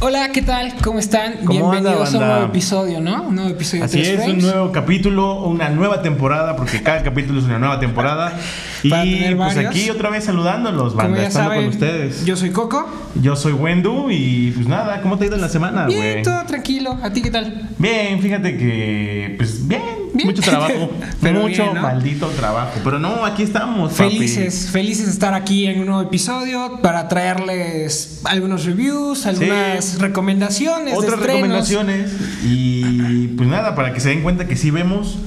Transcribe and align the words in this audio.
Hola, 0.00 0.30
¿qué 0.32 0.42
tal? 0.42 0.74
¿Cómo 0.84 1.00
están? 1.00 1.38
¿Cómo 1.44 1.72
anda, 1.72 1.90
Bienvenidos 1.90 2.14
a 2.14 2.18
un 2.18 2.24
nuevo 2.28 2.44
episodio, 2.46 3.00
¿no? 3.00 3.24
Un 3.24 3.34
nuevo 3.34 3.50
episodio 3.50 3.84
Así 3.84 4.00
de 4.00 4.14
es, 4.14 4.28
un 4.28 4.38
nuevo 4.38 4.70
capítulo, 4.70 5.42
una 5.42 5.70
nueva 5.70 6.02
temporada, 6.02 6.54
porque 6.54 6.80
cada 6.84 7.02
capítulo 7.02 7.40
es 7.40 7.46
una 7.46 7.58
nueva 7.58 7.80
temporada. 7.80 8.32
Y 8.84 8.90
pues 8.90 9.36
varios. 9.36 9.70
aquí 9.74 9.90
otra 9.90 10.08
vez 10.08 10.22
saludándolos, 10.22 10.92
Como 10.92 11.02
banda, 11.02 11.22
ya 11.22 11.26
estando 11.26 11.50
saben, 11.50 11.64
con 11.64 11.74
ustedes. 11.74 12.24
yo 12.24 12.36
soy 12.36 12.50
Coco. 12.50 12.86
Yo 13.20 13.34
soy 13.34 13.52
Wendu 13.54 14.08
y 14.08 14.52
pues 14.52 14.68
nada, 14.68 15.00
¿cómo 15.02 15.18
te 15.18 15.24
ha 15.24 15.26
ido 15.26 15.34
en 15.34 15.40
la 15.42 15.48
semana, 15.48 15.86
Bien, 15.86 15.98
güey? 16.12 16.22
todo 16.22 16.44
tranquilo. 16.46 16.96
¿A 17.02 17.12
ti 17.12 17.20
qué 17.20 17.30
tal? 17.32 17.68
Bien, 17.76 18.20
fíjate 18.22 18.56
que 18.56 19.34
pues 19.36 19.66
bien, 19.66 19.82
Bien. 20.14 20.28
mucho 20.28 20.42
trabajo, 20.42 20.90
Pero 21.20 21.40
mucho 21.40 21.62
bien, 21.62 21.74
¿no? 21.74 21.82
maldito 21.82 22.28
trabajo, 22.28 22.80
pero 22.84 22.98
no, 22.98 23.24
aquí 23.24 23.42
estamos, 23.42 23.92
papi. 23.92 24.10
Felices, 24.10 24.70
felices 24.72 25.06
de 25.06 25.12
estar 25.12 25.34
aquí 25.34 25.66
en 25.66 25.80
un 25.80 25.86
nuevo 25.86 26.02
episodio 26.02 26.80
para 26.82 27.08
traerles 27.08 28.20
algunos 28.24 28.64
reviews, 28.64 29.26
algunas 29.26 29.98
recomendaciones 29.98 30.94
Otras 30.96 31.18
recomendaciones 31.20 32.12
y 32.44 33.28
pues 33.28 33.48
nada, 33.48 33.74
para 33.74 33.92
que 33.92 34.00
se 34.00 34.10
den 34.10 34.22
cuenta 34.22 34.46
que 34.46 34.56
sí 34.56 34.70
vemos 34.70 35.18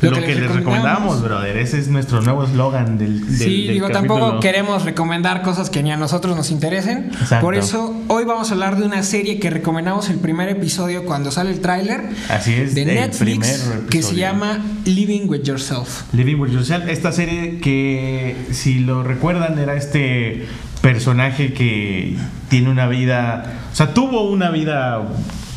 Lo 0.00 0.10
lo, 0.10 0.16
que 0.18 0.26
que, 0.26 0.34
les 0.36 0.50
recomendamos. 0.52 1.22
brother. 1.22 1.56
Ese 1.56 1.78
es 1.78 1.88
nuestro 1.88 2.20
nuevo 2.22 2.44
eslogan 2.44 2.98
del, 2.98 3.26
del 3.26 3.36
Sí, 3.36 3.64
del 3.66 3.74
digo, 3.74 3.88
capítulo. 3.88 4.14
tampoco 4.18 4.40
queremos 4.40 4.84
recomendar 4.84 5.42
cosas 5.42 5.70
que 5.70 5.82
ni 5.82 5.90
a 5.90 5.96
nosotros 5.96 6.36
nos 6.36 6.50
interesen. 6.50 7.10
Exacto. 7.12 7.40
Por 7.44 7.54
eso 7.54 7.94
hoy 8.08 8.24
vamos 8.24 8.50
a 8.50 8.54
hablar 8.54 8.76
de 8.76 8.84
una 8.86 9.02
serie 9.02 9.40
que 9.40 9.50
recomendamos 9.50 10.08
el 10.10 10.18
primer 10.18 10.48
episodio 10.48 11.04
cuando 11.04 11.30
sale 11.32 11.50
el 11.50 11.60
tráiler 11.60 12.02
Así 12.28 12.54
es, 12.54 12.74
de 12.74 12.82
el 12.82 12.88
Netflix 12.94 13.70
que 13.90 14.02
se 14.02 14.14
llama 14.14 14.64
Living 14.84 15.28
with 15.28 15.42
Yourself. 15.42 16.02
Living 16.12 16.36
with 16.36 16.50
Yourself, 16.52 16.88
esta 16.88 17.10
serie 17.12 17.58
que 17.60 18.36
si 18.52 18.78
lo 18.80 19.02
recuerdan 19.02 19.58
era 19.58 19.74
este 19.74 20.46
personaje 20.80 21.52
que 21.52 22.16
tiene 22.48 22.70
una 22.70 22.86
vida, 22.86 23.52
o 23.72 23.74
sea, 23.74 23.92
tuvo 23.94 24.30
una 24.30 24.50
vida 24.50 25.02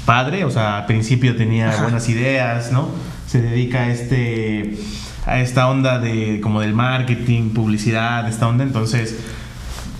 padre, 0.06 0.46
o 0.46 0.50
sea, 0.52 0.80
al 0.80 0.86
principio 0.88 1.36
tenía 1.36 1.70
Ajá. 1.70 1.84
buenas 1.84 2.10
ideas, 2.10 2.72
¿no? 2.72 2.90
Se 3.32 3.42
dedica 3.42 3.84
a 3.84 3.90
este 3.90 4.78
a 5.26 5.40
esta 5.40 5.70
onda 5.70 6.00
de 6.00 6.42
como 6.42 6.60
del 6.60 6.74
marketing, 6.74 7.52
publicidad, 7.52 8.28
esta 8.28 8.46
onda, 8.46 8.66
entonces 8.66 9.16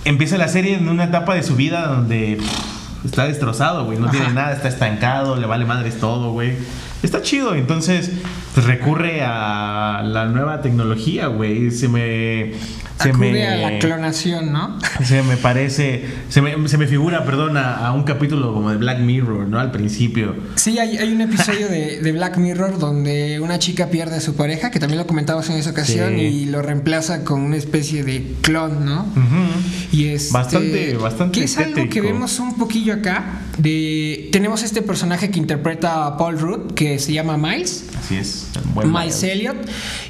empieza 0.04 0.36
la 0.36 0.48
serie 0.48 0.74
en 0.74 0.86
una 0.86 1.04
etapa 1.04 1.34
de 1.34 1.42
su 1.42 1.56
vida 1.56 1.86
donde 1.86 2.36
pff, 2.38 3.04
está 3.06 3.24
destrozado, 3.24 3.86
güey, 3.86 3.98
no 3.98 4.08
Ajá. 4.08 4.18
tiene 4.18 4.34
nada, 4.34 4.52
está 4.52 4.68
estancado, 4.68 5.36
le 5.36 5.46
vale 5.46 5.64
madres 5.64 5.98
todo, 5.98 6.32
güey. 6.32 6.56
Está 7.02 7.22
chido, 7.22 7.54
entonces 7.54 8.10
pues 8.54 8.66
recurre 8.66 9.22
a 9.22 10.02
la 10.04 10.26
nueva 10.26 10.60
tecnología, 10.62 11.26
güey. 11.28 11.70
Se 11.70 11.88
me 11.88 12.52
se 13.00 13.12
me 13.14 13.48
a 13.48 13.56
la 13.56 13.78
clonación, 13.80 14.52
¿no? 14.52 14.78
se 15.04 15.24
me 15.24 15.36
parece, 15.36 16.04
se 16.28 16.40
me, 16.40 16.68
se 16.68 16.78
me 16.78 16.86
figura, 16.86 17.24
perdón, 17.24 17.56
a, 17.56 17.84
a 17.88 17.92
un 17.92 18.04
capítulo 18.04 18.52
como 18.54 18.70
de 18.70 18.76
Black 18.76 19.00
Mirror, 19.00 19.48
¿no? 19.48 19.58
Al 19.58 19.72
principio. 19.72 20.36
Sí, 20.54 20.78
hay, 20.78 20.98
hay 20.98 21.12
un 21.12 21.20
episodio 21.20 21.66
de, 21.68 22.00
de 22.00 22.12
Black 22.12 22.36
Mirror 22.36 22.78
donde 22.78 23.40
una 23.40 23.58
chica 23.58 23.88
pierde 23.88 24.16
a 24.16 24.20
su 24.20 24.36
pareja, 24.36 24.70
que 24.70 24.78
también 24.78 24.98
lo 25.00 25.08
comentamos 25.08 25.50
en 25.50 25.56
esa 25.56 25.70
ocasión, 25.70 26.10
Sí. 26.14 26.20
y 26.20 26.44
lo 26.44 26.62
reemplaza 26.62 27.24
con 27.24 27.40
una 27.40 27.56
especie 27.56 28.04
de 28.04 28.34
clon, 28.42 28.84
¿no? 28.84 29.00
Ujú. 29.02 29.90
Y 29.90 30.06
este, 30.08 30.32
Bastante- 30.32 30.94
bastante 30.96 31.40
Que 31.40 31.44
es 31.46 31.58
algo 31.58 31.88
que 31.88 32.00
vemos 32.00 32.38
un 32.38 32.56
poquillo 32.56 32.94
acá. 32.94 33.40
De, 33.58 34.28
tenemos 34.32 34.62
este 34.62 34.80
personaje 34.80 35.30
que 35.30 35.38
interpreta 35.40 36.06
a 36.06 36.16
Paul 36.16 36.38
Rudd, 36.38 36.72
que 36.74 36.91
se 36.98 37.12
llama 37.12 37.36
Miles. 37.36 37.84
Así 37.98 38.16
es. 38.16 38.46
Buen 38.74 38.92
Miles. 38.92 39.22
Elliot. 39.22 39.56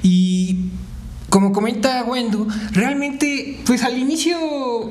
Y 0.03 0.71
como 1.29 1.53
comenta 1.53 2.05
Wendu, 2.05 2.47
realmente, 2.73 3.61
pues 3.65 3.83
al 3.83 3.99
inicio, 3.99 4.37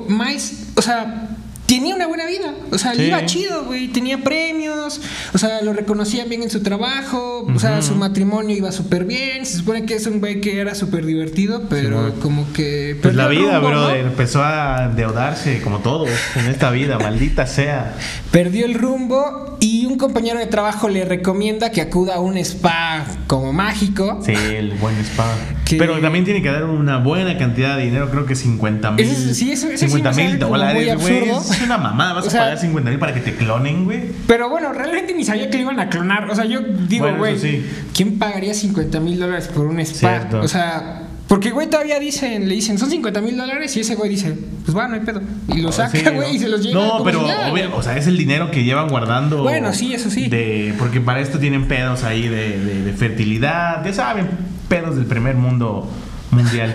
Miles, 0.08 0.54
o 0.74 0.82
sea, 0.82 1.31
tenía 1.76 1.94
una 1.94 2.06
buena 2.06 2.26
vida. 2.26 2.52
O 2.70 2.78
sea, 2.78 2.94
le 2.94 3.06
iba 3.08 3.24
chido, 3.26 3.64
güey. 3.64 3.88
Tenía 3.88 4.18
premios, 4.18 5.00
o 5.32 5.38
sea, 5.38 5.62
lo 5.62 5.72
reconocían 5.72 6.28
bien 6.28 6.42
en 6.42 6.50
su 6.50 6.62
trabajo, 6.62 7.46
o 7.54 7.58
sea, 7.58 7.80
su 7.82 7.94
matrimonio 7.94 8.56
iba 8.56 8.70
súper 8.72 9.04
bien. 9.04 9.46
Se 9.46 9.56
supone 9.58 9.84
que 9.86 9.94
es 9.94 10.06
un 10.06 10.20
güey 10.20 10.40
que 10.40 10.60
era 10.60 10.74
súper 10.74 11.06
divertido, 11.06 11.62
pero 11.68 12.08
Sí. 12.08 12.14
como 12.20 12.52
que. 12.52 12.96
Pues 13.00 13.14
la 13.14 13.28
vida, 13.28 13.58
rumbo, 13.58 13.70
¿no? 13.70 13.80
brother, 13.86 14.06
empezó 14.06 14.42
a 14.42 14.84
endeudarse 14.90 15.60
como 15.62 15.78
todos 15.78 16.10
en 16.36 16.46
esta 16.46 16.70
vida, 16.70 16.98
maldita 16.98 17.46
sea. 17.46 17.96
Perdió 18.30 18.66
el 18.66 18.74
rumbo 18.74 19.56
y 19.60 19.86
un 19.86 19.96
compañero 19.96 20.38
de 20.38 20.46
trabajo 20.46 20.88
le 20.88 21.04
recomienda 21.04 21.70
que 21.70 21.80
acuda 21.80 22.16
a 22.16 22.20
un 22.20 22.36
spa 22.38 23.04
como 23.26 23.52
mágico. 23.52 24.20
Sí, 24.24 24.32
el 24.32 24.72
buen 24.74 24.96
spa. 25.00 25.26
Que- 25.72 25.78
Pero 25.78 25.98
también 26.00 26.24
tiene 26.24 26.42
que 26.42 26.50
dar 26.50 26.64
una 26.64 26.98
buena 26.98 27.36
cantidad 27.38 27.76
de 27.76 27.84
dinero, 27.84 28.10
creo 28.10 28.26
que 28.26 28.34
50 28.34 28.90
mil. 28.92 29.06
Sí, 29.06 29.50
eso- 29.52 29.68
eso 29.68 29.76
sí 29.78 29.84
me 29.84 29.90
50 29.90 30.12
sale 30.12 30.28
mil 30.28 30.38
dólares, 30.38 30.96
güey. 31.00 31.28
Es 31.30 31.62
una 31.64 31.78
mamada, 31.78 32.12
vas 32.14 32.24
O 32.24 32.28
a 32.28 32.30
sea- 32.30 32.40
pagar 32.42 32.58
50 32.58 32.90
mil 32.90 32.98
para 32.98 33.14
que 33.14 33.20
te 33.20 33.34
clonen, 33.34 33.84
güey. 33.84 34.02
Pero 34.26 34.48
bueno, 34.48 34.72
realmente 34.72 35.14
ni 35.14 35.24
sabía 35.24 35.48
que 35.50 35.56
lo 35.58 35.62
iban 35.64 35.80
a 35.80 35.88
clonar. 35.88 36.30
O 36.30 36.34
sea, 36.34 36.44
yo 36.44 36.60
digo, 36.60 37.04
Bueno, 37.04 37.18
güey, 37.18 37.34
eso 37.34 37.42
sí. 37.46 37.64
¿quién 37.94 38.18
pagaría 38.18 38.54
50 38.54 39.00
mil 39.00 39.18
dólares 39.18 39.48
por 39.48 39.66
un 39.66 39.80
spa? 39.80 39.98
Cierto. 40.18 40.40
O 40.40 40.48
sea, 40.48 41.02
porque 41.28 41.50
güey 41.50 41.70
todavía 41.70 41.98
dicen, 41.98 42.46
le 42.46 42.54
dicen, 42.56 42.78
son 42.78 42.90
50 42.90 43.22
mil 43.22 43.36
dólares 43.38 43.74
y 43.76 43.80
ese 43.80 43.94
güey 43.94 44.10
dice, 44.10 44.34
pues 44.66 44.76
va, 44.76 44.86
no 44.88 44.94
hay 44.94 45.00
pedo. 45.00 45.22
Y 45.48 45.62
lo 45.62 45.72
saca, 45.72 45.90
Sí, 45.96 46.04
güey, 46.04 46.28
¿no? 46.28 46.28
y 46.34 46.38
se 46.38 46.48
los 46.48 46.62
lleva. 46.62 46.84
No, 46.98 47.02
pero 47.04 47.22
obvio, 47.22 47.74
o 47.74 47.82
sea, 47.82 47.96
es 47.96 48.06
el 48.06 48.18
dinero 48.18 48.50
que 48.50 48.64
llevan 48.64 48.88
guardando. 48.88 49.42
Bueno, 49.42 49.72
sí, 49.72 49.94
eso 49.94 50.10
sí. 50.10 50.28
De, 50.28 50.74
porque 50.78 51.00
para 51.00 51.20
esto 51.20 51.38
tienen 51.38 51.68
pedos 51.68 52.04
ahí 52.04 52.28
de, 52.28 52.58
de- 52.58 52.82
de 52.82 52.92
fertilidad, 52.92 53.82
ya 53.84 53.92
saben, 53.94 54.28
pedos 54.72 54.96
del 54.96 55.04
primer 55.04 55.34
mundo 55.36 55.86
mundial. 56.30 56.74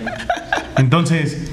Entonces, 0.76 1.50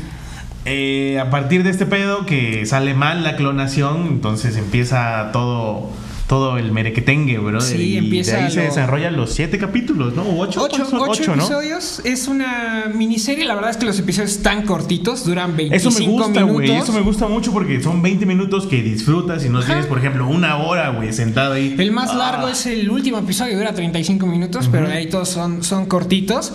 eh, 0.65 1.19
a 1.19 1.31
partir 1.31 1.63
de 1.63 1.71
este 1.71 1.87
pedo 1.87 2.27
que 2.27 2.67
sale 2.67 2.93
mal 2.93 3.23
la 3.23 3.35
clonación, 3.35 4.05
entonces 4.09 4.55
empieza 4.55 5.31
todo 5.33 5.89
todo 6.27 6.57
el 6.57 6.71
merequetengue, 6.71 7.37
bro. 7.37 7.61
Sí, 7.61 7.77
y 7.77 7.97
empieza 7.97 8.37
de 8.37 8.43
ahí 8.45 8.51
se 8.51 8.61
desarrollan 8.61 9.15
los 9.15 9.31
siete 9.33 9.57
capítulos, 9.59 10.15
¿no? 10.15 10.23
¿O 10.23 10.39
ocho? 10.39 10.61
Ocho, 10.63 10.83
ocho 10.91 11.03
Ocho, 11.07 11.35
¿no? 11.35 11.43
episodios, 11.43 12.01
es 12.03 12.27
una 12.27 12.85
miniserie, 12.93 13.45
la 13.45 13.53
verdad 13.53 13.69
es 13.71 13.77
que 13.77 13.85
los 13.85 13.99
episodios 13.99 14.31
están 14.31 14.63
cortitos, 14.65 15.23
duran 15.25 15.55
25 15.55 15.89
Eso 15.89 15.99
me 15.99 16.07
gusta, 16.07 16.27
minutos. 16.41 16.53
güey. 16.53 16.71
Eso 16.71 16.93
me 16.93 17.01
gusta 17.01 17.27
mucho 17.27 17.51
porque 17.51 17.81
son 17.81 18.01
20 18.01 18.25
minutos 18.25 18.65
que 18.65 18.81
disfrutas 18.81 19.45
y 19.45 19.49
no 19.49 19.61
tienes, 19.63 19.85
por 19.85 19.99
ejemplo, 19.99 20.27
una 20.27 20.57
hora, 20.57 20.89
güey, 20.89 21.13
sentado 21.13 21.53
ahí. 21.53 21.75
El 21.77 21.91
más 21.91 22.09
Ah. 22.11 22.15
largo 22.17 22.47
es 22.47 22.65
el 22.65 22.89
último 22.89 23.19
episodio, 23.19 23.55
dura 23.57 23.73
35 23.75 24.25
minutos, 24.25 24.67
pero 24.71 24.87
de 24.87 24.93
ahí 24.95 25.07
todos 25.09 25.29
son, 25.29 25.63
son 25.63 25.85
cortitos. 25.85 26.53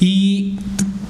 Y 0.00 0.54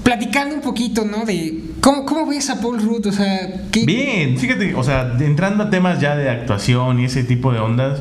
platicando 0.02 0.54
un 0.56 0.62
poquito, 0.62 1.04
¿no? 1.04 1.24
De 1.24 1.60
cómo, 1.80 2.04
cómo 2.06 2.26
ves 2.26 2.50
a 2.50 2.60
Paul 2.60 2.80
Rudd, 2.82 3.06
o 3.06 3.12
sea, 3.12 3.50
¿qué, 3.70 3.84
Bien, 3.84 4.38
fíjate, 4.38 4.74
o 4.74 4.82
sea, 4.82 5.16
entrando 5.20 5.64
a 5.64 5.70
temas 5.70 6.00
ya 6.00 6.16
de 6.16 6.28
actuación 6.28 7.00
y 7.00 7.04
ese 7.04 7.24
tipo 7.24 7.52
de 7.52 7.60
ondas, 7.60 8.00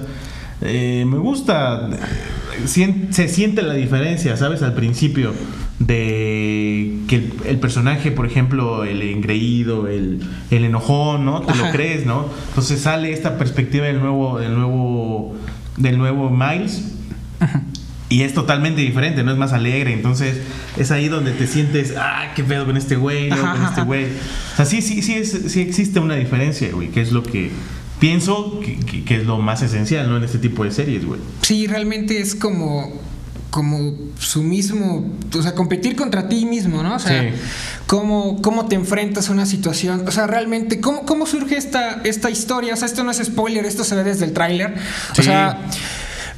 eh, 0.62 1.06
me 1.08 1.18
gusta, 1.18 1.90
eh, 1.92 3.08
se 3.12 3.28
siente 3.28 3.62
la 3.62 3.74
diferencia, 3.74 4.36
¿sabes? 4.38 4.62
Al 4.62 4.74
principio 4.74 5.34
de 5.80 7.00
que 7.08 7.16
el, 7.16 7.34
el 7.46 7.60
personaje, 7.60 8.12
por 8.12 8.26
ejemplo, 8.26 8.84
el 8.84 9.02
engreído, 9.02 9.88
el, 9.88 10.20
el 10.52 10.66
enojón, 10.66 11.26
¿no? 11.26 11.42
Te 11.42 11.54
Ajá. 11.54 11.68
lo 11.68 11.72
crees, 11.72 12.06
¿no? 12.06 12.26
Entonces 12.50 12.82
sale 12.82 13.14
esta 13.14 13.38
perspectiva 13.38 13.86
del 13.86 14.00
nuevo, 14.00 14.40
del 14.40 14.56
nuevo, 14.56 15.36
del 15.78 15.98
nuevo 15.98 16.30
Miles. 16.30 16.96
Y 18.10 18.24
es 18.24 18.34
totalmente 18.34 18.82
diferente, 18.82 19.24
no 19.24 19.32
es 19.32 19.38
más 19.38 19.54
alegre. 19.54 19.94
Entonces 19.94 20.38
es 20.78 20.90
ahí 20.92 21.08
donde 21.10 21.32
te 21.32 21.46
sientes, 21.46 21.94
ah, 21.98 22.32
qué 22.36 22.44
pedo 22.44 22.66
con 22.66 22.76
este 22.76 22.96
güey, 22.96 23.30
Ajá, 23.32 23.54
con 23.54 23.66
este 23.66 23.82
güey. 23.84 24.06
O 24.06 24.56
sea, 24.58 24.66
sí, 24.66 24.82
sí, 24.82 25.02
sí, 25.04 25.14
es- 25.14 25.44
sí 25.48 25.62
existe 25.62 26.00
una 26.00 26.16
diferencia, 26.16 26.70
güey, 26.74 26.90
que 26.90 27.02
es 27.02 27.12
lo 27.12 27.22
que 27.22 27.52
pienso 28.00 28.60
que, 28.62 28.78
que- 28.80 29.04
que 29.04 29.18
es 29.18 29.26
lo 29.26 29.38
más 29.38 29.62
esencial, 29.62 30.10
¿no? 30.10 30.18
En 30.18 30.24
este 30.24 30.40
tipo 30.40 30.64
de 30.64 30.72
series, 30.72 31.06
güey. 31.06 31.20
Sí, 31.42 31.68
realmente 31.68 32.20
es 32.20 32.36
como 32.36 33.08
como 33.52 33.96
su 34.20 34.44
mismo, 34.44 35.12
o 35.36 35.42
sea, 35.42 35.56
competir 35.56 35.96
contra 35.96 36.30
ti 36.30 36.46
mismo, 36.46 36.84
¿no? 36.84 36.98
O 36.98 37.00
sea, 37.00 37.24
Sí. 37.24 37.30
cómo, 37.88 38.44
cómo 38.44 38.68
te 38.68 38.76
enfrentas 38.76 39.28
a 39.30 39.32
una 39.32 39.48
situación, 39.48 40.04
o 40.08 40.12
sea, 40.12 40.28
realmente, 40.28 40.80
¿cómo, 40.80 41.04
cómo 41.04 41.26
surge 41.26 41.58
esta, 41.58 42.00
esta 42.04 42.30
historia? 42.30 42.76
O 42.76 42.78
sea, 42.78 42.86
esto 42.88 43.04
no 43.04 43.10
es 43.10 43.18
spoiler, 43.18 43.66
esto 43.66 43.84
se 43.84 43.96
ve 43.96 44.04
desde 44.04 44.26
el 44.26 44.34
tráiler. 44.34 44.76
Sí. 45.16 45.22
O 45.22 45.24
sea, 45.24 45.62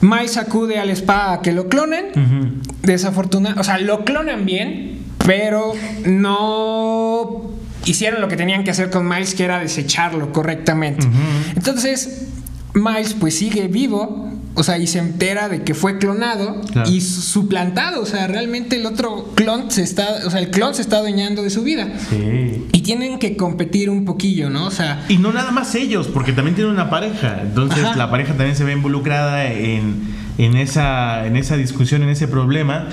Miles 0.01 0.37
acude 0.37 0.79
al 0.79 0.89
spa 0.89 1.33
a 1.33 1.41
que 1.41 1.51
lo 1.51 1.69
clonen. 1.69 2.61
Desafortunadamente, 2.81 3.61
o 3.61 3.63
sea, 3.63 3.77
lo 3.77 4.03
clonan 4.03 4.45
bien, 4.45 4.99
pero 5.25 5.73
no 6.05 7.51
hicieron 7.85 8.21
lo 8.21 8.27
que 8.27 8.37
tenían 8.37 8.63
que 8.63 8.71
hacer 8.71 8.89
con 8.89 9.07
Miles, 9.07 9.35
que 9.35 9.43
era 9.43 9.59
desecharlo 9.59 10.31
correctamente. 10.33 11.07
Entonces, 11.55 12.27
Miles 12.73 13.13
pues 13.13 13.37
sigue 13.37 13.67
vivo, 13.67 14.31
o 14.53 14.63
sea, 14.63 14.77
y 14.77 14.85
se 14.87 14.99
entera 14.99 15.47
de 15.49 15.63
que 15.63 15.73
fue 15.73 15.97
clonado 15.97 16.59
Claro. 16.71 16.89
y 16.89 16.99
su- 17.01 17.21
suplantado, 17.21 18.01
o 18.01 18.05
sea, 18.05 18.27
realmente 18.27 18.75
el 18.75 18.85
otro 18.85 19.31
clon 19.35 19.71
se 19.71 19.81
está, 19.83 20.07
o 20.25 20.29
sea, 20.29 20.39
el 20.39 20.49
clon 20.51 20.73
se 20.75 20.81
está 20.81 20.97
adueñando 20.97 21.41
de 21.41 21.49
su 21.49 21.63
vida. 21.63 21.87
Sí. 22.09 22.67
Y 22.71 22.81
tienen 22.81 23.17
que 23.19 23.37
competir 23.37 23.89
un 23.89 24.03
poquillo, 24.05 24.49
¿no? 24.49 24.65
O 24.67 24.71
sea, 24.71 25.05
Y 25.09 25.17
no 25.17 25.31
nada 25.31 25.51
más 25.51 25.73
ellos, 25.75 26.07
porque 26.07 26.33
también 26.33 26.55
tienen 26.55 26.73
una 26.73 26.89
pareja. 26.89 27.39
Entonces 27.41 27.83
Ajá. 27.83 27.95
la 27.95 28.09
pareja 28.11 28.33
también 28.33 28.55
se 28.55 28.63
ve 28.63 28.73
involucrada 28.73 29.45
en, 29.51 30.01
en, 30.37 30.57
esa, 30.57 31.25
en 31.25 31.37
esa 31.37 31.55
discusión, 31.57 32.03
en 32.03 32.09
ese 32.09 32.27
problema. 32.27 32.87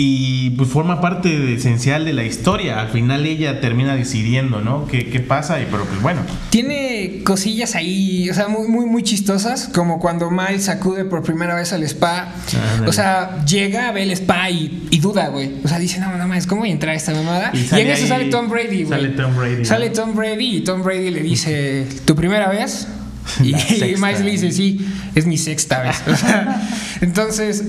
Y 0.00 0.50
pues 0.50 0.68
forma 0.70 1.00
parte 1.00 1.28
de- 1.38 1.54
esencial 1.54 2.04
de 2.04 2.12
la 2.12 2.22
historia. 2.22 2.80
Al 2.80 2.88
final 2.88 3.26
ella 3.26 3.60
termina 3.60 3.96
decidiendo, 3.96 4.60
¿no? 4.60 4.86
¿Qué, 4.86 5.10
qué 5.10 5.18
pasa? 5.18 5.60
Y, 5.60 5.66
pero 5.70 5.84
pues 5.86 6.00
bueno. 6.00 6.20
Tiene 6.50 7.22
cosillas 7.24 7.74
ahí, 7.74 8.30
o 8.30 8.34
sea, 8.34 8.46
muy, 8.46 8.68
muy, 8.68 8.86
muy 8.86 9.02
chistosas, 9.02 9.68
como 9.74 9.98
cuando 9.98 10.30
Miles 10.30 10.68
acude 10.68 11.04
por 11.04 11.22
primera 11.24 11.56
vez 11.56 11.72
al 11.72 11.82
spa. 11.82 12.32
Ándale. 12.74 12.88
O 12.88 12.92
sea, 12.92 13.44
llega, 13.44 13.90
ve 13.90 14.04
el 14.04 14.12
spa 14.12 14.48
y, 14.50 14.86
y 14.90 15.00
duda, 15.00 15.28
güey. 15.28 15.50
O 15.64 15.68
sea, 15.68 15.80
dice, 15.80 15.98
no, 15.98 16.16
no 16.16 16.28
más, 16.28 16.46
¿cómo 16.46 16.60
voy 16.60 16.70
a 16.70 16.72
entrar 16.72 16.92
a 16.94 16.96
esta 16.96 17.12
mamada? 17.12 17.50
Y 17.52 17.58
Y, 17.58 17.80
en 17.80 17.88
eso 17.90 18.02
ahí- 18.04 18.08
sale 18.08 18.24
Tom 18.26 18.48
Brady, 18.48 18.84
güey. 18.84 19.00
sale 19.00 19.08
Tom 19.10 19.36
Brady. 19.36 19.64
Sale 19.64 19.90
Tom 19.90 20.14
Brady 20.14 20.56
y 20.58 20.60
Tom 20.60 20.82
Brady 20.84 21.10
le 21.10 21.22
dice, 21.22 21.86
¿tu 22.04 22.14
primera 22.14 22.48
vez? 22.48 22.86
Y, 23.42 23.48
y. 23.74 23.94
Miles 23.98 24.20
le 24.20 24.30
dice, 24.30 24.52
sí, 24.52 24.80
es 25.14 25.26
mi 25.26 25.36
sexta 25.36 25.82
vez. 25.82 25.96
O 26.06 26.16
sea, 26.16 26.62
entonces, 27.02 27.62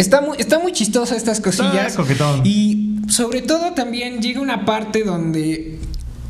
está 0.00 0.20
muy, 0.20 0.38
está 0.38 0.58
muy 0.58 0.72
chistosa 0.72 1.14
estas 1.16 1.40
cosillas. 1.40 1.96
Está. 1.98 2.40
Y 2.44 2.96
sobre 3.08 3.42
todo 3.42 3.72
también 3.72 4.20
llega 4.20 4.40
una 4.40 4.64
parte 4.64 5.04
donde 5.04 5.78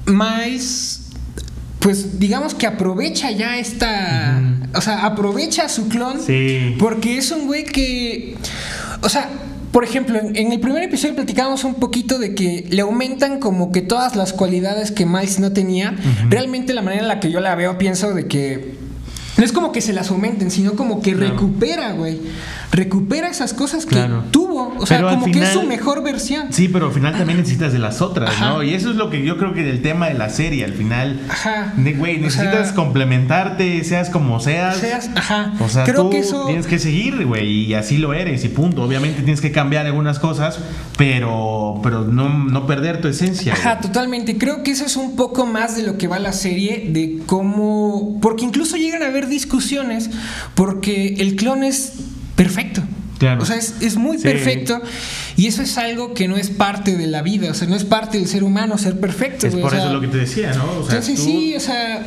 Miles, 0.06 1.02
pues 1.78 2.18
digamos 2.18 2.54
que 2.54 2.66
aprovecha 2.66 3.30
ya 3.30 3.58
esta, 3.58 4.40
o 4.74 4.80
sea, 4.80 5.06
aprovecha 5.06 5.64
a 5.64 5.68
su 5.68 5.88
clon, 5.88 6.20
Sí. 6.20 6.74
porque 6.78 7.16
es 7.18 7.30
un 7.30 7.46
güey 7.46 7.64
que, 7.64 8.36
o 9.02 9.08
sea, 9.08 9.28
por 9.72 9.84
ejemplo, 9.84 10.18
en, 10.18 10.34
en 10.36 10.50
el 10.52 10.58
primer 10.58 10.82
episodio 10.82 11.14
platicábamos 11.14 11.62
un 11.62 11.74
poquito 11.74 12.18
de 12.18 12.34
que 12.34 12.66
le 12.70 12.82
aumentan 12.82 13.38
como 13.38 13.70
que 13.70 13.82
todas 13.82 14.16
las 14.16 14.32
cualidades 14.32 14.90
que 14.90 15.06
Miles 15.06 15.38
no 15.38 15.52
tenía. 15.52 15.94
Realmente 16.28 16.74
la 16.74 16.82
manera 16.82 17.02
en 17.02 17.08
la 17.08 17.20
que 17.20 17.30
yo 17.30 17.38
la 17.40 17.54
veo 17.54 17.78
pienso 17.78 18.12
de 18.12 18.26
que 18.26 18.74
no 19.40 19.44
es 19.46 19.52
como 19.52 19.72
que 19.72 19.80
se 19.80 19.94
las 19.94 20.10
aumenten, 20.10 20.50
sino 20.50 20.74
como 20.74 21.00
que 21.00 21.14
Claro. 21.14 21.32
recupera, 21.32 21.92
güey. 21.92 22.20
Recupera 22.72 23.28
esas 23.28 23.54
cosas 23.54 23.84
que 23.86 23.96
Claro. 23.96 24.22
tuvo. 24.30 24.74
O 24.78 24.86
sea, 24.86 24.98
Pero 24.98 25.10
como 25.10 25.24
que 25.32 25.40
es 25.40 25.48
su 25.48 25.60
final- 25.60 25.66
mejor 25.66 26.02
versión. 26.04 26.52
Sí, 26.52 26.68
pero 26.68 26.86
al 26.88 26.92
final 26.92 27.16
también 27.16 27.38
necesitas 27.38 27.72
de 27.72 27.78
las 27.80 28.02
otras, 28.02 28.30
Ajá. 28.30 28.50
¿no? 28.50 28.62
Y 28.62 28.74
eso 28.74 28.90
es 28.90 28.96
lo 28.96 29.08
que 29.10 29.24
yo 29.24 29.38
creo 29.38 29.54
que 29.54 29.62
del 29.64 29.80
tema 29.82 30.08
de 30.08 30.14
la 30.14 30.28
serie, 30.28 30.64
al 30.64 30.74
final. 30.74 31.20
Ajá. 31.30 31.72
Güey, 31.76 32.18
O 32.18 32.20
necesitas 32.20 32.66
sea- 32.68 32.74
complementarte, 32.76 33.82
seas 33.82 34.10
como 34.10 34.38
seas. 34.40 34.76
Seas- 34.76 35.10
ajá. 35.16 35.54
O 35.58 35.68
sea, 35.68 35.84
Creo 35.84 36.02
tú 36.04 36.10
que 36.10 36.18
eso. 36.18 36.44
tienes 36.46 36.66
que 36.66 36.78
seguir, 36.78 37.24
güey, 37.26 37.64
y 37.64 37.74
así 37.74 37.96
lo 37.96 38.12
eres, 38.12 38.44
y 38.44 38.48
punto. 38.50 38.82
Obviamente 38.84 39.22
tienes 39.22 39.40
que 39.40 39.50
cambiar 39.50 39.86
algunas 39.86 40.18
cosas, 40.20 40.58
pero, 40.96 41.80
pero 41.82 42.04
no, 42.04 42.28
no 42.28 42.66
perder 42.66 43.00
tu 43.00 43.08
esencia. 43.08 43.54
Ajá, 43.54 43.70
güey. 43.76 43.82
totalmente. 43.82 44.36
Creo 44.38 44.62
que 44.62 44.70
eso 44.72 44.84
es 44.84 44.96
un 44.96 45.16
poco 45.16 45.46
más 45.46 45.76
de 45.76 45.82
lo 45.82 45.96
que 45.96 46.06
va 46.08 46.18
la 46.18 46.32
serie, 46.34 46.88
de 46.90 47.20
cómo... 47.26 48.18
Porque 48.20 48.44
incluso 48.44 48.76
llegan 48.76 49.02
a 49.02 49.06
haber 49.06 49.26
discusiones, 49.30 50.10
porque 50.54 51.14
el 51.18 51.36
clon 51.36 51.64
es 51.64 51.92
perfecto. 52.36 52.82
Claro. 53.18 53.42
O 53.42 53.46
sea, 53.46 53.56
es, 53.56 53.74
es 53.82 53.96
muy 53.96 54.16
Sí. 54.16 54.22
perfecto 54.24 54.80
y 55.36 55.46
eso 55.46 55.60
es 55.60 55.76
algo 55.76 56.14
que 56.14 56.26
no 56.26 56.36
es 56.38 56.48
parte 56.48 56.96
de 56.96 57.06
la 57.06 57.20
vida, 57.20 57.50
o 57.50 57.54
sea, 57.54 57.68
no 57.68 57.76
es 57.76 57.84
parte 57.84 58.16
del 58.18 58.26
ser 58.26 58.42
humano 58.44 58.78
ser 58.78 58.98
perfecto. 58.98 59.46
Es 59.46 59.54
por 59.54 59.64
o 59.66 59.70
sea, 59.70 59.80
eso 59.80 59.92
lo 59.92 60.00
que 60.00 60.08
te 60.08 60.16
decía, 60.16 60.54
¿no? 60.54 60.64
O 60.64 60.86
sea, 60.86 60.96
entonces 60.98 61.16
tú- 61.16 61.24
sí, 61.24 61.54
o 61.54 61.60
sea, 61.60 62.02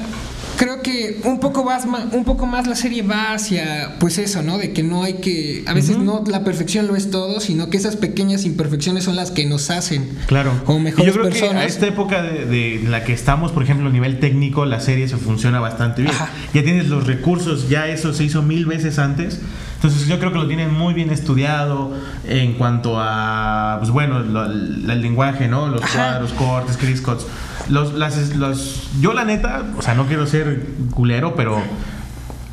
creo 0.57 0.81
que 0.81 1.19
un 1.23 1.39
poco 1.39 1.63
más 1.63 1.85
un 2.11 2.23
poco 2.25 2.45
más 2.45 2.67
la 2.67 2.75
serie 2.75 3.01
va 3.01 3.33
hacia 3.33 3.95
pues 3.99 4.17
eso, 4.17 4.41
¿no? 4.43 4.57
De 4.57 4.71
que 4.73 4.83
no 4.83 5.03
hay 5.03 5.15
que 5.15 5.63
a 5.67 5.73
veces 5.73 5.97
no 5.97 6.23
la 6.27 6.43
perfección 6.43 6.87
lo 6.87 6.95
es 6.95 7.09
todo, 7.11 7.39
sino 7.39 7.69
que 7.69 7.77
esas 7.77 7.95
pequeñas 7.95 8.45
imperfecciones 8.45 9.03
son 9.03 9.15
las 9.15 9.31
que 9.31 9.45
nos 9.45 9.69
hacen 9.69 10.09
Claro. 10.27 10.51
como 10.65 10.79
Y 10.79 10.83
mejores 10.83 11.05
yo 11.13 11.21
creo 11.21 11.31
que 11.31 11.43
a 11.57 11.65
esta 11.65 11.87
época 11.87 12.21
de, 12.21 12.81
la 12.87 13.03
que 13.03 13.13
estamos, 13.13 13.51
por 13.51 13.63
ejemplo, 13.63 13.87
a 13.89 13.91
nivel 13.91 14.19
técnico, 14.19 14.65
la 14.65 14.79
serie 14.79 15.07
se 15.07 15.17
funciona 15.17 15.59
bastante 15.59 16.01
bien. 16.03 16.13
Ajá. 16.13 16.29
Ya 16.53 16.63
tienes 16.63 16.87
los 16.87 17.07
recursos, 17.07 17.69
ya 17.69 17.87
eso 17.87 18.13
se 18.13 18.23
hizo 18.23 18.41
mil 18.41 18.65
veces 18.65 18.99
antes. 18.99 19.39
Entonces 19.75 20.07
yo 20.07 20.17
creo 20.17 20.31
que 20.31 20.37
lo 20.37 20.47
tienen 20.47 20.71
muy 20.73 20.93
bien 20.93 21.09
estudiado 21.09 21.93
en 22.25 22.53
cuanto 22.53 22.95
a, 22.97 23.75
pues 23.79 23.91
bueno, 23.91 24.19
lo- 24.19 24.45
el 24.45 25.01
lenguaje, 25.01 25.47
¿no? 25.49 25.67
Los 25.67 25.83
Ajá. 25.83 26.19
cuadros, 26.19 26.31
cortes, 26.33 26.77
Chris 26.77 26.99
Scotts. 26.99 27.25
Los, 27.69 27.93
las, 27.93 28.35
los, 28.35 28.89
yo 28.99 29.13
la 29.13 29.25
neta, 29.25 29.63
o 29.77 29.81
sea, 29.81 29.93
no 29.93 30.05
quiero 30.07 30.25
ser 30.27 30.61
culero, 30.91 31.35
pero... 31.35 31.61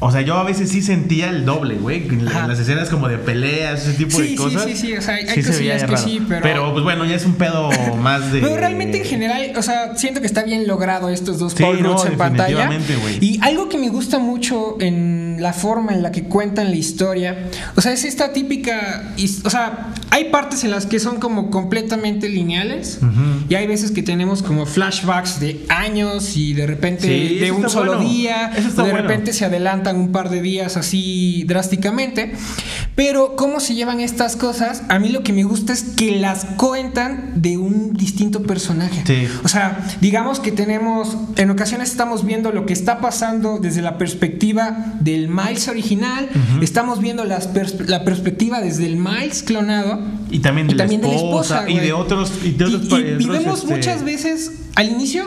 O 0.03 0.11
sea, 0.11 0.23
yo 0.23 0.39
a 0.39 0.45
veces 0.45 0.71
sí 0.71 0.81
sentía 0.81 1.29
el 1.29 1.45
doble, 1.45 1.75
güey. 1.75 2.09
En 2.09 2.25
la- 2.25 2.47
las 2.47 2.59
escenas 2.59 2.89
como 2.89 3.07
de 3.07 3.19
peleas, 3.19 3.87
ese 3.87 3.99
tipo 3.99 4.17
Sí, 4.17 4.23
de 4.23 4.29
sí, 4.29 4.35
cosas. 4.37 4.63
sí, 4.65 4.75
sí, 4.75 4.97
o 4.97 5.03
sea, 5.03 5.17
hay- 5.17 5.27
se 5.27 5.35
veía 5.35 5.45
cosillas 5.53 5.81
que 5.83 5.87
raro. 5.89 6.03
sí, 6.03 6.23
pero- 6.27 6.73
pues 6.73 6.85
bueno, 6.85 7.05
ya 7.05 7.17
es 7.17 7.27
un 7.27 7.35
pedo 7.35 7.69
más 8.01 8.33
de. 8.33 8.41
Pero 8.41 8.57
realmente 8.57 8.97
en 8.97 9.05
general, 9.05 9.53
o 9.59 9.63
sea, 9.63 9.95
siento 9.99 10.23
que 10.23 10.27
está 10.27 10.43
bien 10.43 10.67
logrado 10.67 11.11
estos 11.11 11.39
dos 11.39 11.53
Sí, 11.53 11.63
Paul 11.63 11.83
no, 11.83 12.03
en 12.07 12.17
pantalla. 12.17 12.71
Y 13.21 13.39
algo 13.43 13.69
que 13.69 13.77
me 13.77 13.91
gusta 13.91 14.19
mucho 14.19 14.79
en 14.81 15.30
la 15.41 15.53
forma 15.53 15.93
en 15.93 16.03
la 16.03 16.13
que 16.13 16.25
cuentan 16.25 16.71
la 16.71 16.77
historia, 16.77 17.49
o 17.77 17.81
sea, 17.81 17.93
es 17.93 18.05
esta 18.05 18.33
típica, 18.33 19.13
o 19.45 19.51
sea, 19.51 19.93
hay 20.11 20.31
partes 20.31 20.65
en 20.65 20.71
las 20.71 20.87
que 20.87 20.99
son 21.01 21.19
como 21.21 21.51
completamente 21.51 22.29
lineales 22.29 22.99
Ujú. 23.03 23.47
y 23.49 23.55
hay 23.55 23.67
veces 23.67 23.91
que 23.91 24.03
tenemos 24.03 24.43
como 24.43 24.67
flashbacks 24.67 25.41
de 25.41 25.65
años 25.69 26.37
y 26.37 26.53
de 26.55 26.67
repente 26.67 27.07
Sí, 27.07 27.39
de 27.39 27.51
un 27.53 27.69
solo 27.71 27.97
bueno. 27.97 28.09
día, 28.11 28.51
de 28.55 28.71
bueno. 28.83 28.97
repente 28.97 29.33
se 29.33 29.45
adelantan 29.45 29.97
un 29.97 30.13
par 30.13 30.31
de 30.31 30.43
días 30.43 30.77
así 30.77 31.45
drásticamente. 31.47 32.33
Pero 32.97 33.35
cómo 33.37 33.61
se 33.61 33.75
llevan 33.75 34.01
estas 34.01 34.37
cosas, 34.37 34.83
a 34.89 34.99
mí 34.99 35.09
lo 35.09 35.23
que 35.23 35.33
me 35.33 35.45
gusta 35.45 35.73
es 35.73 35.83
que 35.83 36.19
las 36.19 36.45
cuentan 36.57 37.33
de 37.41 37.57
un 37.57 37.95
distinto 37.95 38.43
personaje. 38.43 39.03
Sí. 39.07 39.27
O 39.45 39.49
sea, 39.49 39.87
digamos 40.01 40.39
que 40.41 40.53
tenemos, 40.53 41.17
en 41.37 41.51
ocasiones 41.51 41.91
estamos 41.91 42.27
viendo 42.27 42.53
lo 42.53 42.67
que 42.67 42.73
está 42.75 43.01
pasando 43.01 43.59
desde 43.59 43.81
la 43.81 43.97
perspectiva 43.97 44.95
del 45.01 45.29
Miles 45.31 45.69
original, 45.69 46.29
estamos 46.61 47.01
viendo 47.01 47.25
las 47.25 47.53
pers- 47.55 47.87
la 47.87 48.05
perspectiva 48.05 48.61
desde 48.61 48.87
el 48.87 48.97
Miles 48.97 49.43
clonado. 49.43 49.99
Y 50.31 50.41
también 50.41 50.67
de, 50.69 50.75
Y 50.75 50.77
la, 50.77 50.85
también 50.85 51.01
de 51.01 51.09
la 51.09 51.15
esposa, 51.15 51.55
esposa, 51.57 51.71
y 51.71 51.73
güey. 51.75 51.87
de 51.87 51.93
otros. 51.93 52.33
Y, 52.45 52.51
de 52.53 52.65
otros 52.65 52.83
y- 53.01 53.23
y 53.25 53.27
vemos 53.27 53.61
este, 53.61 53.75
muchas 53.75 54.05
veces, 54.05 54.53
al 54.77 54.89
inicio, 54.91 55.25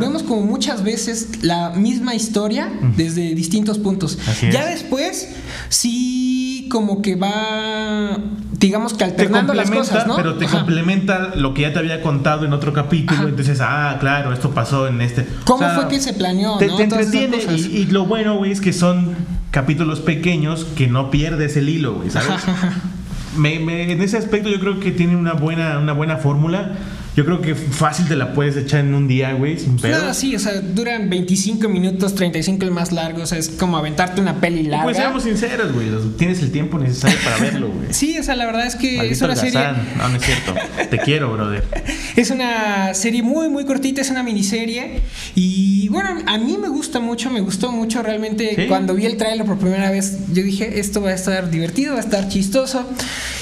vemos 0.00 0.22
como 0.22 0.42
muchas 0.42 0.82
veces 0.84 1.42
la 1.42 1.70
misma 1.70 2.14
historia 2.14 2.68
desde 2.96 3.34
distintos 3.34 3.78
puntos. 3.78 4.18
Así 4.28 4.50
ya 4.50 4.70
es. 4.70 4.80
después, 4.80 5.28
sí, 5.68 6.68
como 6.70 7.02
que 7.02 7.16
va, 7.16 8.18
digamos 8.58 8.92
que 8.92 8.98
Te 8.98 9.04
alternando 9.04 9.52
las 9.54 9.70
cosas, 9.70 10.06
¿no? 10.06 10.16
pero 10.16 10.36
te 10.36 10.44
Ajá. 10.46 10.58
complementa 10.58 11.34
lo 11.34 11.52
que 11.54 11.62
ya 11.62 11.72
te 11.72 11.78
había 11.80 12.00
contado 12.02 12.46
en 12.46 12.52
otro 12.52 12.72
capítulo. 12.72 13.20
Ajá. 13.20 13.28
Entonces, 13.28 13.58
ah, 13.60 13.96
claro, 14.00 14.32
esto 14.32 14.50
pasó 14.50 14.86
en 14.88 15.00
este. 15.00 15.26
¿Cómo 15.44 15.56
O 15.64 15.68
sea, 15.68 15.74
fue 15.80 15.88
que 15.88 16.00
se 16.00 16.12
planeó? 16.14 16.56
Te, 16.58 16.68
¿no? 16.68 16.76
te 16.76 16.84
entretiene 16.84 17.38
y, 17.56 17.60
y 17.78 17.86
lo 17.86 18.06
bueno, 18.06 18.36
güey, 18.36 18.52
es 18.52 18.60
que 18.60 18.72
son 18.72 19.14
capítulos 19.52 20.00
pequeños 20.00 20.64
que 20.64 20.88
no 20.88 21.10
pierdes 21.12 21.56
el 21.56 21.68
hilo, 21.68 21.94
güey, 21.94 22.10
¿sabes? 22.10 22.42
Me- 23.36 23.60
me- 23.60 23.90
en 23.92 24.02
ese 24.02 24.18
aspecto 24.18 24.50
yo 24.50 24.60
creo 24.60 24.78
que 24.80 24.90
tiene 24.90 25.16
una 25.16 25.32
buena, 25.34 25.78
una 25.78 25.92
buena 25.94 26.16
fórmula. 26.18 26.72
Yo 27.14 27.26
creo 27.26 27.42
que 27.42 27.54
fácil 27.54 28.08
te 28.08 28.16
la 28.16 28.32
puedes 28.32 28.56
echar 28.56 28.80
en 28.80 28.94
un 28.94 29.06
día, 29.06 29.34
güey, 29.34 29.58
sin 29.58 29.76
pedo. 29.76 30.02
No, 30.02 30.14
sí, 30.14 30.34
o 30.34 30.38
sea, 30.38 30.60
duran 30.60 31.10
25 31.10 31.68
minutos, 31.68 32.14
35 32.14 32.64
el 32.64 32.70
más 32.70 32.90
largo, 32.90 33.22
o 33.22 33.26
sea, 33.26 33.36
es 33.36 33.50
como 33.50 33.76
aventarte 33.76 34.20
una 34.20 34.40
peli 34.40 34.62
larga. 34.62 34.84
Pues 34.84 34.96
seamos 34.96 35.22
sinceros, 35.24 35.72
güey. 35.72 35.88
Tienes 36.16 36.40
el 36.40 36.50
tiempo 36.50 36.78
necesario 36.78 37.18
para 37.22 37.36
verlo, 37.40 37.68
güey. 37.68 37.92
Sí, 37.92 38.18
o 38.18 38.22
sea, 38.22 38.34
la 38.34 38.46
verdad 38.46 38.66
es 38.66 38.76
que 38.76 39.10
es 39.10 39.20
una 39.20 39.36
serie. 39.36 39.60
No, 39.98 40.08
no 40.08 40.16
es 40.16 40.22
cierto. 40.22 40.54
Te 40.90 40.98
quiero, 40.98 41.32
brother. 41.32 41.64
Es 42.14 42.30
una 42.30 42.92
serie 42.92 43.22
muy, 43.22 43.48
muy 43.48 43.64
cortita, 43.64 44.02
es 44.02 44.10
una 44.10 44.22
miniserie. 44.22 45.00
Y 45.34 45.88
bueno, 45.88 46.10
a 46.26 46.36
mí 46.36 46.58
me 46.60 46.68
gusta 46.68 47.00
mucho, 47.00 47.30
me 47.30 47.40
gustó 47.40 47.72
mucho 47.72 48.02
realmente. 48.02 48.54
Sí. 48.54 48.66
Cuando 48.68 48.94
vi 48.94 49.06
el 49.06 49.16
trailer 49.16 49.46
por 49.46 49.58
primera 49.58 49.90
vez, 49.90 50.18
yo 50.30 50.42
dije, 50.42 50.78
esto 50.78 51.00
va 51.00 51.08
a 51.08 51.14
estar 51.14 51.50
divertido, 51.50 51.94
va 51.94 52.00
a 52.00 52.02
estar 52.02 52.28
chistoso. 52.28 52.86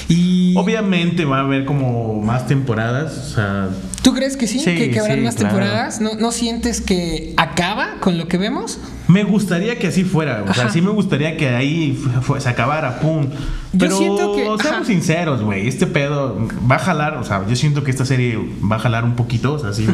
Y. 0.07 0.55
Obviamente 0.55 1.25
va 1.25 1.39
a 1.39 1.41
haber 1.41 1.65
como 1.65 2.21
más 2.21 2.47
temporadas. 2.47 3.17
O 3.17 3.35
sea, 3.35 3.60
¿Tú 4.01 4.13
crees 4.13 4.37
que 4.37 4.47
sí? 4.47 4.59
Sí, 4.59 4.75
¿Que, 4.75 4.91
que 4.91 4.99
habrán 4.99 5.17
sí, 5.19 5.23
más 5.23 5.35
claro. 5.35 5.55
temporadas? 5.55 6.01
¿No, 6.01 6.15
¿No 6.15 6.31
sientes 6.31 6.81
que 6.81 7.33
acaba 7.37 7.95
con 7.99 8.17
lo 8.17 8.27
que 8.27 8.37
vemos? 8.37 8.79
me 9.07 9.23
gustaría 9.25 9.77
que 9.77 9.87
así 9.87 10.05
fuera. 10.05 10.45
O 10.47 10.53
sea, 10.53 10.69
sí 10.69 10.81
me 10.81 10.89
gustaría 10.91 11.35
que 11.35 11.49
ahí 11.49 12.01
se 12.39 12.47
acabara, 12.47 13.01
pum. 13.01 13.25
Yo 13.73 13.79
Pero 13.79 13.97
siento 13.97 14.35
que- 14.35 14.47
ajá. 14.47 14.63
seamos 14.63 14.87
sinceros, 14.87 15.41
güey. 15.41 15.67
Este 15.67 15.85
pedo 15.85 16.47
va 16.69 16.75
a 16.77 16.79
jalar. 16.79 17.17
O 17.17 17.23
sea, 17.25 17.45
yo 17.45 17.55
siento 17.57 17.83
que 17.83 17.91
esta 17.91 18.05
serie 18.05 18.39
va 18.69 18.77
a 18.77 18.79
jalar 18.79 19.03
un 19.03 19.15
poquito. 19.17 19.53
O 19.53 19.59
sea, 19.59 19.73
sí, 19.73 19.85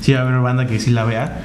sí 0.00 0.12
va 0.12 0.20
a 0.20 0.22
haber 0.22 0.40
banda 0.40 0.66
que 0.66 0.80
sí 0.80 0.90
la 0.90 1.04
vea. 1.04 1.40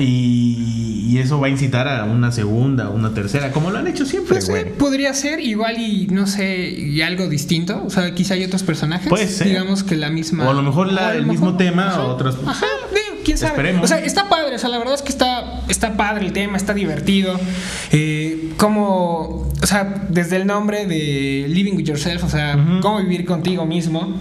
Y, 0.00 1.06
y 1.08 1.18
eso 1.18 1.38
va 1.40 1.46
a 1.46 1.50
incitar 1.50 1.86
a 1.88 2.04
una 2.04 2.32
segunda, 2.32 2.90
una 2.90 3.14
tercera, 3.14 3.52
como 3.52 3.70
lo 3.70 3.78
han 3.78 3.86
hecho 3.86 4.04
siempre, 4.04 4.34
Pues, 4.34 4.48
güey. 4.48 4.62
eh, 4.62 4.66
podría 4.66 5.14
ser 5.14 5.40
igual 5.40 5.78
y 5.78 6.06
no 6.08 6.26
sé, 6.26 6.68
y 6.70 7.00
algo 7.02 7.28
distinto. 7.28 7.82
O 7.86 7.90
sea, 7.90 8.12
quizá 8.14 8.34
hay 8.34 8.44
otros 8.44 8.62
personajes. 8.64 9.08
Puede 9.08 9.28
ser. 9.28 9.46
Digamos 9.48 9.84
que 9.84 9.96
la 9.96 10.10
misma. 10.10 10.46
O 10.46 10.50
a 10.50 10.54
lo 10.54 10.62
mejor 10.62 10.92
la- 10.92 11.12
lo 11.12 11.18
el 11.20 11.26
mismo 11.26 11.56
tema, 11.56 12.02
o 12.02 12.08
otras- 12.08 12.36
Ajá, 12.46 12.66
quién 13.24 13.38
sabe. 13.38 13.52
Esperemos. 13.52 13.84
O 13.84 13.86
sea, 13.86 13.98
está 14.04 14.28
padre. 14.28 14.56
O 14.56 14.58
sea, 14.58 14.68
la 14.70 14.78
verdad 14.78 14.94
es 14.94 15.02
que 15.02 15.10
está, 15.10 15.62
está 15.68 15.96
padre 15.96 16.26
el 16.26 16.32
tema, 16.32 16.56
está 16.56 16.74
divertido. 16.74 17.38
Eh, 17.92 18.50
como. 18.56 19.46
O 19.62 19.66
sea, 19.66 20.06
desde 20.10 20.36
el 20.36 20.46
nombre 20.46 20.86
de 20.86 21.46
Living 21.48 21.74
with 21.76 21.84
Yourself, 21.84 22.24
o 22.24 22.28
sea, 22.28 22.58
cómo 22.82 22.98
vivir 23.00 23.24
contigo 23.24 23.64
mismo. 23.66 24.16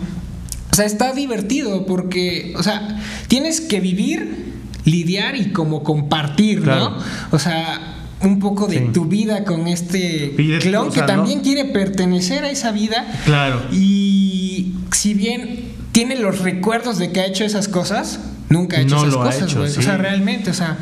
O 0.71 0.75
sea, 0.75 0.85
está 0.85 1.13
divertido 1.13 1.85
porque, 1.85 2.53
o 2.57 2.63
sea, 2.63 3.01
tienes 3.27 3.61
que 3.61 3.79
vivir, 3.79 4.54
lidiar 4.85 5.35
y 5.35 5.51
como 5.51 5.83
compartir, 5.83 6.61
Claro. 6.61 6.91
¿no? 6.91 6.97
O 7.31 7.39
sea, 7.39 7.91
un 8.21 8.39
poco 8.39 8.67
de 8.67 8.77
Sí. 8.79 8.85
tu 8.93 9.05
vida 9.05 9.43
con 9.43 9.67
este 9.67 10.33
clon 10.61 10.91
que 10.91 11.01
¿no? 11.01 11.05
también 11.05 11.41
quiere 11.41 11.65
pertenecer 11.65 12.43
a 12.45 12.49
esa 12.49 12.71
vida. 12.71 13.05
Claro. 13.25 13.61
Y 13.71 14.73
si 14.91 15.13
bien 15.13 15.65
tiene 15.91 16.15
los 16.15 16.39
recuerdos 16.39 16.97
de 16.97 17.11
que 17.11 17.19
ha 17.21 17.25
hecho 17.25 17.43
esas 17.43 17.67
cosas, 17.67 18.19
nunca 18.49 18.77
ha 18.77 18.81
hecho 18.81 18.95
No 18.95 19.01
esas 19.01 19.13
lo 19.13 19.21
ha 19.21 19.25
cosas, 19.25 19.43
hecho, 19.43 19.67
sí. 19.67 19.79
O 19.79 19.81
sea, 19.81 19.97
realmente, 19.97 20.49
o 20.49 20.53
sea, 20.53 20.77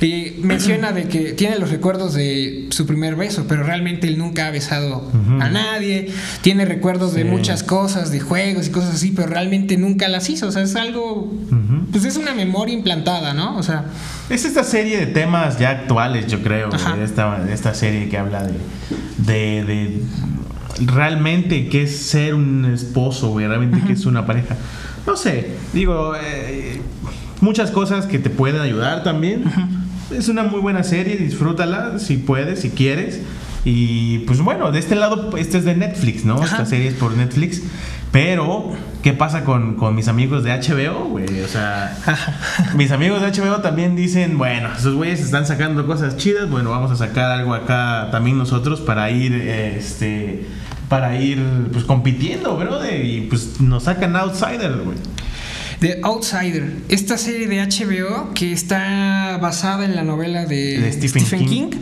y 0.00 0.38
menciona 0.42 0.92
de 0.92 1.08
que 1.08 1.32
tiene 1.34 1.58
los 1.58 1.70
recuerdos 1.70 2.14
de 2.14 2.68
su 2.70 2.86
primer 2.86 3.16
beso, 3.16 3.44
pero 3.46 3.62
realmente 3.64 4.06
él 4.08 4.16
nunca 4.16 4.46
ha 4.46 4.50
besado 4.50 5.10
a 5.40 5.48
nadie. 5.50 6.10
Tiene 6.40 6.64
recuerdos 6.64 7.12
de 7.12 7.24
muchas 7.24 7.62
cosas, 7.62 8.10
de 8.10 8.20
juegos 8.20 8.66
y 8.68 8.70
cosas 8.70 8.94
así, 8.94 9.12
pero 9.14 9.28
realmente 9.28 9.76
nunca 9.76 10.08
las 10.08 10.30
hizo. 10.30 10.46
O 10.48 10.52
sea, 10.52 10.62
es 10.62 10.74
algo. 10.76 11.32
Pues 11.92 12.04
es 12.04 12.16
una 12.16 12.34
memoria 12.34 12.74
implantada, 12.74 13.34
¿no? 13.34 13.56
O 13.56 13.62
sea, 13.62 13.84
Es 14.30 14.44
esta 14.44 14.64
serie 14.64 14.96
de 14.96 15.06
temas 15.06 15.58
ya 15.58 15.70
actuales, 15.70 16.26
yo 16.28 16.42
creo, 16.42 16.72
Ajá. 16.72 16.96
esta, 17.02 17.50
esta 17.52 17.74
serie 17.74 18.08
que 18.08 18.16
habla 18.16 18.44
de, 18.44 18.54
de, 19.18 19.64
de 19.64 20.02
realmente 20.86 21.68
qué 21.68 21.82
es 21.82 21.96
ser 21.96 22.34
un 22.34 22.64
esposo, 22.72 23.30
güey, 23.30 23.46
realmente 23.46 23.80
qué 23.86 23.92
es 23.92 24.06
una 24.06 24.24
pareja. 24.24 24.56
No 25.06 25.16
sé, 25.16 25.48
digo, 25.72 26.14
eh, 26.14 26.80
muchas 27.40 27.70
cosas 27.70 28.06
que 28.06 28.18
te 28.18 28.30
pueden 28.30 28.60
ayudar 28.60 29.02
también. 29.02 29.44
Es 30.10 30.28
una 30.28 30.42
muy 30.42 30.60
buena 30.60 30.82
serie, 30.82 31.16
disfrútala 31.16 31.98
si 31.98 32.16
puedes, 32.16 32.60
si 32.60 32.70
quieres. 32.70 33.20
Y 33.64 34.20
pues 34.20 34.40
bueno, 34.40 34.72
de 34.72 34.78
este 34.78 34.96
lado, 34.96 35.36
este 35.36 35.58
es 35.58 35.64
de 35.64 35.76
Netflix, 35.76 36.24
¿no? 36.24 36.42
Esta 36.42 36.64
serie 36.64 36.88
es 36.88 36.94
por 36.94 37.12
Netflix. 37.12 37.62
Pero, 38.10 38.72
¿qué 39.02 39.12
pasa 39.12 39.44
con, 39.44 39.76
con 39.76 39.94
mis 39.94 40.08
amigos 40.08 40.42
de 40.42 40.50
HBO, 40.50 41.04
güey? 41.04 41.42
O 41.42 41.48
sea, 41.48 41.96
mis 42.74 42.90
amigos 42.90 43.20
de 43.20 43.30
HBO 43.30 43.60
también 43.60 43.94
dicen, 43.94 44.36
bueno, 44.36 44.70
esos 44.76 44.94
güeyes 44.94 45.20
están 45.20 45.46
sacando 45.46 45.86
cosas 45.86 46.16
chidas, 46.16 46.50
bueno, 46.50 46.70
vamos 46.70 46.90
a 46.90 46.96
sacar 46.96 47.30
algo 47.30 47.54
acá 47.54 48.08
también 48.10 48.36
nosotros 48.36 48.80
para 48.80 49.10
ir, 49.10 49.32
este, 49.34 50.44
para 50.88 51.20
ir, 51.20 51.40
pues, 51.72 51.84
compitiendo, 51.84 52.56
bro, 52.56 52.80
y 52.90 53.28
pues 53.28 53.60
nos 53.60 53.84
sacan 53.84 54.16
Outsider, 54.16 54.72
güey. 54.78 54.98
The 55.80 56.00
Outsider, 56.02 56.72
esta 56.90 57.16
serie 57.16 57.46
de 57.46 57.60
HBO 57.62 58.34
que 58.34 58.52
está 58.52 59.38
basada 59.40 59.84
en 59.86 59.96
la 59.96 60.02
novela 60.02 60.44
de, 60.44 60.78
De 60.78 60.92
Stephen 60.92 61.24
Stephen, 61.24 61.46
King. 61.48 61.70
King. 61.70 61.78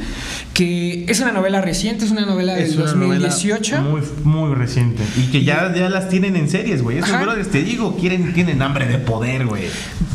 que 0.54 1.04
es 1.08 1.18
una 1.20 1.32
novela 1.32 1.60
reciente, 1.60 2.04
es 2.04 2.12
una 2.12 2.24
novela 2.24 2.54
del 2.54 2.64
Es 2.64 2.76
una 2.76 2.92
novela 2.94 3.28
2018. 3.28 3.82
muy, 3.82 4.02
muy 4.22 4.54
reciente. 4.54 5.02
Y 5.16 5.30
que 5.32 5.42
ya, 5.42 5.74
ya 5.74 5.88
las 5.88 6.08
tienen 6.08 6.36
en 6.36 6.48
series, 6.48 6.82
güey. 6.82 6.98
Esos 6.98 7.20
brothers, 7.20 7.50
te 7.50 7.62
digo, 7.64 7.96
quieren, 7.96 8.32
tienen 8.34 8.62
hambre 8.62 8.86
de 8.86 8.98
poder, 8.98 9.46
güey. 9.46 9.64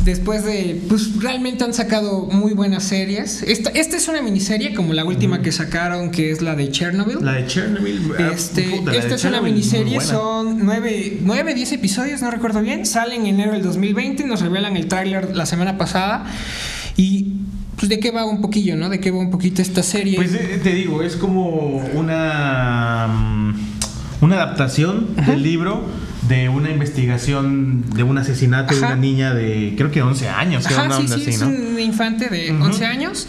Después 0.04 0.44
de, 0.44 0.82
pues 0.88 1.18
realmente 1.20 1.64
han 1.64 1.72
sacado 1.72 2.26
muy 2.26 2.52
buenas 2.52 2.84
series. 2.84 3.42
Esta, 3.42 3.70
esta 3.70 3.96
es 3.96 4.06
una 4.08 4.20
miniserie 4.20 4.74
como 4.74 4.92
la 4.92 5.04
última 5.04 5.40
que 5.40 5.50
sacaron, 5.50 6.10
que 6.10 6.30
es 6.30 6.42
la 6.42 6.54
de 6.54 6.70
Chernobyl. 6.70 7.18
La 7.22 7.32
de 7.32 7.46
Chernobyl. 7.46 8.00
ah, 8.18 8.30
Este, 8.34 8.64
puta, 8.64 8.92
esta 8.94 9.14
es 9.14 9.24
una 9.24 9.32
Chernobyl, 9.32 9.52
miniserie, 9.54 10.00
son 10.02 10.58
nueve, 10.64 11.18
nueve, 11.22 11.54
diez 11.54 11.72
episodios, 11.72 12.20
no 12.20 12.30
recuerdo 12.30 12.60
bien. 12.60 12.84
Salen 12.84 13.22
en 13.22 13.34
enero 13.34 13.52
del 13.52 13.62
2020, 13.74 14.24
nos 14.26 14.40
revelan 14.40 14.76
el 14.76 14.86
tráiler 14.86 15.34
la 15.36 15.46
semana 15.46 15.76
pasada. 15.76 16.24
Y 16.96 17.32
pues 17.76 17.88
de 17.88 17.98
qué 17.98 18.10
va 18.10 18.24
un 18.24 18.40
poquillo, 18.40 18.76
¿no? 18.76 18.88
De 18.88 19.00
qué 19.00 19.10
va 19.10 19.18
un 19.18 19.30
poquito 19.30 19.60
esta 19.62 19.82
serie. 19.82 20.16
Pues 20.16 20.34
eh, 20.34 20.60
te 20.62 20.74
digo, 20.74 21.02
es 21.02 21.16
como 21.16 21.78
una, 21.94 23.08
mm, 23.08 23.54
una 24.22 24.36
adaptación 24.36 25.14
del 25.26 25.42
libro 25.42 25.84
de 26.28 26.48
una 26.48 26.70
investigación 26.70 27.84
de 27.94 28.02
un 28.02 28.16
asesinato 28.16 28.74
de 28.74 28.80
una 28.80 28.96
niña 28.96 29.34
de 29.34 29.74
creo 29.76 29.90
que 29.90 30.00
11 30.00 30.28
años, 30.28 30.64
Ajá, 30.66 30.84
una 30.84 30.96
sí, 30.96 31.02
onda 31.02 31.16
sí, 31.16 31.22
así, 31.22 31.30
es 31.32 31.40
¿no? 31.40 31.48
un 31.48 31.78
infante 31.78 32.28
de 32.28 32.52
Ujú. 32.52 32.64
11 32.64 32.86
años 32.86 33.26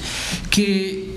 que... 0.49 1.15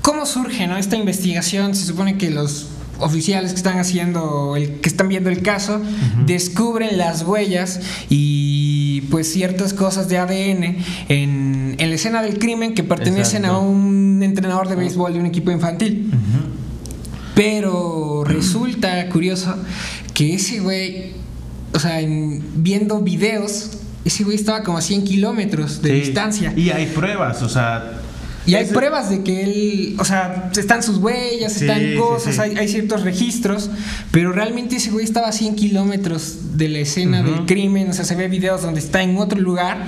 ¿Cómo 0.00 0.26
surge 0.26 0.66
no? 0.66 0.76
esta 0.76 0.96
investigación? 0.96 1.74
Se 1.74 1.86
supone 1.86 2.18
que 2.18 2.30
los 2.30 2.68
oficiales 3.00 3.50
que 3.52 3.56
están 3.56 3.78
haciendo, 3.78 4.56
el, 4.56 4.80
que 4.80 4.88
están 4.88 5.08
viendo 5.08 5.28
el 5.30 5.42
caso, 5.42 5.80
descubren 6.26 6.96
las 6.98 7.22
huellas 7.22 7.80
y 8.08 9.02
pues 9.10 9.32
ciertas 9.32 9.74
cosas 9.74 10.08
de 10.08 10.18
ADN 10.18 10.76
en, 11.08 11.74
en 11.78 11.88
la 11.90 11.94
escena 11.94 12.22
del 12.22 12.38
crimen 12.38 12.74
que 12.74 12.82
pertenecen 12.84 13.44
Exacto. 13.44 13.56
a 13.56 13.60
un 13.60 14.22
entrenador 14.22 14.68
de 14.68 14.76
béisbol 14.76 15.12
de 15.12 15.18
un 15.20 15.26
equipo 15.26 15.50
infantil. 15.50 16.10
Pero 17.34 18.22
resulta 18.24 19.08
curioso 19.08 19.56
que 20.12 20.34
ese 20.34 20.60
güey, 20.60 21.12
o 21.72 21.78
sea, 21.80 22.00
en- 22.00 22.42
viendo 22.62 23.00
videos, 23.00 23.70
ese 24.04 24.22
güey 24.22 24.36
estaba 24.36 24.62
como 24.62 24.78
a 24.78 24.82
100 24.82 25.04
kilómetros 25.04 25.82
de 25.82 25.88
Sí, 25.90 25.94
distancia. 26.06 26.52
Y 26.56 26.70
hay 26.70 26.86
pruebas, 26.86 27.42
o 27.42 27.48
sea. 27.48 28.00
Y 28.46 28.54
hay 28.56 28.66
pruebas 28.66 29.10
de 29.10 29.22
que 29.22 29.42
él, 29.42 29.96
o 29.98 30.04
sea, 30.04 30.50
están 30.56 30.82
sus 30.82 30.98
huellas, 30.98 31.52
Sí, 31.54 31.66
están 31.66 31.96
cosas, 31.96 32.34
sí. 32.34 32.40
Hay, 32.40 32.56
hay 32.56 32.68
ciertos 32.68 33.02
registros, 33.02 33.70
pero 34.10 34.32
realmente 34.32 34.76
ese 34.76 34.90
güey 34.90 35.04
estaba 35.04 35.28
a 35.28 35.32
100 35.32 35.56
kilómetros 35.56 36.56
de 36.58 36.68
la 36.68 36.78
escena 36.80 37.22
del 37.22 37.46
crimen, 37.46 37.88
o 37.88 37.92
sea, 37.92 38.04
se 38.04 38.14
ve 38.14 38.28
videos 38.28 38.62
donde 38.62 38.80
está 38.80 39.02
en 39.02 39.16
otro 39.16 39.40
lugar. 39.40 39.86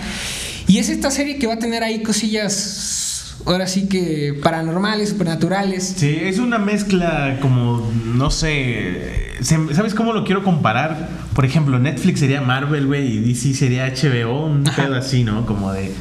Y 0.69 0.79
es 0.79 0.89
esta 0.89 1.11
serie 1.11 1.39
que 1.39 1.47
va 1.47 1.55
a 1.55 1.59
tener 1.59 1.83
ahí 1.85 2.03
cosillas, 2.03 3.37
ahora 3.45 3.67
sí 3.67 3.87
que 3.89 4.39
paranormales, 4.43 5.11
supernaturales. 5.11 5.95
Sí, 5.97 6.19
es 6.23 6.39
una 6.39 6.59
mezcla 6.59 7.39
como, 7.41 7.89
no 8.05 8.31
sé, 8.31 9.33
¿sabes 9.43 9.95
cómo 9.95 10.13
lo 10.13 10.25
quiero 10.25 10.43
comparar? 10.43 11.09
Por 11.35 11.45
ejemplo, 11.45 11.79
Netflix 11.79 12.21
sería 12.21 12.41
Marvel, 12.41 12.87
güey, 12.87 13.17
y 13.17 13.19
DC 13.21 13.55
sería 13.55 13.87
HBO, 13.87 14.47
un 14.47 14.67
Ajá. 14.67 14.85
pedo 14.85 14.97
así, 14.97 15.23
¿no? 15.23 15.47
Como 15.47 15.73
de, 15.73 15.93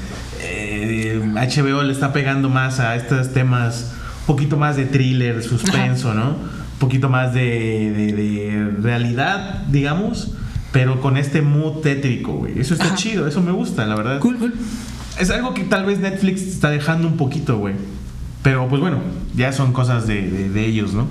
eh, 0.48 1.20
HBO 1.36 1.84
le 1.84 1.92
está 1.94 2.14
pegando 2.14 2.50
más 2.50 2.80
a 2.80 2.96
estos 2.96 3.34
temas, 3.34 3.94
un 4.22 4.26
poquito 4.28 4.58
más 4.58 4.76
de 4.78 4.86
thriller, 4.86 5.44
suspenso, 5.44 6.14
¿no? 6.14 6.30
Un 6.32 6.80
poquito 6.80 7.10
más 7.10 7.34
de, 7.34 7.92
de- 7.92 8.14
de 8.14 8.72
realidad, 8.82 9.64
digamos, 9.70 10.32
pero 10.72 11.00
con 11.02 11.18
este 11.18 11.42
mood 11.42 11.82
tétrico, 11.82 12.34
güey. 12.34 12.60
Eso 12.60 12.74
está 12.74 12.88
Ajá. 12.88 12.96
chido, 12.96 13.28
eso 13.28 13.42
me 13.42 13.52
gusta, 13.52 13.86
la 13.86 13.96
verdad. 13.96 14.20
Cool, 14.20 14.38
cool. 14.38 14.54
Es 15.20 15.30
algo 15.30 15.54
que 15.54 15.64
tal 15.64 15.86
vez 15.86 16.00
Netflix 16.00 16.42
está 16.42 16.70
dejando 16.70 17.08
un 17.08 17.16
poquito, 17.18 17.58
güey. 17.58 17.76
Pero 18.44 18.68
pues 18.68 18.82
bueno, 18.82 19.00
ya 19.36 19.52
son 19.54 19.72
cosas 19.74 20.06
de, 20.06 20.22
de- 20.30 20.50
de 20.50 20.66
ellos, 20.66 20.94
¿no? 20.94 21.08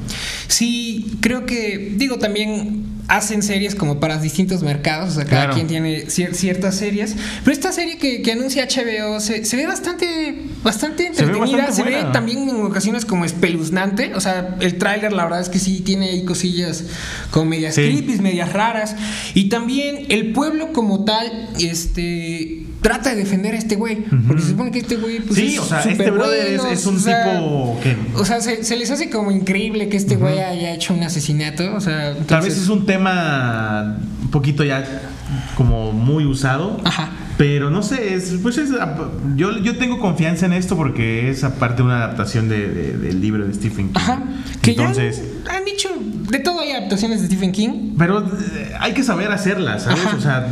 Sí, 0.48 1.16
creo 1.20 1.46
que, 1.46 1.94
digo, 1.96 2.18
también 2.18 2.84
hacen 3.08 3.42
series 3.42 3.74
como 3.74 4.00
para 4.00 4.18
distintos 4.18 4.62
mercados, 4.62 5.10
o 5.10 5.14
sea, 5.16 5.24
cada 5.24 5.42
Claro. 5.42 5.54
quien 5.54 5.66
tiene 5.66 6.06
cier- 6.06 6.32
ciertas 6.32 6.74
series, 6.76 7.14
pero 7.44 7.52
esta 7.52 7.70
serie 7.72 7.98
que, 7.98 8.22
que 8.22 8.32
anuncia 8.32 8.66
HBO 8.66 9.20
se, 9.20 9.44
se 9.44 9.56
ve 9.56 9.66
bastante, 9.66 10.42
bastante 10.62 11.04
Se 11.12 11.24
ve 11.26 11.32
entretenida, 11.32 11.66
bastante 11.66 11.90
se 11.92 11.98
ve, 12.04 12.12
también 12.12 12.48
en 12.48 12.56
ocasiones 12.62 13.04
como 13.04 13.24
espeluznante, 13.24 14.14
o 14.14 14.20
sea, 14.20 14.56
el 14.60 14.78
tráiler 14.78 15.12
la 15.12 15.24
verdad 15.24 15.40
es 15.40 15.48
que 15.50 15.58
sí 15.58 15.80
tiene 15.80 16.08
ahí 16.10 16.24
cosillas 16.24 16.84
como 17.30 17.44
medias 17.46 17.74
Sí. 17.74 17.82
creepy, 17.82 18.22
medias 18.22 18.52
raras, 18.52 18.96
y 19.34 19.48
también 19.50 20.06
el 20.08 20.32
pueblo 20.32 20.72
como 20.72 21.04
tal, 21.04 21.50
este... 21.60 22.62
Trata 22.84 23.10
de 23.10 23.16
defender 23.16 23.54
a 23.54 23.56
este 23.56 23.76
güey, 23.76 24.04
porque 24.28 24.42
se 24.42 24.50
supone 24.50 24.70
que 24.70 24.80
este 24.80 24.96
güey 24.96 25.18
pues, 25.20 25.36
sí, 25.38 25.54
es 25.54 25.58
o 25.58 25.64
sea, 25.64 25.80
este 25.80 26.10
brother 26.10 26.46
es, 26.48 26.58
bueno, 26.60 26.72
es 26.74 26.84
un 26.84 26.96
o 26.96 27.00
sea, 27.00 27.24
tipo 27.24 27.80
que 27.82 27.96
o 28.14 28.24
sea, 28.26 28.42
se, 28.42 28.62
se 28.62 28.76
les 28.76 28.90
hace 28.90 29.08
como 29.08 29.30
increíble 29.30 29.88
que 29.88 29.96
este 29.96 30.16
güey 30.16 30.38
haya 30.38 30.74
hecho 30.74 30.92
un 30.92 31.02
asesinato. 31.02 31.74
O 31.74 31.80
sea, 31.80 32.12
tal 32.12 32.16
entonces- 32.18 32.54
vez 32.54 32.62
es 32.62 32.68
un 32.68 32.84
tema 32.84 33.96
un 34.22 34.30
poquito 34.30 34.64
ya 34.64 34.84
como 35.56 35.92
muy 35.92 36.26
usado. 36.26 36.78
Ajá. 36.84 37.08
Pero 37.36 37.68
no 37.70 37.82
sé, 37.82 38.14
es, 38.14 38.34
pues 38.42 38.58
es, 38.58 38.70
yo, 39.34 39.58
yo 39.58 39.76
tengo 39.76 39.98
confianza 39.98 40.46
en 40.46 40.52
esto 40.52 40.76
porque 40.76 41.30
es 41.30 41.42
aparte 41.42 41.82
una 41.82 41.96
adaptación 42.04 42.48
de- 42.48 42.68
de- 42.68 42.96
del 42.96 43.20
libro 43.20 43.44
de 43.46 43.52
Stephen 43.52 43.88
King. 43.88 43.94
Ajá. 43.96 44.22
Que 44.62 44.70
Entonces, 44.70 45.20
ya 45.44 45.50
han, 45.50 45.56
han 45.58 45.64
dicho. 45.64 45.88
De 46.30 46.38
todo 46.38 46.60
hay 46.60 46.70
adaptaciones 46.70 47.20
de 47.20 47.26
Stephen 47.26 47.50
King. 47.52 47.94
pero 47.98 48.20
eh, 48.20 48.72
hay 48.78 48.94
que 48.94 49.02
saber 49.02 49.32
hacerlas, 49.32 49.82
¿sabes? 49.82 50.04
Ajá. 50.06 50.16
O 50.16 50.20
sea, 50.20 50.46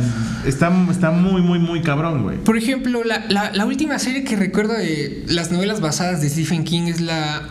está, 0.45 0.71
está 0.91 1.11
muy, 1.11 1.41
muy, 1.41 1.57
muy 1.59 1.81
cabrón, 1.81 2.23
güey. 2.23 2.37
Por 2.43 2.57
ejemplo, 2.57 3.03
la, 3.05 3.25
la- 3.29 3.51
la 3.53 3.65
última 3.65 3.97
serie 3.97 4.23
que 4.25 4.35
recuerdo 4.35 4.73
de 4.73 5.23
las 5.29 5.51
novelas 5.51 5.79
basadas 5.79 6.21
de 6.21 6.29
Stephen 6.29 6.63
King 6.65 6.83
es 6.87 6.99
la. 6.99 7.41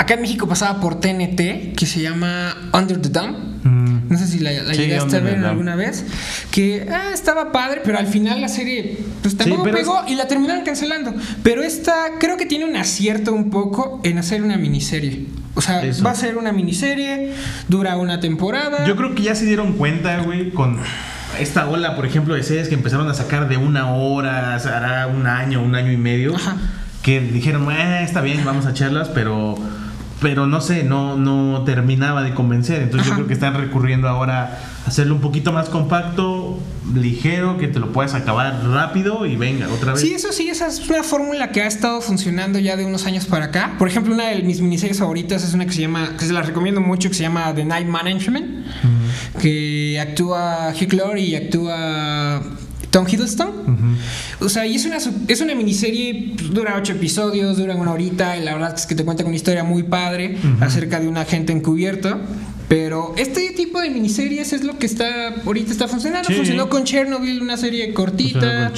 Acá 0.00 0.14
en 0.14 0.22
México 0.22 0.48
pasaba 0.48 0.80
por 0.80 0.98
TNT, 0.98 1.74
que 1.76 1.84
se 1.84 2.00
llama 2.00 2.56
Under 2.72 3.02
the 3.02 3.10
Dome. 3.10 3.36
Mm. 3.64 4.08
No 4.08 4.16
sé 4.16 4.26
si 4.26 4.38
la, 4.38 4.50
la 4.50 4.72
Sí, 4.72 4.80
llegaste 4.80 5.18
a 5.18 5.20
ver 5.20 5.44
alguna 5.44 5.76
vez. 5.76 6.06
Que 6.50 6.88
ah, 6.90 7.10
estaba 7.12 7.52
padre, 7.52 7.82
pero 7.84 7.98
al 7.98 8.06
final 8.06 8.40
la 8.40 8.48
serie 8.48 8.98
pues 9.20 9.36
tampoco 9.36 9.64
pero 9.64 9.76
pegó 9.76 10.02
y 10.08 10.14
la 10.14 10.26
terminaron 10.26 10.64
cancelando. 10.64 11.12
Pero 11.42 11.62
esta 11.62 12.12
creo 12.18 12.38
que 12.38 12.46
tiene 12.46 12.64
un 12.64 12.76
acierto 12.76 13.34
un 13.34 13.50
poco 13.50 14.00
en 14.02 14.16
hacer 14.16 14.42
una 14.42 14.56
miniserie. 14.56 15.26
O 15.54 15.60
sea, 15.60 15.84
Eso. 15.84 16.02
va 16.02 16.12
a 16.12 16.14
ser 16.14 16.38
una 16.38 16.52
miniserie, 16.52 17.34
dura 17.68 17.98
una 17.98 18.20
temporada. 18.20 18.86
Yo 18.86 18.96
creo 18.96 19.14
que 19.14 19.22
ya 19.22 19.34
se 19.34 19.44
dieron 19.44 19.74
cuenta, 19.74 20.22
güey, 20.22 20.50
con 20.50 20.78
esta 21.38 21.68
ola, 21.68 21.94
por 21.94 22.06
ejemplo, 22.06 22.34
de 22.34 22.42
series 22.42 22.68
que 22.68 22.74
empezaron 22.74 23.06
a 23.06 23.12
sacar 23.12 23.50
de 23.50 23.58
una 23.58 23.92
hora, 23.94 24.54
hará 24.54 25.08
un 25.08 25.26
año, 25.26 25.62
un 25.62 25.74
año 25.74 25.92
y 25.92 25.98
medio, 25.98 26.36
Ajá. 26.36 26.56
que 27.02 27.20
dijeron, 27.20 27.70
eh, 27.70 28.02
está 28.02 28.22
bien, 28.22 28.42
vamos 28.46 28.64
a 28.64 28.70
echarlas, 28.70 29.10
pero, 29.10 29.58
pero 30.20 30.46
no 30.46 30.60
sé, 30.60 30.82
no, 30.82 31.16
no 31.16 31.64
terminaba 31.64 32.22
de 32.22 32.34
convencer. 32.34 32.82
Entonces 32.82 33.06
Ajá. 33.06 33.10
yo 33.10 33.16
creo 33.16 33.26
que 33.28 33.34
están 33.34 33.54
recurriendo 33.54 34.08
ahora 34.08 34.58
a 34.84 34.88
hacerlo 34.88 35.14
un 35.14 35.20
poquito 35.20 35.52
más 35.52 35.68
compacto, 35.68 36.58
ligero, 36.94 37.56
que 37.56 37.68
te 37.68 37.78
lo 37.78 37.92
puedas 37.92 38.14
acabar 38.14 38.62
rápido 38.66 39.24
y 39.24 39.36
venga, 39.36 39.68
otra 39.68 39.92
vez. 39.92 40.02
Sí, 40.02 40.12
eso 40.12 40.32
sí, 40.32 40.48
esa 40.48 40.66
es 40.66 40.88
una 40.88 41.02
fórmula 41.02 41.52
que 41.52 41.62
ha 41.62 41.66
estado 41.66 42.00
funcionando 42.00 42.58
ya 42.58 42.76
de 42.76 42.84
unos 42.84 43.06
años 43.06 43.26
para 43.26 43.46
acá. 43.46 43.76
Por 43.78 43.88
ejemplo, 43.88 44.14
una 44.14 44.28
de 44.28 44.42
mis 44.42 44.60
miniseries 44.60 44.98
favoritas 44.98 45.42
es 45.42 45.54
una 45.54 45.64
que 45.66 45.72
se 45.72 45.80
llama, 45.80 46.16
que 46.18 46.24
se 46.26 46.32
la 46.32 46.42
recomiendo 46.42 46.80
mucho, 46.80 47.08
que 47.08 47.14
se 47.14 47.22
llama 47.22 47.54
The 47.54 47.64
Night 47.64 47.86
Management, 47.86 48.66
que 49.40 49.98
actúa 50.00 50.72
Hugh 50.74 50.92
Laurie 50.92 51.24
y 51.24 51.34
actúa 51.34 52.42
Tom 52.90 53.06
Hiddleston. 53.08 53.96
O 54.40 54.48
sea, 54.48 54.66
y 54.66 54.74
es 54.76 54.84
una, 54.84 54.98
es 55.28 55.40
una 55.40 55.54
miniserie, 55.54 56.32
pues, 56.36 56.52
dura 56.52 56.76
ocho 56.76 56.92
episodios, 56.92 57.56
dura 57.56 57.74
una 57.76 57.92
horita, 57.92 58.36
y 58.36 58.44
la 58.44 58.54
verdad 58.54 58.74
es 58.74 58.86
que 58.86 58.94
te 58.94 59.04
cuenta 59.04 59.22
con 59.22 59.30
una 59.30 59.36
historia 59.36 59.64
muy 59.64 59.84
padre 59.84 60.36
acerca 60.60 61.00
de 61.00 61.08
un 61.08 61.16
agente 61.16 61.52
encubierto. 61.52 62.18
Pero 62.68 63.14
este 63.16 63.50
tipo 63.50 63.80
de 63.80 63.90
miniseries 63.90 64.52
es 64.52 64.62
lo 64.62 64.78
que 64.78 64.86
está 64.86 65.34
ahorita 65.44 65.72
está 65.72 65.88
funcionando. 65.88 66.28
Funcionó 66.32 66.68
con 66.68 66.84
Chernobyl, 66.84 67.42
una 67.42 67.56
serie 67.56 67.92
cortita. 67.92 68.72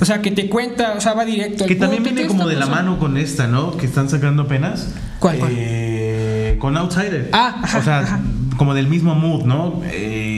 O 0.00 0.04
sea, 0.04 0.20
que 0.20 0.32
te 0.32 0.48
cuenta, 0.48 0.94
o 0.96 1.00
sea, 1.00 1.14
va 1.14 1.24
directo 1.24 1.64
Que 1.64 1.76
también 1.76 2.02
viene 2.02 2.26
como 2.26 2.48
de 2.48 2.56
la 2.56 2.66
mano 2.66 2.98
con 2.98 3.16
esta, 3.16 3.46
¿no? 3.46 3.76
Que 3.76 3.86
están 3.86 4.08
sacando 4.08 4.42
apenas. 4.42 4.88
¿Cuál? 5.20 5.38
Eh, 5.50 6.56
con 6.58 6.76
Outsider. 6.76 7.30
Ah, 7.32 7.62
O 7.78 7.82
sea, 7.82 8.20
como 8.56 8.74
del 8.74 8.88
mismo 8.88 9.14
mood, 9.14 9.44
¿no? 9.44 9.82
Eh, 9.84 10.37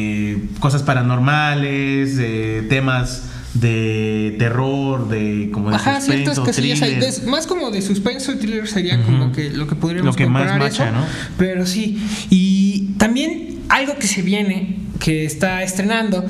cosas 0.61 0.83
paranormales, 0.83 2.17
eh, 2.21 2.67
temas 2.69 3.25
de 3.55 4.37
terror, 4.39 5.09
de 5.09 5.51
como 5.53 5.71
de 5.71 5.77
Ajá, 5.77 6.01
suspenso, 6.01 6.47
ciertas 6.53 7.25
más 7.25 7.47
como 7.47 7.71
de 7.71 7.83
suspenso 7.83 8.33
y 8.33 8.37
thriller 8.37 8.69
sería 8.69 9.03
como 9.03 9.33
que 9.33 9.51
lo 9.51 9.67
que 9.67 9.75
podríamos 9.75 10.15
Lo 10.15 10.17
que 10.17 10.27
más 10.27 10.57
macha, 10.57 10.85
eso, 10.89 10.97
¿no? 10.97 11.05
Pero 11.37 11.67
sí, 11.67 12.01
y 12.31 12.93
también 12.97 13.59
algo 13.69 13.97
que 13.99 14.07
se 14.07 14.23
viene, 14.23 14.77
que 15.01 15.25
está 15.25 15.63
estrenando, 15.65 16.25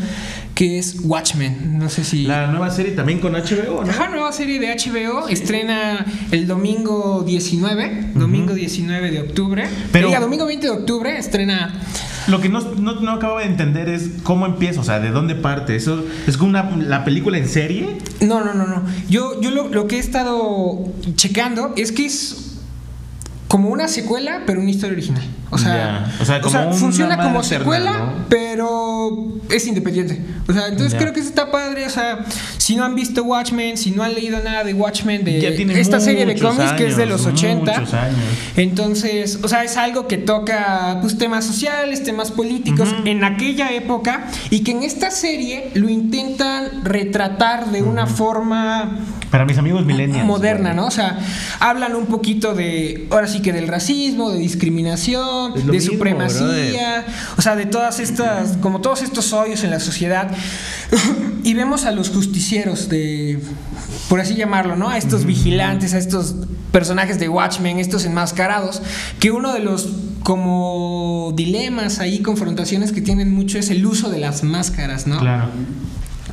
que 0.55 0.79
es 0.79 0.97
Watchmen. 1.01 1.79
No 1.79 1.89
sé 1.89 2.05
si. 2.05 2.25
La 2.25 2.47
nueva 2.47 2.71
serie 2.71 2.93
también 2.93 3.19
con 3.19 3.33
HBO, 3.33 3.85
¿no? 3.85 3.91
Ajá, 3.91 4.09
nueva 4.09 4.33
serie 4.33 4.59
de 4.61 4.69
HBO. 4.69 5.29
Estrena 5.29 6.05
el 6.31 6.47
domingo 6.47 7.23
19. 7.27 8.13
Domingo 8.15 8.55
19 8.55 9.11
de 9.11 9.21
octubre. 9.21 9.67
Pero- 9.93 10.09
Diga, 10.09 10.21
domingo 10.21 10.47
20 10.47 10.67
de 10.67 10.73
octubre 10.73 11.19
estrena. 11.19 11.81
Lo 12.29 12.41
que 12.41 12.49
no, 12.49 12.61
no, 12.61 13.01
no 13.01 13.13
acabo 13.13 13.39
de 13.39 13.45
entender 13.45 13.89
es 13.89 14.11
cómo 14.23 14.47
empieza, 14.47 14.81
o 14.81 14.85
sea, 14.85 15.01
de 15.01 15.11
dónde 15.11 15.35
parte. 15.35 15.77
Eso 15.77 16.05
es 16.27 16.37
como 16.37 16.51
una, 16.51 16.71
la 16.77 17.05
película 17.05 17.39
en 17.39 17.49
serie. 17.49 17.99
No, 18.21 18.45
no, 18.45 18.55
no, 18.55 18.67
no. 18.67 18.83
Yo, 19.09 19.41
yo 19.41 19.51
lo, 19.51 19.69
lo 19.69 19.87
que 19.87 19.97
he 19.97 20.01
estado 20.01 20.85
checando 21.17 21.73
es 21.77 21.93
que 21.93 22.07
es 22.07 22.50
como 23.51 23.71
una 23.71 23.89
secuela, 23.89 24.43
pero 24.47 24.61
una 24.61 24.71
historia 24.71 24.93
original. 24.93 25.25
O 25.51 25.59
sea, 25.59 25.75
Ya. 25.75 26.17
O 26.21 26.25
sea, 26.25 26.41
como 26.41 26.57
una 26.57 26.73
funciona 26.73 27.17
como 27.17 27.41
eterna, 27.41 27.43
secuela, 27.43 27.99
¿no? 27.99 28.13
pero 28.29 29.41
es 29.51 29.67
independiente. 29.67 30.23
O 30.47 30.53
sea, 30.53 30.69
entonces 30.69 30.97
creo 30.97 31.13
que 31.13 31.19
eso 31.19 31.31
está 31.31 31.51
padre. 31.51 31.85
O 31.85 31.91
sea, 31.91 32.25
si 32.59 32.77
no 32.77 32.85
han 32.85 32.95
visto 32.95 33.25
Watchmen, 33.25 33.77
si 33.77 33.91
no 33.91 34.05
han 34.05 34.15
leído 34.15 34.41
nada 34.41 34.63
de 34.63 34.73
Watchmen, 34.73 35.25
de 35.25 35.81
esta 35.81 35.99
serie 35.99 36.27
de 36.27 36.39
cómics 36.39 36.75
que 36.75 36.87
es 36.87 36.97
de 36.97 37.03
años, 37.03 37.25
los 37.25 37.35
80. 37.35 37.73
muchos 37.81 37.93
años. 37.93 38.17
Entonces, 38.57 39.41
o 39.43 39.49
sea, 39.49 39.65
es 39.65 39.77
algo 39.77 40.07
que 40.07 40.17
toca 40.17 40.99
pues 41.01 41.19
temas 41.19 41.45
sociales, 41.45 42.05
temas 42.05 42.31
políticos 42.31 42.95
en 43.05 43.25
aquella 43.25 43.73
época 43.73 44.29
y 44.51 44.61
que 44.61 44.71
en 44.71 44.85
esta 44.85 45.11
serie 45.11 45.73
lo 45.75 45.89
intentan 45.89 46.85
retratar 46.85 47.73
de 47.73 47.83
una 47.83 48.07
forma 48.07 48.97
Para 49.31 49.45
mis 49.45 49.59
amigos 49.59 49.87
millennials. 49.87 50.27
moderna. 50.27 50.75
¿no? 50.75 50.87
O 50.87 50.91
sea, 50.91 51.19
hablan 51.61 51.95
un 51.95 52.07
poquito 52.07 52.55
de, 52.55 53.07
ahora 53.11 53.27
sí 53.29 53.43
que 53.43 53.53
del 53.53 53.69
racismo, 53.69 54.31
de 54.31 54.39
discriminación, 54.39 55.55
de 55.55 55.65
mismo, 55.65 55.93
supremacía, 55.93 57.07
o 57.37 57.43
sea, 57.43 57.57
de 57.57 57.67
todas 57.67 58.01
estas, 58.01 58.57
como 58.59 58.81
todos 58.81 59.03
estos 59.03 59.33
hoyos 59.33 59.63
en 59.65 59.71
la 59.71 59.81
sociedad. 59.81 60.31
y 61.45 61.55
vemos 61.55 61.85
a 61.85 61.93
los 61.93 62.11
justicieros 62.11 62.89
de, 62.89 63.39
por 64.09 64.21
así 64.21 64.35
llamarlo, 64.35 64.77
¿no? 64.77 64.89
A 64.89 64.99
estos 64.99 65.25
vigilantes, 65.25 65.95
a 65.95 65.99
estos 65.99 66.35
personajes 66.73 67.19
de 67.19 67.29
Watchmen, 67.29 67.79
estos 67.79 68.05
enmascarados, 68.05 68.83
que 69.19 69.31
uno 69.31 69.53
de 69.53 69.61
los 69.61 69.89
como 70.23 71.33
dilemas 71.35 71.99
ahí, 71.99 72.21
confrontaciones 72.21 72.93
que 72.93 73.01
tienen 73.01 73.33
mucho 73.33 73.59
es 73.59 73.71
el 73.71 73.85
uso 73.87 74.11
de 74.11 74.19
las 74.19 74.43
máscaras, 74.43 75.07
¿no? 75.07 75.19
Claro. 75.19 75.49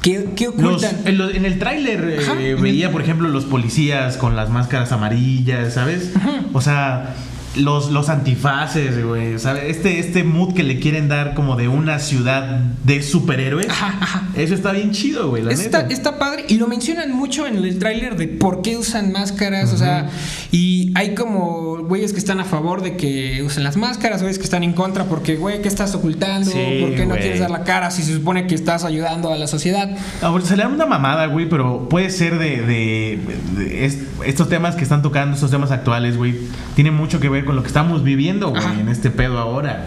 ¿Qué, 0.02 0.30
qué 0.36 0.46
Los- 0.46 0.84
ocultan? 0.84 0.98
en, 1.06 1.18
lo- 1.18 1.30
en 1.30 1.46
el 1.46 1.60
tráiler 1.60 2.20
eh, 2.40 2.56
veía, 2.60 2.92
por 2.92 3.02
ejemplo, 3.02 3.28
los 3.30 3.46
policías 3.46 4.18
con 4.18 4.36
las 4.36 4.50
máscaras 4.50 4.92
amarillas, 4.92 5.74
¿sabes? 5.74 6.12
O 6.54 6.62
sea, 6.62 7.16
los, 7.58 7.92
los 7.92 8.10
antifaces, 8.10 9.04
güey, 9.06 9.40
¿sabes? 9.40 9.64
Este, 9.68 10.00
este 10.00 10.24
mood 10.24 10.54
que 10.54 10.64
le 10.64 10.80
quieren 10.80 11.08
dar 11.08 11.34
como 11.34 11.56
de 11.56 11.68
una 11.68 12.00
ciudad 12.00 12.60
de 12.84 13.02
superhéroes. 13.04 13.70
Ajá, 13.70 13.98
ajá. 14.00 14.24
Eso 14.36 14.54
está 14.54 14.72
bien 14.72 14.92
chido, 14.92 15.30
güey, 15.30 15.44
la 15.44 15.52
Está, 15.54 15.84
neta. 15.84 15.94
está 15.94 16.20
padre 16.20 16.46
y 16.48 16.58
lo 16.58 16.68
mencionan 16.68 17.12
mucho 17.14 17.46
en 17.48 17.58
el 17.58 17.80
tráiler 17.80 18.16
de 18.16 18.28
por 18.28 18.62
qué 18.62 18.78
usan 18.78 19.12
máscaras, 19.12 19.74
o 19.74 19.78
sea, 19.78 20.10
y 20.52 20.92
hay 20.96 21.16
como 21.16 21.78
güeyes 21.84 22.14
que 22.14 22.20
están 22.20 22.40
a 22.40 22.46
favor 22.46 22.82
de 22.82 22.96
que 22.98 23.42
usen 23.44 23.64
las 23.64 23.78
máscaras, 23.78 24.22
güeyes 24.22 24.38
que 24.38 24.44
están 24.46 24.64
en 24.64 24.74
contra 24.74 25.06
porque, 25.06 25.36
güey, 25.36 25.62
¿qué 25.62 25.68
estás 25.68 25.94
ocultando? 25.96 26.52
Sí, 26.52 26.58
¿Por 26.82 26.94
qué 26.96 27.02
no 27.06 27.10
güey. 27.10 27.22
quieres 27.22 27.40
dar 27.40 27.50
la 27.52 27.64
cara 27.64 27.92
si 27.92 28.04
se 28.04 28.14
supone 28.14 28.48
que 28.48 28.56
estás 28.56 28.84
ayudando 28.84 29.32
a 29.32 29.38
la 29.38 29.48
sociedad? 29.48 29.90
Ahora, 30.22 30.44
se 30.46 30.56
le 30.56 30.64
da 30.64 30.70
una 30.70 30.86
mamada, 30.86 31.26
güey, 31.28 31.48
pero 31.50 31.88
puede 31.90 32.10
ser 32.10 32.38
de, 32.40 32.62
de- 32.62 33.20
de 33.56 33.86
est- 33.86 34.02
estos 34.26 34.50
temas 34.50 34.76
que 34.76 34.84
están 34.84 35.02
tocando, 35.02 35.36
estos 35.36 35.52
temas 35.52 35.72
actuales, 35.72 36.18
güey, 36.18 36.36
tienen 36.76 36.94
mucho 36.94 37.20
que 37.20 37.30
ver 37.30 37.46
con 37.48 37.56
lo 37.56 37.64
que 37.64 37.68
estamos 37.70 38.04
viviendo, 38.04 38.50
güey, 38.50 38.80
en 38.80 38.90
este 38.90 39.10
pedo 39.10 39.40
ahora. 39.40 39.86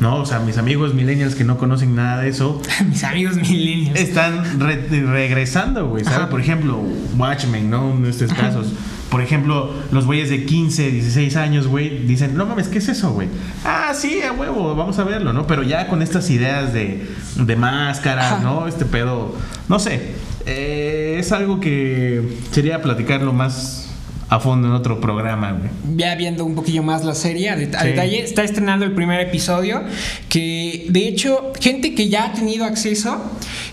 ¿no? 0.00 0.16
O 0.16 0.26
sea, 0.26 0.40
mis 0.40 0.58
amigos 0.58 0.94
millennials 0.94 1.36
que 1.36 1.44
no 1.44 1.58
conocen 1.58 1.94
nada 1.94 2.22
de 2.22 2.28
eso, 2.30 2.60
Mis 2.88 3.04
amigos 3.04 3.36
milenios. 3.36 3.96
están 3.96 4.58
re- 4.58 4.88
regresando, 4.88 5.86
güey, 5.86 6.02
¿sabes? 6.02 6.18
Ajá. 6.18 6.28
Por 6.28 6.40
ejemplo, 6.40 6.82
Watchmen, 7.16 7.70
¿no? 7.70 7.92
En 7.92 8.04
estos 8.06 8.32
casos. 8.34 8.66
Por 9.12 9.20
ejemplo, 9.20 9.72
los 9.92 10.06
güeyes 10.06 10.28
de 10.30 10.44
15, 10.44 10.90
16 10.90 11.36
años, 11.36 11.68
güey, 11.68 12.00
dicen, 12.04 12.36
no 12.36 12.46
mames, 12.46 12.66
¿qué 12.66 12.78
es 12.78 12.88
eso, 12.88 13.12
güey? 13.12 13.28
Ah, 13.64 13.92
sí, 13.94 14.22
a 14.22 14.32
huevo, 14.32 14.74
vamos 14.74 14.98
a 14.98 15.04
verlo, 15.04 15.32
¿no? 15.32 15.46
Pero 15.46 15.62
ya 15.62 15.86
con 15.86 16.02
estas 16.02 16.28
ideas 16.30 16.72
de, 16.72 17.06
de 17.36 17.54
máscaras, 17.56 18.32
Ajá. 18.32 18.42
¿no? 18.42 18.66
Este 18.66 18.84
pedo, 18.86 19.36
no 19.68 19.78
sé, 19.78 20.14
eh, 20.46 21.16
es 21.20 21.30
algo 21.30 21.60
que 21.60 22.38
sería 22.50 22.82
platicarlo 22.82 23.32
más 23.32 23.91
a 24.34 24.40
fondo 24.40 24.68
en 24.68 24.74
otro 24.74 25.00
programa, 25.00 25.52
güey. 25.52 25.70
ya 25.96 26.14
viendo 26.14 26.44
un 26.44 26.54
poquillo 26.54 26.82
más 26.82 27.04
la 27.04 27.14
serie 27.14 27.50
a, 27.50 27.56
det- 27.56 27.74
a 27.76 27.82
Sí. 27.82 27.88
detalle, 27.88 28.22
está 28.24 28.42
estrenando 28.44 28.84
el 28.84 28.92
primer 28.92 29.20
episodio 29.20 29.82
que 30.28 30.86
de 30.88 31.08
hecho 31.08 31.52
gente 31.60 31.94
que 31.94 32.08
ya 32.08 32.24
ha 32.26 32.32
tenido 32.32 32.64
acceso 32.64 33.20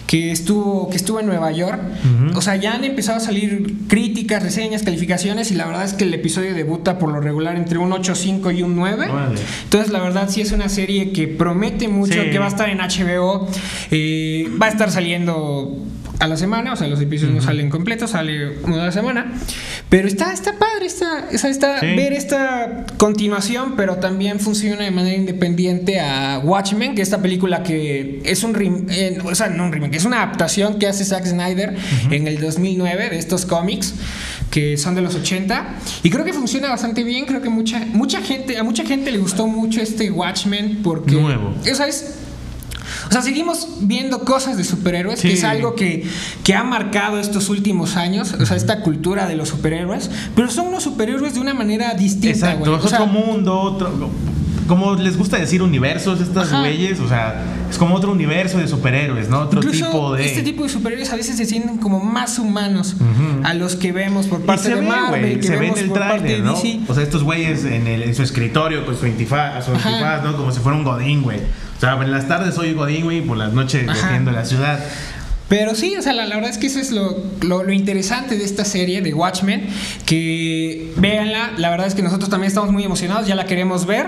que 0.05 0.31
estuvo 0.31 0.89
que 0.89 0.97
estuvo 0.97 1.19
en 1.19 1.27
Nueva 1.27 1.51
York, 1.51 1.79
o 2.35 2.41
sea, 2.41 2.55
ya 2.55 2.73
han 2.73 2.83
empezado 2.83 3.17
a 3.17 3.21
salir 3.21 3.75
críticas, 3.87 4.41
reseñas, 4.41 4.81
calificaciones 4.83 5.51
y 5.51 5.55
la 5.55 5.65
verdad 5.67 5.85
es 5.85 5.93
que 5.93 6.03
el 6.03 6.13
episodio 6.13 6.53
debuta 6.55 6.97
por 6.97 7.11
lo 7.11 7.21
regular 7.21 7.55
entre 7.55 7.77
un 7.77 7.91
8.5 7.91 8.51
y 8.57 8.63
un 8.63 8.75
9. 8.75 9.07
Órale. 9.09 9.39
Entonces, 9.65 9.91
la 9.91 9.99
verdad 10.01 10.27
sí 10.29 10.41
es 10.41 10.51
una 10.51 10.67
serie 10.67 11.11
que 11.11 11.27
promete 11.27 11.87
mucho, 11.87 12.21
Sí. 12.23 12.29
que 12.31 12.39
va 12.39 12.45
a 12.45 12.49
estar 12.49 12.69
en 12.69 12.79
HBO, 12.81 13.47
eh, 13.91 14.47
va 14.61 14.65
a 14.65 14.69
estar 14.69 14.89
saliendo 14.91 15.77
a 16.19 16.27
la 16.27 16.35
semana, 16.35 16.73
o 16.73 16.75
sea, 16.75 16.87
los 16.87 16.99
episodios 16.99 17.33
no 17.35 17.41
salen 17.41 17.69
completos, 17.69 18.11
sale 18.11 18.57
uno 18.63 18.75
a 18.75 18.85
la 18.85 18.91
semana, 18.91 19.31
pero 19.89 20.07
está, 20.07 20.33
está 20.33 20.57
padre, 20.59 20.85
está, 20.85 21.27
sea, 21.37 21.49
está 21.49 21.79
Sí. 21.79 21.85
ver 21.95 22.11
esta 22.11 22.85
continuación, 22.97 23.75
pero 23.77 23.95
también 23.97 24.39
funciona 24.41 24.83
de 24.83 24.91
manera 24.91 25.15
independiente 25.15 25.99
a 26.01 26.39
Watchmen, 26.43 26.93
que 26.93 27.01
es 27.03 27.07
esta 27.07 27.21
película 27.21 27.63
que 27.63 28.21
es 28.25 28.43
un 28.43 28.53
rem- 28.53 28.85
eh, 28.89 29.17
o 29.23 29.33
sea, 29.33 29.47
no 29.47 29.63
un 29.65 29.71
remake, 29.71 29.95
es 29.95 30.03
una 30.05 30.17
adaptación 30.23 30.77
que 30.77 30.87
hace 30.87 31.05
Zack 31.05 31.25
Snyder 31.25 31.75
en 32.11 32.27
el 32.27 32.39
2009 32.41 33.09
de 33.11 33.17
estos 33.17 33.45
cómics 33.45 33.93
que 34.51 34.77
son 34.77 34.95
de 34.95 35.01
los 35.01 35.15
80 35.15 35.75
y 36.03 36.09
creo 36.09 36.25
que 36.25 36.33
funciona 36.33 36.69
bastante 36.69 37.03
bien, 37.03 37.25
creo 37.25 37.41
que 37.41 37.49
mucha 37.49 37.79
mucha 37.93 38.19
gente 38.21 38.57
a 38.57 38.63
mucha 38.63 38.83
gente 38.83 39.11
le 39.11 39.19
gustó 39.19 39.47
mucho 39.47 39.79
este 39.81 40.11
Watchmen 40.11 40.79
porque 40.83 41.15
Nuevo. 41.15 41.55
o 41.71 41.75
sea, 41.75 41.87
es 41.87 42.15
o 43.09 43.11
sea, 43.11 43.21
seguimos 43.21 43.67
viendo 43.81 44.19
cosas 44.23 44.55
de 44.57 44.63
superhéroes, 44.63 45.21
que 45.21 45.33
es 45.33 45.43
algo 45.43 45.75
que, 45.75 46.05
que 46.43 46.53
ha 46.55 46.63
marcado 46.63 47.19
estos 47.19 47.49
últimos 47.49 47.95
años, 47.97 48.33
o 48.39 48.45
sea, 48.45 48.55
esta 48.55 48.81
cultura 48.81 49.27
de 49.27 49.35
los 49.35 49.49
superhéroes, 49.49 50.09
pero 50.35 50.49
son 50.49 50.67
unos 50.67 50.83
superhéroes 50.83 51.33
de 51.33 51.39
una 51.39 51.53
manera 51.53 51.93
distinta, 51.95 52.29
Exacto, 52.53 52.59
güey. 52.71 52.79
es 52.79 52.85
O 52.85 52.87
sea, 52.87 53.01
otro 53.03 53.11
mundo, 53.13 53.59
otro. 53.59 54.09
Como 54.67 54.93
les 54.93 55.17
gusta 55.17 55.37
decir 55.37 55.63
universos, 55.63 56.21
estas 56.21 56.51
güeyes, 56.51 56.99
o 56.99 57.07
sea, 57.09 57.41
es 57.71 57.77
como 57.79 57.95
otro 57.95 58.11
universo 58.11 58.59
de 58.59 58.67
superhéroes, 58.67 59.27
¿no? 59.27 59.39
Otro 59.39 59.61
Incluso 59.63 59.85
tipo 59.87 60.13
de. 60.13 60.25
este 60.27 60.43
tipo 60.43 60.61
de 60.61 60.69
superhéroes 60.69 61.11
a 61.11 61.15
veces 61.15 61.37
se 61.37 61.45
sienten 61.47 61.77
como 61.79 61.99
más 61.99 62.37
humanos 62.37 62.93
Ujú. 62.93 63.41
a 63.47 63.55
los 63.55 63.75
que 63.75 63.91
vemos 63.91 64.27
por 64.27 64.41
parte 64.41 64.69
de 64.69 64.75
ve, 64.75 64.81
Marvel, 64.83 65.21
güey, 65.21 65.35
que 65.39 65.47
se 65.47 65.55
ve 65.55 65.69
en 65.69 65.73
vemos 65.73 65.79
el 65.79 65.91
tráiler, 65.91 66.41
¿no? 66.41 66.53
DC. 66.53 66.81
O 66.87 66.93
sea, 66.93 67.01
estos 67.01 67.23
güeyes 67.23 67.65
en, 67.65 67.87
el- 67.87 68.03
en 68.03 68.13
su 68.13 68.21
escritorio 68.21 68.85
con 68.85 68.95
su 68.95 69.05
antifaz, 69.05 69.65
su 69.65 69.71
Ajá. 69.73 69.89
antifaz, 69.89 70.23
¿no? 70.23 70.37
Como 70.37 70.51
si 70.51 70.59
fuera 70.59 70.77
un 70.77 70.83
godín, 70.83 71.23
güey. 71.23 71.39
O 71.79 71.81
sea, 71.81 71.93
en 71.93 72.11
las 72.11 72.27
tardes 72.27 72.55
soy 72.55 72.73
godín, 72.73 73.05
güey, 73.05 73.19
y 73.19 73.21
por 73.21 73.37
las 73.37 73.53
noches 73.53 73.87
Ajá. 73.87 74.07
defiendo 74.07 74.31
la 74.31 74.43
ciudad. 74.43 74.81
Pero 75.49 75.73
sí, 75.75 75.95
o 75.97 76.01
sea, 76.03 76.13
la, 76.13 76.25
la 76.27 76.35
verdad 76.35 76.51
es 76.51 76.57
que 76.59 76.67
eso 76.67 76.79
es 76.79 76.91
lo, 76.91 77.17
lo, 77.41 77.63
lo 77.63 77.73
interesante 77.73 78.37
de 78.37 78.43
esta 78.45 78.63
serie 78.63 79.01
de 79.01 79.13
Watchmen, 79.15 79.65
que 80.05 80.93
véanla, 80.97 81.53
la 81.57 81.69
verdad 81.71 81.87
es 81.87 81.95
que 81.95 82.03
nosotros 82.03 82.29
también 82.29 82.49
estamos 82.49 82.71
muy 82.71 82.83
emocionados, 82.83 83.25
ya 83.27 83.33
la 83.35 83.45
queremos 83.45 83.85
ver, 83.87 84.05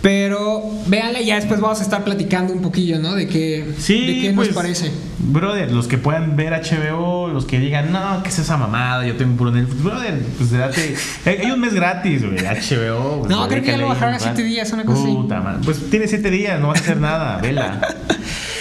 pero 0.00 0.62
véanla 0.86 1.20
y 1.20 1.26
ya 1.26 1.34
después 1.36 1.60
vamos 1.60 1.80
a 1.80 1.82
estar 1.82 2.04
platicando 2.04 2.52
un 2.52 2.62
poquillo, 2.62 3.00
¿no? 3.00 3.14
De 3.14 3.26
qué, 3.26 3.66
Sí, 3.78 4.06
de 4.06 4.20
qué 4.20 4.32
pues, 4.34 4.48
nos 4.48 4.56
parece. 4.56 4.92
Brother, 5.18 5.72
los 5.72 5.88
que 5.88 5.98
puedan 5.98 6.36
ver 6.36 6.52
HBO, 6.52 7.28
los 7.28 7.46
que 7.46 7.58
digan, 7.58 7.90
no, 7.90 8.22
¿qué 8.22 8.28
es 8.28 8.38
esa 8.38 8.56
mamada? 8.56 9.04
Yo 9.04 9.16
tengo 9.16 9.36
puro 9.36 9.50
Netflix. 9.50 9.82
Brother, 9.82 10.20
pues 10.38 10.50
date. 10.52 10.94
hay 11.26 11.50
un 11.50 11.60
mes 11.60 11.74
gratis, 11.74 12.22
güey, 12.24 12.38
HBO. 12.38 13.20
pues, 13.20 13.30
No, 13.30 13.48
creo 13.48 13.60
que 13.62 13.72
ya 13.72 13.76
lo 13.76 13.88
bajaron 13.88 14.10
un 14.10 14.14
a 14.16 14.18
siete 14.20 14.36
rato. 14.42 14.42
días, 14.48 14.72
una 14.72 14.84
cosa 14.84 15.02
así. 15.02 15.12
Puta 15.12 15.40
madre. 15.40 15.60
Pues 15.64 15.90
tiene 15.90 16.06
siete 16.06 16.30
días, 16.30 16.60
no 16.60 16.68
vas 16.68 16.78
a 16.78 16.82
hacer 16.82 16.98
nada, 16.98 17.38
vela. 17.38 17.80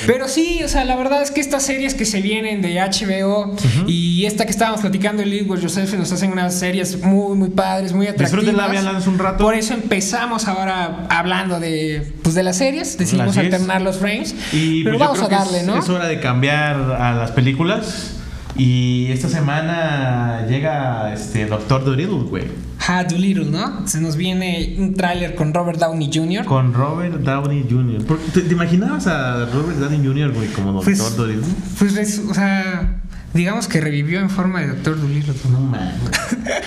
Pero 0.05 0.27
sí, 0.27 0.61
o 0.63 0.67
sea, 0.67 0.85
la 0.85 0.95
verdad 0.95 1.21
es 1.21 1.31
que 1.31 1.41
estas 1.41 1.63
series 1.63 1.93
que 1.93 2.05
se 2.05 2.21
vienen 2.21 2.61
de 2.61 2.75
HBO 2.79 3.55
y 3.87 4.25
esta 4.25 4.45
que 4.45 4.51
estábamos 4.51 4.81
platicando, 4.81 5.23
el 5.23 5.29
League 5.29 5.49
with 5.49 5.59
Yourself, 5.59 5.93
nos 5.93 6.11
hacen 6.11 6.31
unas 6.31 6.57
series 6.57 7.01
muy, 7.01 7.37
muy 7.37 7.49
padres, 7.49 7.93
muy 7.93 8.07
atractivas. 8.07 8.45
Disfrútenla, 8.45 9.01
un 9.07 9.19
rato. 9.19 9.43
Por 9.43 9.55
eso 9.55 9.73
empezamos 9.73 10.47
ahora 10.47 11.07
hablando 11.09 11.59
de, 11.59 12.13
pues, 12.21 12.35
de 12.35 12.43
las 12.43 12.57
series, 12.57 12.97
decidimos 12.97 13.37
Así 13.37 13.39
es. 13.39 13.53
alternar 13.53 13.81
los 13.81 13.97
frames. 13.97 14.35
Y 14.51 14.83
pero 14.83 14.97
pues, 14.97 15.09
vamos 15.09 15.23
a 15.23 15.27
darle, 15.27 15.59
es, 15.59 15.65
¿no? 15.65 15.77
Es 15.77 15.89
hora 15.89 16.07
de 16.07 16.19
cambiar 16.19 16.75
a 16.75 17.13
las 17.13 17.31
películas. 17.31 18.11
Y 18.57 19.11
esta 19.11 19.27
semana 19.27 20.45
llega 20.47 21.13
este 21.13 21.45
Doctor 21.45 21.83
Dolittle, 21.83 22.29
güey. 22.29 22.45
Ha 22.87 23.03
Doolittle, 23.03 23.45
¿no? 23.45 23.87
Se 23.87 23.99
nos 23.99 24.15
viene 24.15 24.75
un 24.77 24.93
tráiler 24.93 25.33
con 25.35 25.53
Robert 25.53 25.79
Downey 25.79 26.09
Jr. 26.13 26.45
Con 26.45 26.73
Robert 26.73 27.15
Downey 27.21 27.65
Jr. 27.69 28.05
¿Por- 28.05 28.19
¿Te, 28.19 28.41
te 28.41 28.53
imaginabas 28.53 29.07
a 29.07 29.45
Robert 29.45 29.77
Downey 29.79 30.05
Jr., 30.05 30.31
güey, 30.33 30.47
como 30.49 30.71
Doctor 30.73 30.93
Pues-? 30.93 31.45
Pues, 31.79 31.97
es- 31.97 32.19
o 32.29 32.33
sea, 32.33 32.97
digamos 33.33 33.67
que 33.67 33.81
revivió 33.81 34.19
en 34.19 34.29
forma 34.29 34.61
de 34.61 34.67
Doctor 34.67 35.01
Dolittle. 35.01 35.33
No 35.51 35.59
mames. 35.61 35.93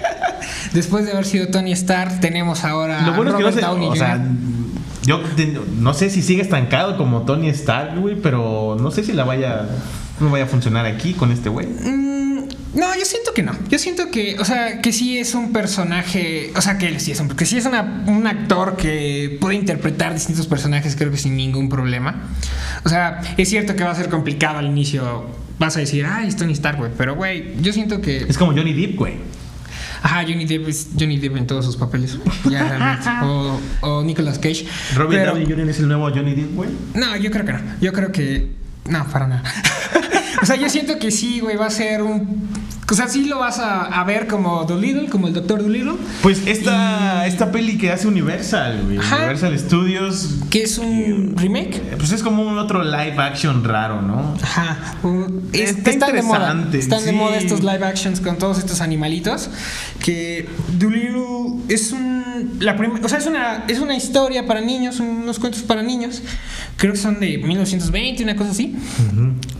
Después 0.72 1.04
de 1.06 1.12
haber 1.12 1.24
sido 1.24 1.48
Tony 1.48 1.72
Stark, 1.72 2.20
tenemos 2.20 2.64
ahora 2.64 3.02
Lo 3.06 3.14
bueno 3.14 3.30
a 3.30 3.34
es 3.34 3.36
que 3.36 3.42
no 3.42 3.48
Robert 3.50 3.54
sé, 3.56 3.60
Downey 3.66 3.86
o 3.86 3.90
Jr. 3.90 3.98
sea, 3.98 4.26
yo 5.04 5.20
no 5.78 5.94
sé 5.94 6.10
si 6.10 6.20
sigue 6.22 6.42
estancado 6.42 6.96
como 6.98 7.22
Tony 7.22 7.48
Stark, 7.48 7.98
güey, 7.98 8.16
pero 8.20 8.76
no 8.78 8.90
sé 8.90 9.02
si 9.04 9.12
la 9.12 9.24
vaya, 9.24 9.66
no 10.20 10.30
vaya 10.30 10.44
a 10.44 10.48
funcionar 10.48 10.84
aquí 10.84 11.14
con 11.14 11.32
este 11.32 11.48
güey. 11.48 11.66
Mm, 11.66 12.17
no, 12.78 12.94
yo 12.96 13.04
siento 13.04 13.34
que 13.34 13.42
no. 13.42 13.52
Yo 13.68 13.78
siento 13.78 14.10
que, 14.10 14.36
o 14.38 14.44
sea, 14.44 14.80
que 14.80 14.92
sí 14.92 15.18
es 15.18 15.34
un 15.34 15.52
personaje, 15.52 16.52
o 16.56 16.60
sea, 16.62 16.78
que 16.78 16.86
él 16.88 17.00
sí 17.00 17.12
es 17.12 17.20
un, 17.20 17.28
que 17.28 17.44
sí 17.44 17.56
es 17.58 17.66
una- 17.66 18.04
un 18.06 18.26
actor 18.26 18.76
que 18.76 19.36
puede 19.40 19.56
interpretar 19.56 20.14
distintos 20.14 20.46
personajes, 20.46 20.94
creo 20.96 21.10
que 21.10 21.16
sin 21.18 21.36
ningún 21.36 21.68
problema. 21.68 22.22
O 22.84 22.88
sea, 22.88 23.20
es 23.36 23.48
cierto 23.48 23.74
que 23.76 23.84
va 23.84 23.90
a 23.90 23.94
ser 23.94 24.08
complicado 24.08 24.58
al 24.58 24.66
inicio. 24.66 25.26
Vas 25.58 25.76
a 25.76 25.80
decir, 25.80 26.06
ay, 26.06 26.28
es 26.28 26.36
Tony 26.36 26.52
Stark, 26.52 26.78
güey. 26.78 26.92
Pero, 26.96 27.16
güey, 27.16 27.60
yo 27.60 27.72
siento 27.72 28.00
que. 28.00 28.18
Es 28.28 28.38
como 28.38 28.52
Johnny 28.52 28.72
Depp, 28.72 28.96
güey. 28.96 29.14
Ajá, 30.00 30.22
Johnny 30.22 30.44
Depp 30.44 30.68
es 30.68 30.90
Johnny 30.98 31.18
Depp 31.18 31.36
en 31.36 31.46
todos 31.48 31.64
sus 31.64 31.76
papeles. 31.76 32.16
Ya, 32.48 32.68
realmente. 32.68 33.08
O, 33.24 33.60
o 33.80 34.02
Nicolas 34.04 34.38
Cage. 34.38 34.64
Pero- 34.96 35.32
Downey 35.34 35.46
Jr. 35.46 35.68
es 35.70 35.78
el 35.80 35.88
nuevo 35.88 36.08
Johnny 36.10 36.34
Depp, 36.36 36.54
güey. 36.54 36.70
No, 36.94 37.16
yo 37.16 37.30
creo 37.32 37.44
que 37.44 37.52
no. 37.54 37.60
Yo 37.80 37.92
creo 37.92 38.12
que. 38.12 38.52
No, 38.88 39.04
para 39.08 39.26
nada. 39.26 39.42
o 40.42 40.46
sea, 40.46 40.56
yo 40.56 40.68
siento 40.68 40.98
que 40.98 41.10
sí, 41.10 41.40
güey, 41.40 41.56
va 41.56 41.66
a 41.66 41.70
ser 41.70 42.02
un. 42.02 42.48
O 42.90 42.94
sea, 42.94 43.06
sí 43.06 43.26
lo 43.26 43.38
vas 43.40 43.58
a, 43.58 43.84
a 43.84 44.02
ver 44.04 44.26
como 44.26 44.64
Dolittle, 44.64 45.10
como 45.10 45.26
el 45.28 45.34
Doctor 45.34 45.60
Dolittle, 45.62 45.92
Pues 46.22 46.46
esta, 46.46 47.24
Y- 47.26 47.28
esta 47.28 47.52
peli 47.52 47.76
que 47.76 47.92
hace 47.92 48.08
Universal, 48.08 48.80
güey. 48.86 48.96
Ajá. 48.96 49.16
Universal 49.16 49.58
Studios. 49.58 50.36
que 50.48 50.62
es 50.62 50.78
un 50.78 51.34
remake. 51.36 51.76
eh, 51.76 51.96
Pues 51.98 52.12
es 52.12 52.22
como 52.22 52.42
un 52.44 52.56
otro 52.56 52.82
live 52.82 53.16
action 53.18 53.62
raro, 53.62 54.00
¿no? 54.00 54.34
Ajá. 54.42 54.96
un- 55.02 55.50
es- 55.52 55.76
Está 55.76 55.90
están 55.90 56.14
de 56.14 56.22
moda. 56.22 56.38
interesante, 56.54 56.78
Están 56.78 57.04
de 57.04 57.12
moda 57.12 57.36
estos 57.36 57.60
live 57.62 57.84
actions 57.84 58.20
con 58.20 58.38
todos 58.38 58.56
estos 58.58 58.80
animalitos. 58.80 59.50
Que 60.02 60.48
Dolittle 60.78 61.37
es 61.68 61.92
un. 61.92 62.18
La 62.60 62.76
prim- 62.76 63.00
o 63.02 63.08
sea, 63.08 63.18
es 63.18 63.26
una, 63.26 63.64
es 63.68 63.78
una 63.80 63.96
historia 63.96 64.46
para 64.46 64.60
niños, 64.60 65.00
unos 65.00 65.38
cuentos 65.38 65.62
para 65.62 65.82
niños. 65.82 66.22
Creo 66.76 66.92
que 66.92 66.98
son 66.98 67.18
de 67.20 67.38
1920, 67.38 68.22
una 68.22 68.36
cosa 68.36 68.50
así. 68.52 68.74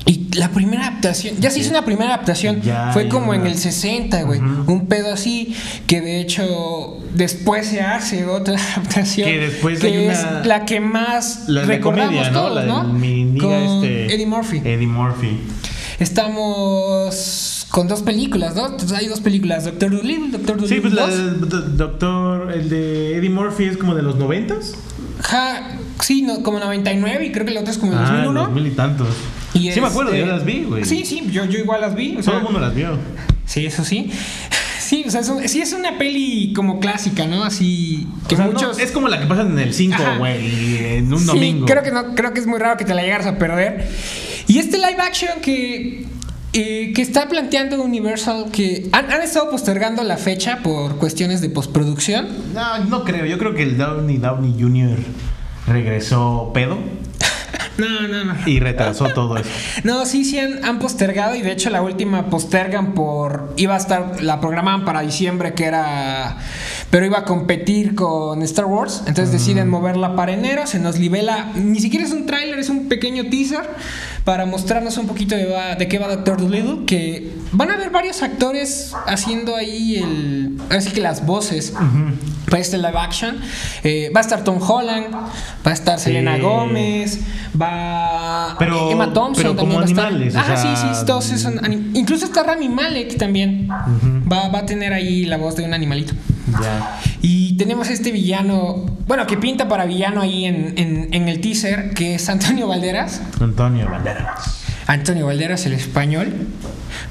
Y 0.06 0.28
la 0.36 0.48
primera 0.50 0.86
adaptación, 0.88 1.36
ya 1.40 1.50
se 1.50 1.58
hizo 1.60 1.70
una 1.70 1.84
primera 1.84 2.14
adaptación, 2.14 2.62
Ya 2.62 2.90
fue 2.92 3.08
como 3.08 3.34
en 3.34 3.46
el 3.46 3.56
60, 3.58 4.22
güey, 4.22 4.40
un 4.40 4.86
pedo 4.86 5.12
así, 5.12 5.54
que 5.86 6.00
de 6.00 6.20
hecho 6.20 6.98
después 7.14 7.66
se 7.66 7.80
hace 7.80 8.24
otra 8.24 8.54
adaptación, 8.76 9.28
Que 9.28 9.38
después 9.38 9.80
que 9.80 9.86
hay 9.88 10.04
es 10.06 10.24
la 10.44 10.64
que 10.64 10.80
más 10.80 11.48
La 11.48 11.62
de 11.62 11.66
recordamos 11.66 12.14
comedia, 12.14 12.30
¿no? 12.30 12.40
todos, 12.40 12.64
la 12.64 12.72
Con 12.82 13.52
este. 13.82 14.14
Eddie 14.14 14.26
Murphy. 14.26 14.58
Eddie 14.64 14.86
Murphy. 14.86 15.40
Estamos 15.98 17.57
con 17.70 17.86
dos 17.88 18.02
películas, 18.02 18.54
¿no? 18.56 18.76
Hay 18.96 19.06
dos 19.08 19.20
películas, 19.20 19.64
Doctor 19.64 19.90
Dolittle, 19.90 20.30
Doctor 20.30 20.56
Dolittle 20.56 20.68
Sí, 20.76 20.80
pues 20.80 20.92
la 20.94 21.06
2. 21.06 21.16
del 21.16 21.48
do- 21.48 21.60
Doctor, 21.60 22.52
el 22.52 22.68
de 22.68 23.16
Eddie 23.16 23.30
Murphy 23.30 23.64
es 23.64 23.76
como 23.76 23.94
de 23.94 24.02
los 24.02 24.16
noventas. 24.16 24.74
Ja, 25.20 25.76
sí, 26.00 26.22
no, 26.22 26.42
como 26.42 26.58
99 26.60 27.26
y 27.26 27.32
creo 27.32 27.44
que 27.44 27.52
la 27.52 27.60
otra 27.60 27.72
es 27.72 27.78
como 27.78 27.92
el 27.92 27.98
Ah, 27.98 28.02
2001. 28.02 28.40
dos 28.46 28.52
mil 28.52 28.66
y 28.66 28.70
tantos. 28.70 29.08
Y 29.54 29.70
sí 29.72 29.80
me 29.80 29.86
acuerdo, 29.88 30.12
este- 30.12 30.26
yo 30.26 30.32
las 30.32 30.44
vi, 30.44 30.64
güey. 30.64 30.84
Sí, 30.84 31.04
sí, 31.04 31.26
yo, 31.30 31.44
yo 31.44 31.58
igual 31.58 31.80
las 31.80 31.94
vi. 31.94 32.12
o 32.12 32.14
Todo 32.14 32.22
sea, 32.22 32.36
el 32.38 32.42
mundo 32.42 32.60
las 32.60 32.74
vio. 32.74 32.96
Sí, 33.46 33.66
eso 33.66 33.84
sí. 33.84 34.10
Sí, 34.80 35.04
o 35.06 35.10
sea, 35.10 35.20
es 35.20 35.28
un- 35.28 35.46
sí 35.46 35.60
es 35.60 35.72
una 35.74 35.98
peli 35.98 36.52
como 36.54 36.80
clásica, 36.80 37.26
¿no? 37.26 37.44
Así 37.44 38.06
que 38.28 38.34
O 38.36 38.38
sea, 38.38 38.46
no, 38.46 38.52
muchos... 38.52 38.78
es 38.78 38.90
como 38.90 39.08
la 39.08 39.20
que 39.20 39.26
pasa 39.26 39.42
en 39.42 39.58
el 39.58 39.74
5, 39.74 39.96
Ajá. 39.96 40.16
güey, 40.16 40.96
en 40.96 41.12
un 41.12 41.20
Sí, 41.20 41.26
domingo. 41.26 41.66
creo 41.66 41.82
que 41.82 41.90
no, 41.90 42.14
creo 42.14 42.32
que 42.32 42.40
es 42.40 42.46
muy 42.46 42.58
raro 42.58 42.78
que 42.78 42.86
te 42.86 42.94
la 42.94 43.02
llegaras 43.02 43.26
a 43.26 43.36
perder. 43.36 43.86
Y 44.46 44.58
este 44.58 44.78
live 44.78 44.96
action 45.00 45.40
que, 45.42 46.06
eh, 46.60 46.92
que 46.92 47.02
está 47.02 47.28
planteando 47.28 47.80
Universal, 47.80 48.46
que 48.50 48.88
han, 48.90 49.12
han 49.12 49.22
estado 49.22 49.48
postergando 49.48 50.02
la 50.02 50.16
fecha 50.16 50.58
por 50.64 50.96
cuestiones 50.96 51.40
de 51.40 51.50
postproducción. 51.50 52.26
No, 52.52 52.84
no 52.84 53.04
creo. 53.04 53.26
Yo 53.26 53.38
creo 53.38 53.54
que 53.54 53.62
el 53.62 53.78
Downey 53.78 54.18
Downey 54.18 54.56
Jr. 54.58 54.98
regresó 55.68 56.50
pedo 56.52 56.78
No, 57.78 58.08
no, 58.08 58.24
no. 58.24 58.34
y 58.46 58.58
retrasó 58.60 59.08
todo 59.10 59.36
eso. 59.36 59.48
No, 59.84 60.04
sí, 60.04 60.24
sí 60.24 60.38
han, 60.38 60.64
han 60.64 60.78
postergado 60.80 61.34
y 61.36 61.42
de 61.42 61.52
hecho 61.52 61.70
la 61.70 61.80
última 61.82 62.28
postergan 62.30 62.92
por... 62.94 63.54
Iba 63.56 63.74
a 63.74 63.78
estar, 63.78 64.22
la 64.22 64.40
programaban 64.40 64.84
para 64.84 65.00
diciembre 65.02 65.54
que 65.54 65.64
era... 65.64 66.36
Pero 66.90 67.04
iba 67.06 67.18
a 67.18 67.24
competir 67.24 67.94
con 67.94 68.42
Star 68.42 68.64
Wars, 68.64 69.02
entonces 69.06 69.30
deciden 69.30 69.68
moverla 69.68 70.16
para 70.16 70.32
enero, 70.32 70.66
se 70.66 70.78
nos 70.78 70.98
libela, 70.98 71.52
ni 71.54 71.80
siquiera 71.80 72.04
es 72.06 72.12
un 72.12 72.24
tráiler, 72.24 72.58
es 72.58 72.70
un 72.70 72.88
pequeño 72.88 73.28
teaser 73.28 73.68
para 74.24 74.46
mostrarnos 74.46 74.96
un 74.96 75.06
poquito 75.06 75.36
de, 75.36 75.46
va- 75.46 75.74
de 75.74 75.86
qué 75.86 75.98
va 75.98 76.08
Doctor 76.08 76.40
Dolittle, 76.40 76.86
que 76.86 77.30
van 77.52 77.70
a 77.70 77.74
haber 77.74 77.90
varios 77.90 78.22
actores 78.22 78.94
haciendo 79.06 79.54
ahí 79.54 79.96
el... 79.96 80.56
Así 80.70 80.90
que 80.90 81.00
las 81.02 81.26
voces 81.26 81.74
para 82.46 82.60
este 82.62 82.78
live 82.78 82.96
action. 82.98 83.36
Eh, 83.84 84.10
va 84.16 84.20
a 84.20 84.22
estar 84.22 84.42
Tom 84.42 84.58
Holland, 84.60 85.14
va 85.14 85.70
a 85.70 85.72
estar 85.72 85.98
Selena. 85.98 86.38
Gómez, 86.38 87.20
va 87.60 87.67
Pero- 88.58 88.90
Emma 88.90 89.12
Thompson 89.12 89.34
pero 89.36 89.56
como 89.56 89.78
también 89.80 89.98
va 89.98 90.04
a 90.04 90.08
estar. 90.10 90.42
o 90.42 90.46
sea, 90.46 90.56
sí, 90.56 90.68
sí, 90.98 91.06
todos 91.06 91.24
son 91.24 91.58
anim- 91.60 91.90
Incluso 91.94 92.24
está 92.26 92.42
Rami 92.42 92.68
Malek 92.68 93.16
también. 93.18 93.68
va, 93.68 94.48
va 94.48 94.60
a 94.60 94.66
tener 94.66 94.92
ahí 94.92 95.24
la 95.24 95.36
voz 95.36 95.56
de 95.56 95.64
un 95.64 95.74
animalito. 95.74 96.14
Ya. 96.62 96.98
Y 97.20 97.56
tenemos 97.58 97.88
este 97.90 98.10
villano, 98.10 98.86
bueno, 99.06 99.26
que 99.26 99.36
pinta 99.36 99.68
para 99.68 99.84
villano 99.84 100.20
ahí 100.22 100.46
en, 100.46 100.74
en- 100.78 101.08
en 101.12 101.28
el 101.28 101.40
teaser, 101.40 101.90
que 101.94 102.14
es 102.14 102.28
Antonio 102.28 102.66
Valderas. 102.68 103.20
Antonio 103.40 103.88
Banderas. 103.90 104.57
Antonio 104.88 105.26
Valderas, 105.26 105.64
el 105.66 105.74
español. 105.74 106.32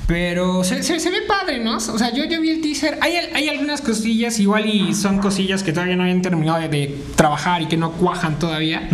Pero 0.07 0.63
se, 0.63 0.81
se- 0.83 0.99
se 0.99 1.11
ve 1.11 1.17
padre, 1.27 1.63
¿no? 1.63 1.77
O 1.77 1.79
sea, 1.97 2.13
yo, 2.13 2.25
yo 2.25 2.41
vi 2.41 2.49
el 2.49 2.61
teaser. 2.61 2.97
Hay, 3.01 3.13
hay 3.35 3.47
algunas 3.49 3.81
cosillas, 3.81 4.39
igual 4.39 4.65
y 4.65 4.93
son 4.95 5.19
cosillas 5.19 5.63
que 5.63 5.71
todavía 5.73 5.95
no 5.95 6.03
habían 6.03 6.21
terminado 6.21 6.59
de, 6.59 6.67
de 6.69 6.95
trabajar 7.15 7.61
y 7.61 7.67
que 7.67 7.77
no 7.77 7.91
cuajan 7.91 8.39
todavía. 8.39 8.89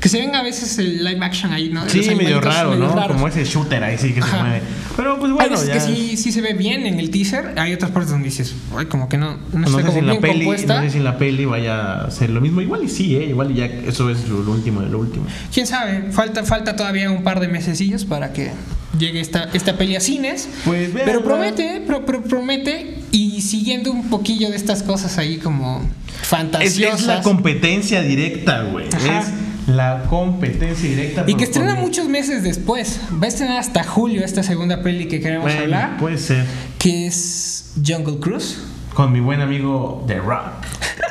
Que 0.00 0.08
se 0.08 0.18
ven 0.18 0.34
a 0.34 0.42
veces 0.42 0.78
el 0.78 1.04
live 1.04 1.24
action 1.24 1.52
ahí, 1.52 1.68
¿no? 1.68 1.84
De 1.84 1.90
Sí, 1.90 2.14
medio 2.14 2.40
raro, 2.40 2.70
medio 2.70 2.86
¿no? 2.88 2.94
raros. 2.96 3.12
Como 3.12 3.28
ese 3.28 3.44
shooter 3.44 3.84
ahí 3.84 3.96
sí 3.98 4.12
que 4.12 4.20
se 4.22 4.28
Ajá. 4.28 4.40
mueve. 4.42 4.62
Pero 4.96 5.18
pues 5.18 5.30
Hay 5.30 5.36
bueno, 5.36 5.50
veces 5.52 5.68
ya. 5.68 5.74
que 5.74 5.80
sí, 5.80 6.16
sí 6.16 6.32
se 6.32 6.40
ve 6.40 6.54
bien 6.54 6.86
en 6.86 6.98
el 6.98 7.10
teaser. 7.10 7.52
Hay 7.58 7.72
otras 7.74 7.90
partes 7.90 8.10
donde 8.10 8.28
dices, 8.28 8.54
ay, 8.76 8.86
como 8.86 9.08
que 9.08 9.18
no, 9.18 9.36
no 9.52 9.58
No 9.60 9.66
sé, 9.68 9.82
como 9.82 9.92
si 9.92 9.98
en 9.98 10.06
la 10.06 10.18
peli, 10.18 10.34
compuesta. 10.44 10.76
no 10.78 10.82
sé 10.84 10.90
si 10.90 10.98
en 10.98 11.04
la 11.04 11.18
peli 11.18 11.44
vaya 11.44 12.00
a 12.06 12.10
ser 12.10 12.30
lo 12.30 12.40
mismo. 12.40 12.60
Igual 12.62 12.82
y 12.84 12.88
sí, 12.88 13.14
¿eh? 13.16 13.26
Igual 13.26 13.52
y 13.52 13.54
ya 13.56 13.66
eso 13.66 14.10
es 14.10 14.26
lo, 14.28 14.42
lo 14.42 14.52
último 14.52 14.80
de 14.80 14.88
lo 14.88 14.98
último. 14.98 15.26
Quién 15.52 15.66
sabe, 15.66 16.10
falta, 16.12 16.44
falta 16.44 16.74
todavía 16.76 17.10
un 17.10 17.22
par 17.22 17.40
de 17.40 17.48
mesecillos 17.48 18.04
para 18.06 18.15
que 18.32 18.50
llegue 18.98 19.20
esta, 19.20 19.44
esta 19.52 19.76
peli 19.76 19.96
a 19.96 20.00
cines. 20.00 20.48
Pues 20.64 20.92
véanla. 20.92 21.04
Pero 21.12 21.24
promete, 21.24 21.82
pro- 21.86 22.04
pro- 22.06 22.22
promete. 22.22 22.98
Y 23.12 23.40
siguiendo 23.42 23.90
un 23.92 24.08
poquillo 24.10 24.50
de 24.50 24.56
estas 24.56 24.82
cosas 24.82 25.16
ahí 25.18 25.38
como 25.38 25.82
fantasiosas. 26.22 27.00
es 27.00 27.06
la 27.06 27.22
competencia 27.22 28.02
directa, 28.02 28.62
güey. 28.62 28.86
Es 28.88 29.68
la 29.68 30.04
competencia 30.08 30.88
directa. 30.88 31.24
y 31.26 31.34
que 31.34 31.44
estrena 31.44 31.74
con- 31.74 31.84
muchos 31.84 32.08
meses 32.08 32.42
después. 32.42 33.00
Va 33.20 33.26
a 33.26 33.28
estrenar 33.28 33.58
hasta 33.58 33.84
julio 33.84 34.24
esta 34.24 34.42
segunda 34.42 34.82
peli 34.82 35.08
que 35.08 35.20
queremos 35.20 35.44
Bueno, 35.44 35.62
hablar. 35.62 35.96
puede 35.98 36.18
ser. 36.18 36.44
Que 36.78 37.06
es 37.06 37.72
Jungle 37.86 38.18
Cruise. 38.20 38.58
Con 38.94 39.12
mi 39.12 39.20
buen 39.20 39.40
amigo 39.40 40.04
The 40.06 40.18
Rock. 40.18 40.46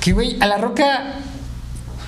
Que, 0.00 0.12
güey, 0.12 0.36
a 0.40 0.46
la 0.46 0.56
roca. 0.58 1.14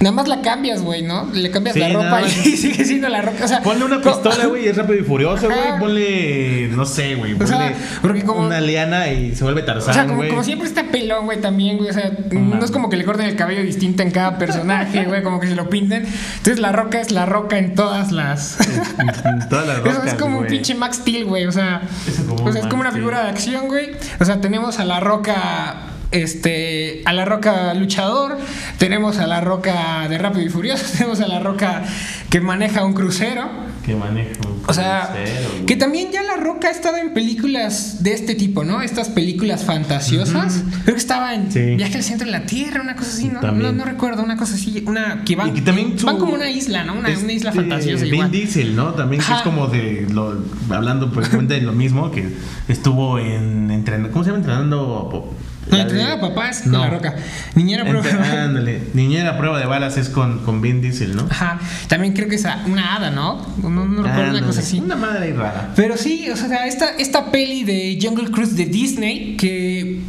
Nada 0.01 0.15
más 0.15 0.29
la 0.29 0.43
cambias, 0.43 0.83
güey, 0.83 1.03
¿no? 1.03 1.29
Le 1.33 1.51
cambias 1.51 1.75
Sí, 1.75 1.81
la 1.81 1.89
ropa 1.89 2.23
y 2.23 2.31
sigue 2.57 2.85
siendo 2.85 3.09
la 3.09 3.21
roca. 3.21 3.45
O 3.45 3.49
sea, 3.49 3.63
Ponle 3.63 3.85
una 3.85 4.01
pistola, 4.01 4.47
güey, 4.47 4.67
y 4.67 4.69
es 4.69 4.77
rápido 4.77 5.01
y 5.01 5.03
furioso, 5.03 5.47
güey. 5.47 5.79
Ponle, 5.81 6.69
no 6.69 6.87
sé, 6.87 7.17
güey. 7.17 7.35
Ponle 7.35 7.49
sea, 7.49 7.75
porque 8.01 8.23
como- 8.23 8.47
una 8.47 8.61
liana 8.61 9.09
y 9.09 9.35
se 9.35 9.43
vuelve 9.43 9.63
O 9.63 9.65
sea, 9.65 9.75
Tarzán, 9.75 10.09
como, 10.09 10.45
siempre 10.45 10.69
está 10.69 10.85
pelón, 10.85 11.25
güey, 11.27 11.41
también, 11.41 11.79
güey. 11.79 11.91
O 11.91 11.93
sea, 11.93 12.13
no 12.31 12.65
es 12.65 12.71
como 12.71 12.89
que 12.91 12.97
le 12.97 13.05
corten 13.05 13.27
el 13.27 13.35
cabello 13.35 13.63
distinto 13.63 14.03
en 14.03 14.11
cada 14.13 14.39
personaje, 14.39 15.05
güey, 15.05 15.23
como 15.23 15.41
que 15.41 15.49
se 15.49 15.57
lo 15.57 15.69
pinten. 15.69 16.07
Entonces 16.37 16.61
la 16.61 16.71
roca 16.71 17.01
es 17.01 17.11
la 17.11 17.27
roca 17.27 17.59
en 17.59 17.75
todas 17.75 18.13
las. 18.13 18.59
En 18.99 19.49
todas 19.49 19.67
las 19.67 19.79
Eso 19.85 19.85
rocas, 19.87 20.07
es 20.07 20.15
como 20.15 20.39
un 20.39 20.47
pinche 20.47 20.75
Max 20.75 20.99
Steel, 20.99 21.25
güey. 21.25 21.47
O 21.47 21.53
sea, 21.53 21.83
como 22.29 22.45
o 22.45 22.53
sea, 22.53 22.63
es 22.63 22.67
como 22.69 22.81
una 22.83 22.93
figura 22.93 23.23
de 23.25 23.31
acción, 23.31 23.67
güey. 23.67 23.91
O 24.21 24.25
sea, 24.25 24.41
tenemos 24.41 24.79
a 24.79 24.85
la 24.85 25.01
roca. 25.01 25.75
Este, 26.11 27.03
a 27.05 27.13
la 27.13 27.25
roca 27.27 27.75
luchador, 27.75 28.39
tenemos 28.79 29.19
a 29.19 29.27
la 29.27 29.41
roca 29.43 30.09
de 30.09 30.17
Rápido 30.17 30.47
y 30.47 30.49
Furioso, 30.49 30.85
tenemos 30.97 31.21
a 31.21 31.29
la 31.29 31.39
roca 31.41 31.83
que 32.31 32.41
maneja 32.41 32.85
un 32.85 32.95
crucero, 32.95 33.47
Que 33.85 33.95
maneja 33.95 34.31
un 34.47 34.63
o 34.67 34.73
sea, 34.73 35.11
crucero, 35.15 35.67
que 35.67 35.77
también 35.77 36.11
ya 36.13 36.23
La 36.23 36.37
Roca 36.37 36.69
ha 36.69 36.71
estado 36.71 36.97
en 36.99 37.15
películas 37.15 38.03
de 38.03 38.13
este 38.13 38.35
tipo, 38.35 38.65
¿no? 38.65 38.83
Estas 38.83 39.09
películas 39.09 39.65
fantasiosas. 39.65 40.63
Creo 40.85 40.95
que 40.95 41.01
estaba 41.01 41.35
en 41.35 41.51
Sí. 41.53 41.75
Viaje 41.77 41.97
al 41.97 42.03
centro 42.03 42.27
de 42.27 42.33
la 42.33 42.45
Tierra, 42.45 42.81
una 42.83 42.95
cosa 42.97 43.11
así, 43.11 43.29
¿no? 43.29 43.41
No, 43.41 43.73
no 43.73 43.85
recuerdo, 43.85 44.23
una 44.23 44.37
cosa 44.37 44.55
así, 44.57 44.85
una 44.87 45.25
que 45.25 45.37
van, 45.37 45.49
Y 45.49 45.53
que 45.53 45.61
también 45.63 45.99
su- 45.99 46.05
van 46.07 46.19
como 46.19 46.35
una 46.35 46.51
isla, 46.51 46.85
¿no? 46.85 46.95
Una, 46.95 47.09
una 47.19 47.33
isla 47.33 47.53
fantasiosa 47.53 48.05
Vin 48.05 48.15
igual. 48.15 48.31
Diesel, 48.31 48.77
¿no? 48.77 48.93
También 48.95 49.23
que 49.23 49.33
es 49.33 49.41
como 49.43 49.69
de 49.69 50.07
lo, 50.11 50.43
hablando 50.71 51.11
precisamente 51.11 51.55
de 51.61 51.61
lo 51.63 51.73
mismo 51.73 52.11
que 52.11 52.29
estuvo 52.69 53.19
en 53.19 53.71
entrenando, 53.71 54.11
¿cómo 54.11 54.25
se 54.25 54.31
llama? 54.31 54.41
Entrenando 54.41 55.35
No, 55.71 55.77
la 55.77 55.83
entrenada 55.83 56.17
de- 56.17 56.21
papá 56.21 56.51
es 56.51 56.63
con 56.63 56.73
No. 56.73 56.79
La 56.81 56.91
Roca. 56.91 57.15
Niñera 57.55 57.85
prueba. 57.85 58.09
Entre- 58.09 58.39
ándale, 58.39 58.83
niñera 58.95 59.37
prueba 59.39 59.59
de 59.59 59.67
balas 59.67 59.97
es 59.97 60.09
con, 60.09 60.41
con 60.45 60.61
Vin 60.63 60.81
Diesel, 60.81 61.15
¿no? 61.17 61.27
Ajá. 61.31 61.59
También 61.89 62.15
creo 62.15 62.29
que 62.29 62.37
es 62.37 62.47
una 62.67 62.97
hada, 62.97 63.11
¿no? 63.11 63.47
No, 63.63 63.71
no 63.71 64.03
recuerdo 64.03 64.31
una 64.31 64.47
cosa 64.47 64.61
así. 64.61 64.79
Una 64.81 64.97
madre 64.97 65.27
ahí 65.27 65.33
rara. 65.33 65.73
Pero 65.77 65.97
sí, 65.97 66.29
o 66.31 66.37
sea, 66.37 66.67
esta, 66.67 66.91
esta 66.99 67.31
peli 67.31 67.65
de 67.65 67.99
Jungle 68.03 68.31
Cruise 68.31 68.57
de 68.57 68.67
Disney 68.67 69.37
que 69.37 70.01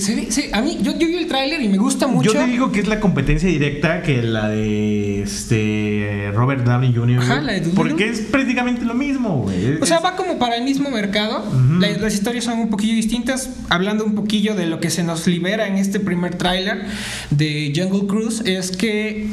se 0.00 0.14
ve- 0.14 0.30
se- 0.30 0.50
a 0.52 0.60
mí 0.62 0.78
yo, 0.82 0.92
yo 0.98 1.06
vi 1.06 1.14
el 1.16 1.26
tráiler 1.26 1.60
y 1.62 1.68
me 1.68 1.78
gusta 1.78 2.06
mucho. 2.06 2.32
Yo 2.32 2.40
te 2.40 2.46
digo 2.46 2.72
que 2.72 2.80
es 2.80 2.88
la 2.88 3.00
competencia 3.00 3.48
directa 3.48 4.02
que 4.02 4.22
la 4.22 4.48
de 4.48 5.22
este 5.22 6.30
Robert 6.34 6.64
Downey 6.64 6.92
Jr. 6.94 7.20
Ajá, 7.20 7.40
la 7.40 7.52
de 7.54 7.60
porque 7.70 8.08
es 8.08 8.20
prácticamente 8.20 8.84
lo 8.84 8.94
mismo, 8.94 9.42
güey. 9.42 9.76
O 9.80 9.86
sea, 9.86 10.00
va 10.00 10.16
como 10.16 10.38
para 10.38 10.56
el 10.56 10.64
mismo 10.64 10.90
mercado. 10.90 11.44
Las 11.80 12.14
historias 12.14 12.44
son 12.44 12.58
un 12.58 12.68
poquillo 12.70 12.94
distintas. 12.94 13.50
Hablando 13.68 14.04
un 14.04 14.14
poquillo 14.14 14.54
de 14.54 14.66
lo 14.66 14.80
que 14.80 14.90
se 14.90 15.02
nos 15.02 15.26
libera 15.26 15.66
en 15.66 15.76
este 15.76 16.00
primer 16.00 16.36
tráiler 16.36 16.84
de 17.30 17.72
Jungle 17.74 18.06
Cruise, 18.06 18.42
es 18.44 18.76
que 18.76 19.28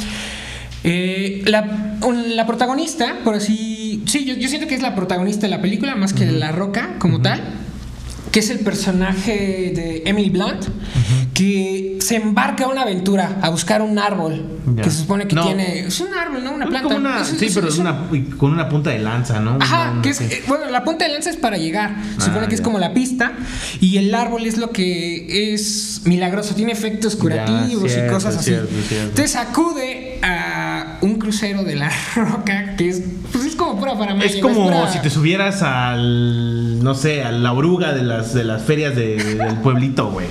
eh, 0.83 1.43
la, 1.45 2.45
protagonista, 2.45 3.17
por 3.23 3.35
así. 3.35 4.03
Sí, 4.05 4.25
yo, 4.25 4.35
yo 4.35 4.47
siento 4.49 4.67
que 4.67 4.75
es 4.75 4.81
la 4.81 4.95
protagonista 4.95 5.47
de 5.47 5.51
la 5.51 5.61
película, 5.61 5.95
más 5.95 6.13
que 6.13 6.25
La 6.25 6.51
Roca 6.51 6.95
como 6.99 7.21
tal. 7.21 7.41
Que 8.31 8.39
es 8.39 8.49
el 8.49 8.59
personaje 8.59 9.71
de 9.75 10.03
Emily 10.05 10.31
Blunt, 10.31 10.65
que 11.33 11.97
se 12.01 12.15
embarca 12.15 12.65
a 12.65 12.67
una 12.67 12.81
aventura 12.81 13.37
a 13.41 13.49
buscar 13.49 13.81
un 13.81 13.97
árbol 13.99 14.45
Ya. 14.75 14.81
que 14.83 14.89
se 14.91 14.97
supone 14.99 15.27
que 15.27 15.35
No. 15.35 15.45
tiene. 15.45 15.79
Es 15.81 15.99
un 15.99 16.13
árbol, 16.13 16.43
¿no? 16.43 16.51
Una 16.53 16.65
planta. 16.67 16.83
como 16.87 16.97
una- 16.97 17.21
Es- 17.21 17.27
sí, 17.27 17.45
es- 17.45 17.53
pero 17.53 17.67
es 17.67 17.73
es 17.75 17.79
un- 17.79 17.87
una, 17.87 18.09
con 18.37 18.51
una 18.51 18.69
punta 18.69 18.89
de 18.89 18.99
lanza, 18.99 19.39
¿no? 19.39 19.57
Ajá, 19.59 19.91
Una- 19.91 20.01
que 20.01 20.09
es, 20.09 20.21
bueno, 20.47 20.69
la 20.69 20.83
punta 20.83 21.05
de 21.05 21.13
lanza 21.13 21.29
es 21.29 21.37
para 21.37 21.57
llegar. 21.57 21.95
Se 22.17 22.25
supone 22.25 22.45
Ah, 22.45 22.49
que 22.49 22.55
es 22.55 22.61
como 22.61 22.79
la 22.79 22.93
pista 22.93 23.33
y 23.79 23.97
el 23.97 24.13
árbol 24.15 24.45
es 24.45 24.57
lo 24.57 24.71
que 24.71 25.53
es 25.53 26.01
milagroso, 26.05 26.55
tiene 26.55 26.71
efectos 26.71 27.15
curativos 27.15 27.85
y 27.85 27.93
cierto, 27.93 28.13
cosas 28.13 28.35
así. 28.37 28.45
cierto, 28.51 28.69
cierto. 28.87 29.09
Entonces 29.09 29.35
acude 29.35 30.12
crucero 31.33 31.63
de 31.63 31.75
la 31.75 31.91
roca 32.15 32.75
que 32.75 32.89
es, 32.89 33.01
pues 33.31 33.45
es 33.45 33.55
como 33.55 33.79
pura 33.79 33.97
para 33.97 34.13
Es 34.23 34.37
como 34.37 34.87
si 34.87 34.99
te 34.99 35.09
subieras 35.09 35.61
al, 35.63 36.83
no 36.83 36.93
sé, 36.95 37.23
a 37.23 37.31
la 37.31 37.53
oruga 37.53 37.93
de 37.93 38.03
las, 38.03 38.33
de 38.33 38.43
las 38.43 38.61
ferias 38.63 38.95
de- 38.95 39.15
del 39.35 39.55
pueblito, 39.57 40.11
güey. 40.11 40.27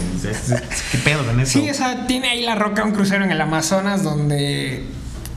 ¿Qué 0.93 0.99
pedo 0.99 1.25
con 1.27 1.41
eso? 1.41 1.59
Sí, 1.59 1.69
o 1.69 1.75
sea, 1.75 2.07
tiene 2.07 2.29
ahí 2.29 2.43
la 2.43 2.55
roca 2.55 2.85
un 2.85 2.93
crucero 2.93 3.25
en 3.25 3.33
el 3.33 3.41
Amazonas 3.41 4.03
donde. 4.05 4.85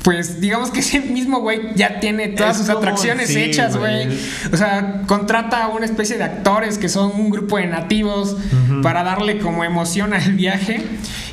Pues 0.05 0.39
digamos 0.39 0.69
que 0.69 0.81
ese 0.81 0.99
mismo 1.01 1.39
güey 1.39 1.73
ya 1.75 1.99
tiene 1.99 2.27
todas 2.29 2.51
Es 2.51 2.57
sus 2.59 2.67
como- 2.67 2.77
atracciones 2.77 3.27
sí, 3.27 3.39
hechas, 3.39 3.75
güey. 3.75 4.07
O 4.53 4.55
sea, 4.55 5.01
contrata 5.07 5.63
a 5.63 5.67
una 5.69 5.85
especie 5.85 6.17
de 6.17 6.23
actores 6.23 6.77
que 6.77 6.89
son 6.89 7.11
un 7.19 7.31
grupo 7.31 7.57
de 7.57 7.65
nativos 7.65 8.37
para 8.83 9.03
darle 9.03 9.39
como 9.39 9.63
emoción 9.63 10.13
al 10.13 10.33
viaje. 10.33 10.85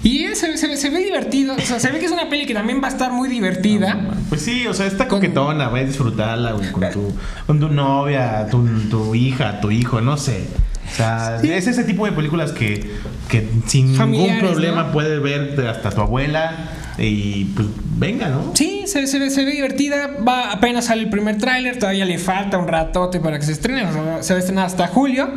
Y 0.03 0.27
se, 0.35 0.57
se- 0.57 0.77
se 0.79 0.89
ve 0.91 1.01
divertido. 1.01 1.55
O 1.55 1.61
sea, 1.61 1.79
se 1.79 1.93
ve 1.93 1.99
que 2.01 2.07
es 2.07 2.13
una 2.13 2.31
peli 2.31 2.47
que 2.47 2.55
también 2.55 2.81
va 2.83 2.87
a 2.89 2.91
estar 2.91 3.13
muy 3.13 3.29
divertida. 3.29 4.01
Pues 4.31 4.41
sí, 4.41 4.67
o 4.67 4.73
sea, 4.73 4.87
está 4.87 5.07
Con- 5.07 5.19
coquetona, 5.21 5.69
va 5.69 5.79
a 5.79 5.85
disfrutarla, 5.85 6.53
güey, 6.53 6.73
con 6.73 6.91
tu, 6.91 7.13
con 7.47 7.61
tu 7.61 7.69
novia, 7.69 8.47
tu, 8.51 8.67
tu 8.89 9.15
hija, 9.15 9.61
tu 9.61 9.71
hijo, 9.71 10.01
no 10.01 10.17
sé. 10.17 10.45
O 10.91 10.95
sea, 10.97 11.37
es 11.43 11.67
ese 11.67 11.85
tipo 11.85 12.07
de 12.07 12.13
películas 12.13 12.53
que, 12.53 12.91
que 13.29 13.49
sin 13.67 13.95
Familiares, 13.95 14.37
ningún 14.43 14.53
problema 14.55 14.83
¿no? 14.85 14.93
puedes 14.93 15.23
ver 15.23 15.67
hasta 15.69 15.91
tu 15.91 16.01
abuela 16.01 16.71
y 16.99 17.45
pues 17.47 17.69
venga, 17.99 18.29
¿no? 18.29 18.53
Sí, 18.55 18.83
se, 18.87 19.07
se 19.07 19.19
ve- 19.19 19.31
se 19.31 19.45
ve 19.45 19.53
divertida. 19.53 20.09
Va, 20.27 20.53
apenas 20.53 20.87
sale 20.87 21.03
el 21.03 21.11
primer 21.11 21.39
tráiler, 21.39 21.79
todavía 21.79 22.05
le 22.05 22.19
falta 22.19 22.59
un 22.59 22.69
ratote 22.69 23.21
para 23.21 23.39
que 23.39 23.47
se 23.47 23.53
estrene. 23.53 23.85
o 23.87 23.93
sea, 23.93 24.23
se 24.23 24.33
va 24.35 24.37
a 24.37 24.41
estrenar 24.41 24.67
hasta 24.67 24.87
julio. 24.89 25.29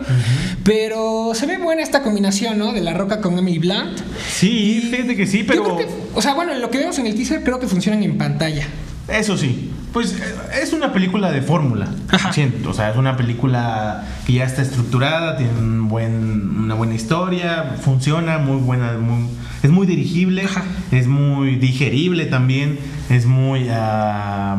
Pero 0.63 1.31
se 1.33 1.45
ve 1.45 1.57
buena 1.57 1.81
esta 1.81 2.01
combinación, 2.03 2.57
¿no? 2.57 2.73
De 2.73 2.81
la 2.81 2.93
roca 2.93 3.21
con 3.21 3.37
Emily 3.37 3.59
Blunt. 3.59 3.99
Sí, 4.31 4.87
fíjate 4.91 5.15
que 5.15 5.27
sí, 5.27 5.39
Yo 5.39 5.45
pero 5.47 5.63
creo 5.63 5.77
que, 5.77 5.87
o 6.13 6.21
sea, 6.21 6.33
bueno, 6.33 6.53
lo 6.55 6.69
que 6.69 6.77
vemos 6.79 6.97
en 6.99 7.07
el 7.07 7.15
teaser 7.15 7.43
creo 7.43 7.59
que 7.59 7.67
funcionan 7.67 8.03
en 8.03 8.17
pantalla. 8.17 8.65
eso 9.07 9.37
sí, 9.37 9.71
pues 9.95 10.11
eh, 10.11 10.35
es 10.61 10.73
una 10.73 10.91
película 10.91 11.31
de 11.31 11.41
fórmula. 11.41 11.87
Siento, 12.33 12.71
o 12.71 12.73
sea, 12.73 12.91
es 12.91 12.97
una 12.97 13.15
película 13.15 14.03
que 14.27 14.33
ya 14.33 14.43
está 14.43 14.61
estructurada, 14.61 15.37
tiene 15.37 15.53
un 15.57 15.87
buen, 15.87 16.57
una 16.65 16.75
buena 16.75 16.95
historia, 16.95 17.77
funciona, 17.81 18.37
muy 18.37 18.57
buena, 18.57 18.97
muy- 18.97 19.29
es 19.63 19.71
muy 19.71 19.87
dirigible, 19.87 20.43
Ajá. 20.43 20.63
es 20.91 21.07
muy 21.07 21.55
digerible 21.55 22.25
también, 22.25 22.77
es 23.09 23.25
muy, 23.25 23.67
ah, 23.71 24.57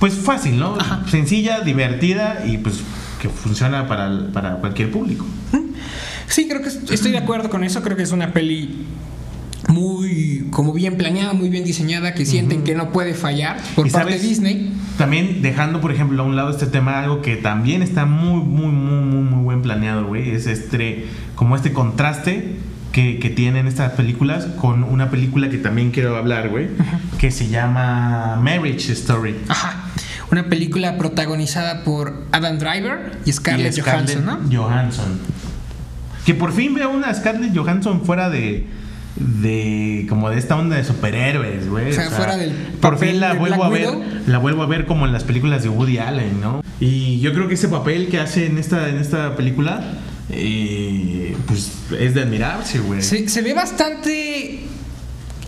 pues 0.00 0.14
fácil, 0.14 0.58
¿no? 0.58 0.76
Ajá. 0.80 1.02
Sencilla, 1.10 1.60
divertida 1.60 2.44
y 2.46 2.56
pues 2.56 2.76
que 3.20 3.28
funciona 3.28 3.86
para, 3.86 4.28
para 4.32 4.56
cualquier 4.56 4.90
público. 4.90 5.26
Sí, 6.26 6.48
creo 6.48 6.62
que 6.62 6.68
est- 6.68 6.90
estoy 6.90 7.12
de 7.12 7.18
acuerdo 7.18 7.50
con 7.50 7.64
eso. 7.64 7.82
Creo 7.82 7.98
que 7.98 8.02
es 8.02 8.12
una 8.12 8.32
peli 8.32 8.86
muy, 9.68 10.46
como 10.50 10.72
bien 10.72 10.96
planeada, 10.96 11.32
muy 11.32 11.48
bien 11.48 11.64
diseñada, 11.64 12.14
que 12.14 12.26
sienten 12.26 12.62
que 12.64 12.74
no 12.74 12.90
puede 12.90 13.14
fallar 13.14 13.56
por 13.74 13.86
¿Y 13.86 13.90
parte 13.90 14.12
sabes? 14.12 14.22
de 14.22 14.28
Disney. 14.28 14.72
También 14.98 15.42
dejando, 15.42 15.80
por 15.80 15.92
ejemplo, 15.92 16.22
a 16.22 16.26
un 16.26 16.36
lado 16.36 16.50
este 16.50 16.66
tema, 16.66 17.00
algo 17.00 17.22
que 17.22 17.36
también 17.36 17.82
está 17.82 18.04
muy, 18.06 18.40
muy, 18.42 18.66
muy, 18.66 19.00
muy, 19.04 19.22
muy 19.22 19.44
buen 19.44 19.62
planeado, 19.62 20.06
güey, 20.06 20.30
es 20.30 20.46
este, 20.46 21.06
como 21.34 21.56
este 21.56 21.72
contraste 21.72 22.56
que, 22.92 23.18
que 23.18 23.30
tienen 23.30 23.66
estas 23.66 23.92
películas 23.92 24.46
con 24.60 24.84
una 24.84 25.10
película 25.10 25.50
que 25.50 25.58
también 25.58 25.90
quiero 25.90 26.16
hablar, 26.16 26.48
güey, 26.48 26.68
que 27.18 27.30
se 27.30 27.48
llama 27.48 28.36
Marriage 28.40 28.92
Story. 28.92 29.34
Ajá. 29.48 29.80
Una 30.30 30.48
película 30.48 30.96
protagonizada 30.96 31.84
por 31.84 32.24
Adam 32.32 32.58
Driver 32.58 33.18
y 33.24 33.32
Scarlett, 33.32 33.76
Y 33.76 33.80
Scarlett 33.80 34.16
Johansson, 34.16 34.50
¿no? 34.50 34.62
Johansson. 34.62 35.18
Que 36.24 36.34
por 36.34 36.52
fin 36.52 36.74
veo 36.74 36.90
una 36.90 37.12
Scarlett 37.12 37.54
Johansson 37.56 38.02
fuera 38.04 38.30
de 38.30 38.66
de 39.16 40.06
como 40.08 40.30
de 40.30 40.38
esta 40.38 40.56
onda 40.56 40.76
de 40.76 40.84
superhéroes, 40.84 41.68
güey. 41.68 41.90
O 41.90 41.94
sea, 41.94 42.10
fuera 42.10 42.36
del 42.36 42.50
por 42.80 42.98
fin 42.98 43.20
la 43.20 43.32
de 43.34 43.38
vuelvo 43.38 43.56
Black 43.56 43.66
a 43.66 43.70
ver, 43.70 43.88
Widow. 43.88 44.04
la 44.26 44.38
vuelvo 44.38 44.62
a 44.62 44.66
ver 44.66 44.86
como 44.86 45.06
en 45.06 45.12
las 45.12 45.24
películas 45.24 45.62
de 45.62 45.68
Woody 45.68 45.98
Allen, 45.98 46.40
¿no? 46.40 46.62
Y 46.80 47.20
yo 47.20 47.32
creo 47.32 47.46
que 47.48 47.54
ese 47.54 47.68
papel 47.68 48.08
que 48.08 48.18
hace 48.18 48.46
en 48.46 48.58
esta 48.58 48.88
en 48.88 48.96
esta 48.98 49.36
película 49.36 49.82
eh, 50.30 51.36
pues 51.46 51.72
es 51.98 52.14
de 52.14 52.22
admirarse, 52.22 52.78
güey. 52.80 53.02
Se, 53.02 53.28
se 53.28 53.42
ve 53.42 53.54
bastante 53.54 54.60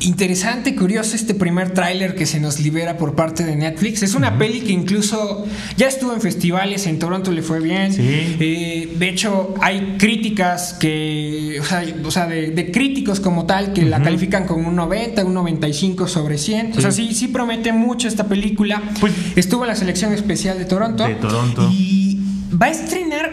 interesante, 0.07 0.75
curioso 0.75 1.17
este 1.17 1.35
primer 1.35 1.73
tráiler 1.73 2.15
que 2.15 2.27
se 2.27 2.41
nos 2.41 2.61
libera 2.61 2.97
por 2.97 3.15
parte 3.15 3.45
de 3.45 3.57
Netflix. 3.57 4.03
Es 4.03 4.15
una 4.15 4.39
peli 4.39 4.61
que 4.61 4.73
incluso 4.73 5.45
ya 5.77 5.87
estuvo 5.87 6.13
en 6.15 6.21
festivales, 6.21 6.87
en 6.87 6.99
Toronto 6.99 7.33
le 7.33 7.43
fue 7.43 7.61
bien. 7.61 7.93
Sí. 7.93 8.37
Eh, 8.41 8.95
de 8.99 9.09
hecho, 9.09 9.55
hay 9.61 9.97
críticas 9.99 10.75
que, 10.75 11.59
o 11.61 11.65
sea, 11.65 11.85
o 12.05 12.11
sea, 12.11 12.27
de, 12.27 12.51
de 12.53 12.71
críticos 12.71 13.21
como 13.21 13.47
tal, 13.47 13.73
que 13.73 13.85
la 13.85 14.03
califican 14.03 14.47
con 14.47 14.65
un 14.65 14.77
90, 14.77 15.25
un 15.25 15.35
95 15.35 16.09
sobre 16.09 16.39
100. 16.39 16.73
O 16.77 16.81
sea, 16.81 16.93
sí, 16.93 17.13
sí 17.15 17.29
promete 17.29 17.73
mucho 17.73 18.09
esta 18.09 18.27
película. 18.29 18.83
Pues- 19.01 19.13
estuvo 19.37 19.65
en 19.65 19.69
la 19.69 19.77
selección 19.77 20.13
especial 20.13 20.59
de 20.59 20.65
Toronto. 20.65 21.07
De 21.07 21.15
Toronto. 21.17 21.69
Y 21.73 22.21
va 22.61 22.67
a 22.67 22.71
estrenar 22.71 23.31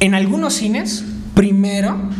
en 0.00 0.14
algunos 0.14 0.54
cines 0.54 1.04
primero 1.34 2.10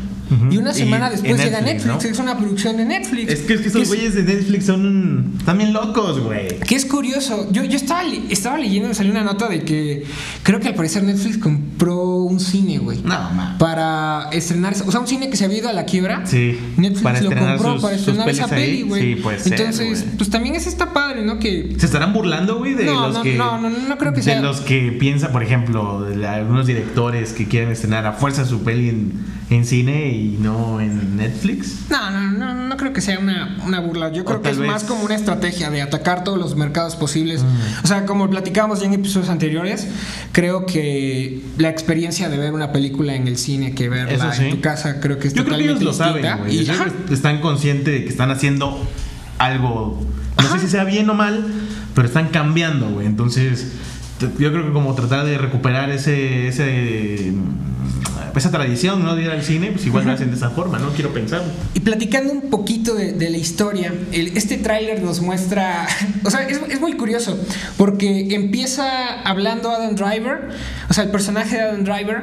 Y 0.51 0.57
una 0.59 0.73
semana 0.73 1.11
después 1.11 1.43
llega 1.43 1.61
Netflix, 1.61 2.05
es 2.05 2.19
una 2.19 2.37
producción 2.39 2.77
de 2.77 2.85
Netflix. 2.85 3.33
Es 3.33 3.41
que, 3.41 3.55
es 3.55 3.61
que 3.63 3.69
esos 3.69 3.89
güeyes 3.89 4.15
de 4.15 4.23
Netflix 4.23 4.67
son 4.67 5.35
también 5.45 5.73
locos, 5.73 6.21
güey. 6.21 6.59
Que 6.61 6.77
es 6.77 6.85
curioso. 6.87 7.49
Yo, 7.51 7.65
yo 7.65 7.77
estaba, 7.77 8.03
estaba 8.29 8.59
leyendo, 8.59 8.93
salió 8.95 9.11
una 9.13 9.25
nota 9.25 9.49
de 9.49 9.63
que 9.63 10.05
creo 10.43 10.61
que 10.61 10.69
al 10.69 10.75
parecer 10.75 11.03
Netflix 11.03 11.39
compró 11.39 12.17
un 12.23 12.39
cine, 12.41 12.79
güey. 12.79 12.99
No, 13.03 13.31
man. 13.33 13.59
Para 13.59 14.29
estrenar, 14.33 14.75
o 14.87 14.91
sea, 14.91 15.01
un 15.01 15.07
cine 15.09 15.31
que 15.31 15.37
se 15.37 15.45
había 15.45 15.59
ido 15.59 15.69
a 15.69 15.73
la 15.73 15.85
quiebra. 15.85 16.27
Sí. 16.27 16.59
Netflix 16.77 17.03
para 17.03 17.21
lo 17.21 17.31
compró 17.31 17.73
sus- 17.75 17.83
para 17.83 17.97
estrenar 17.97 18.29
esa 18.29 18.47
peli, 18.49 18.83
güey. 18.83 19.15
Sí, 19.15 19.21
puede 19.21 19.39
ser, 19.39 19.53
Entonces, 19.61 20.05
pues 20.17 20.31
también 20.31 20.55
es 20.55 20.67
esta 20.67 20.93
padre, 20.93 21.23
¿no? 21.23 21.39
Que 21.39 21.75
¿Se 21.79 21.87
estarán 21.87 22.13
burlando, 22.13 22.59
güey, 22.59 22.75
de 22.75 22.85
No, 22.85 23.07
los 23.09 23.15
no, 23.17 23.23
que. 23.23 23.35
no, 23.37 23.59
no, 23.61 23.71
no 23.71 23.99
creo 23.99 24.13
que 24.13 24.19
de 24.19 24.23
sea. 24.25 24.41
los 24.41 24.61
que 24.61 24.93
piensan, 24.93 25.33
por 25.33 25.43
ejemplo, 25.43 26.03
de 26.03 26.17
la- 26.17 26.35
algunos 26.35 26.67
directores 26.67 27.33
que 27.33 27.47
quieren 27.49 27.71
estrenar 27.71 28.07
a 28.07 28.13
fuerza 28.13 28.45
su 28.45 28.63
peli 28.63 28.89
en, 28.89 29.13
en 29.51 29.65
cine 29.65 30.13
y 30.13 30.20
no 30.41 30.81
en 30.81 31.17
Netflix. 31.17 31.91
No, 31.91 32.11
no, 32.11 32.31
no, 32.33 32.55
no 32.69 32.77
creo 32.77 32.93
que 32.93 33.01
sea 33.01 33.19
una, 33.19 33.59
una 33.67 33.81
burla. 33.81 34.13
Yo 34.13 34.23
O 34.23 34.25
creo 34.25 34.43
que 34.43 34.51
es 34.51 34.59
vez- 34.59 34.69
más 34.69 34.85
como 34.85 35.05
una 35.05 35.15
estrategia 35.15 35.71
de 35.71 35.83
atacar 35.83 36.25
todos 36.25 36.39
los 36.39 36.57
mercados 36.57 36.97
posibles. 36.97 37.43
Mm. 37.43 37.85
O 37.85 37.87
sea, 37.87 38.07
como 38.07 38.29
platicábamos 38.31 38.81
ya 38.81 38.87
en 38.87 38.95
episodios 38.95 39.29
anteriores, 39.31 39.89
creo 40.33 40.67
que 40.67 41.41
la 41.59 41.69
experiencia 41.69 42.29
de 42.29 42.37
ver 42.39 42.53
una 42.53 42.73
película 42.73 43.15
en 43.15 43.29
el 43.29 43.37
cine 43.37 43.75
que 43.75 43.89
verla 43.89 44.33
sí. 44.33 44.45
en 44.45 44.51
tu 44.53 44.61
casa 44.61 45.01
creo 45.01 45.19
que 45.19 45.29
es 45.29 45.35
Yo 45.35 45.45
creo 45.45 45.57
que 45.59 45.65
ellos 45.65 45.79
totalmente 45.81 46.23
lo 46.23 46.33
saben, 46.33 46.39
güey. 46.45 46.57
Y, 46.61 46.65
Yo 46.65 46.73
ajá, 46.73 46.85
creo 46.85 47.07
que 47.07 47.15
están 47.15 47.41
conscientes 47.41 47.93
de 47.95 48.05
que 48.05 48.09
están 48.11 48.31
haciendo 48.31 48.87
algo. 49.39 50.01
No 50.39 50.47
Ajá. 50.47 50.59
sé 50.59 50.67
si 50.67 50.71
sea 50.71 50.85
bien 50.85 51.09
o 51.11 51.15
mal, 51.15 51.45
pero 51.95 52.07
están 52.09 52.29
cambiando, 52.29 52.89
güey. 52.91 53.07
Entonces, 53.07 53.73
yo 54.39 54.53
creo 54.53 54.67
que 54.67 54.73
como 54.73 54.95
tratar 54.95 55.25
de 55.25 55.39
recuperar 55.39 55.91
ese. 55.91 56.49
ese 56.49 57.33
esa 58.39 58.51
tradición, 58.51 59.03
¿no? 59.05 59.15
De 59.17 59.25
ir 59.25 59.31
al 59.31 59.43
cine, 59.43 59.73
pues 59.73 59.85
igual 59.87 60.07
lo 60.07 60.13
hacen 60.13 60.31
de 60.31 60.37
esa 60.37 60.51
forma, 60.51 60.79
¿no? 60.79 60.91
Quiero 60.91 61.13
pensar. 61.13 61.43
Y 61.75 61.81
platicando 61.81 62.33
un 62.33 62.51
poquito 62.51 62.95
de, 62.95 63.13
de 63.13 63.31
la 63.31 63.37
historia, 63.39 63.93
el- 64.13 64.37
este 64.37 64.57
tráiler 64.59 65.03
nos 65.03 65.21
muestra, 65.21 65.87
o 66.25 66.31
sea, 66.31 66.43
es, 66.49 66.61
es 66.69 66.81
muy 66.81 66.95
curioso, 66.95 67.39
porque 67.77 68.35
empieza 68.35 69.21
hablando 69.23 69.71
Adam 69.71 69.95
Driver, 69.95 70.51
o 70.89 70.93
sea, 70.95 71.05
el 71.05 71.11
personaje 71.11 71.57
de 71.57 71.63
Adam 71.63 71.85
Driver, 71.85 72.23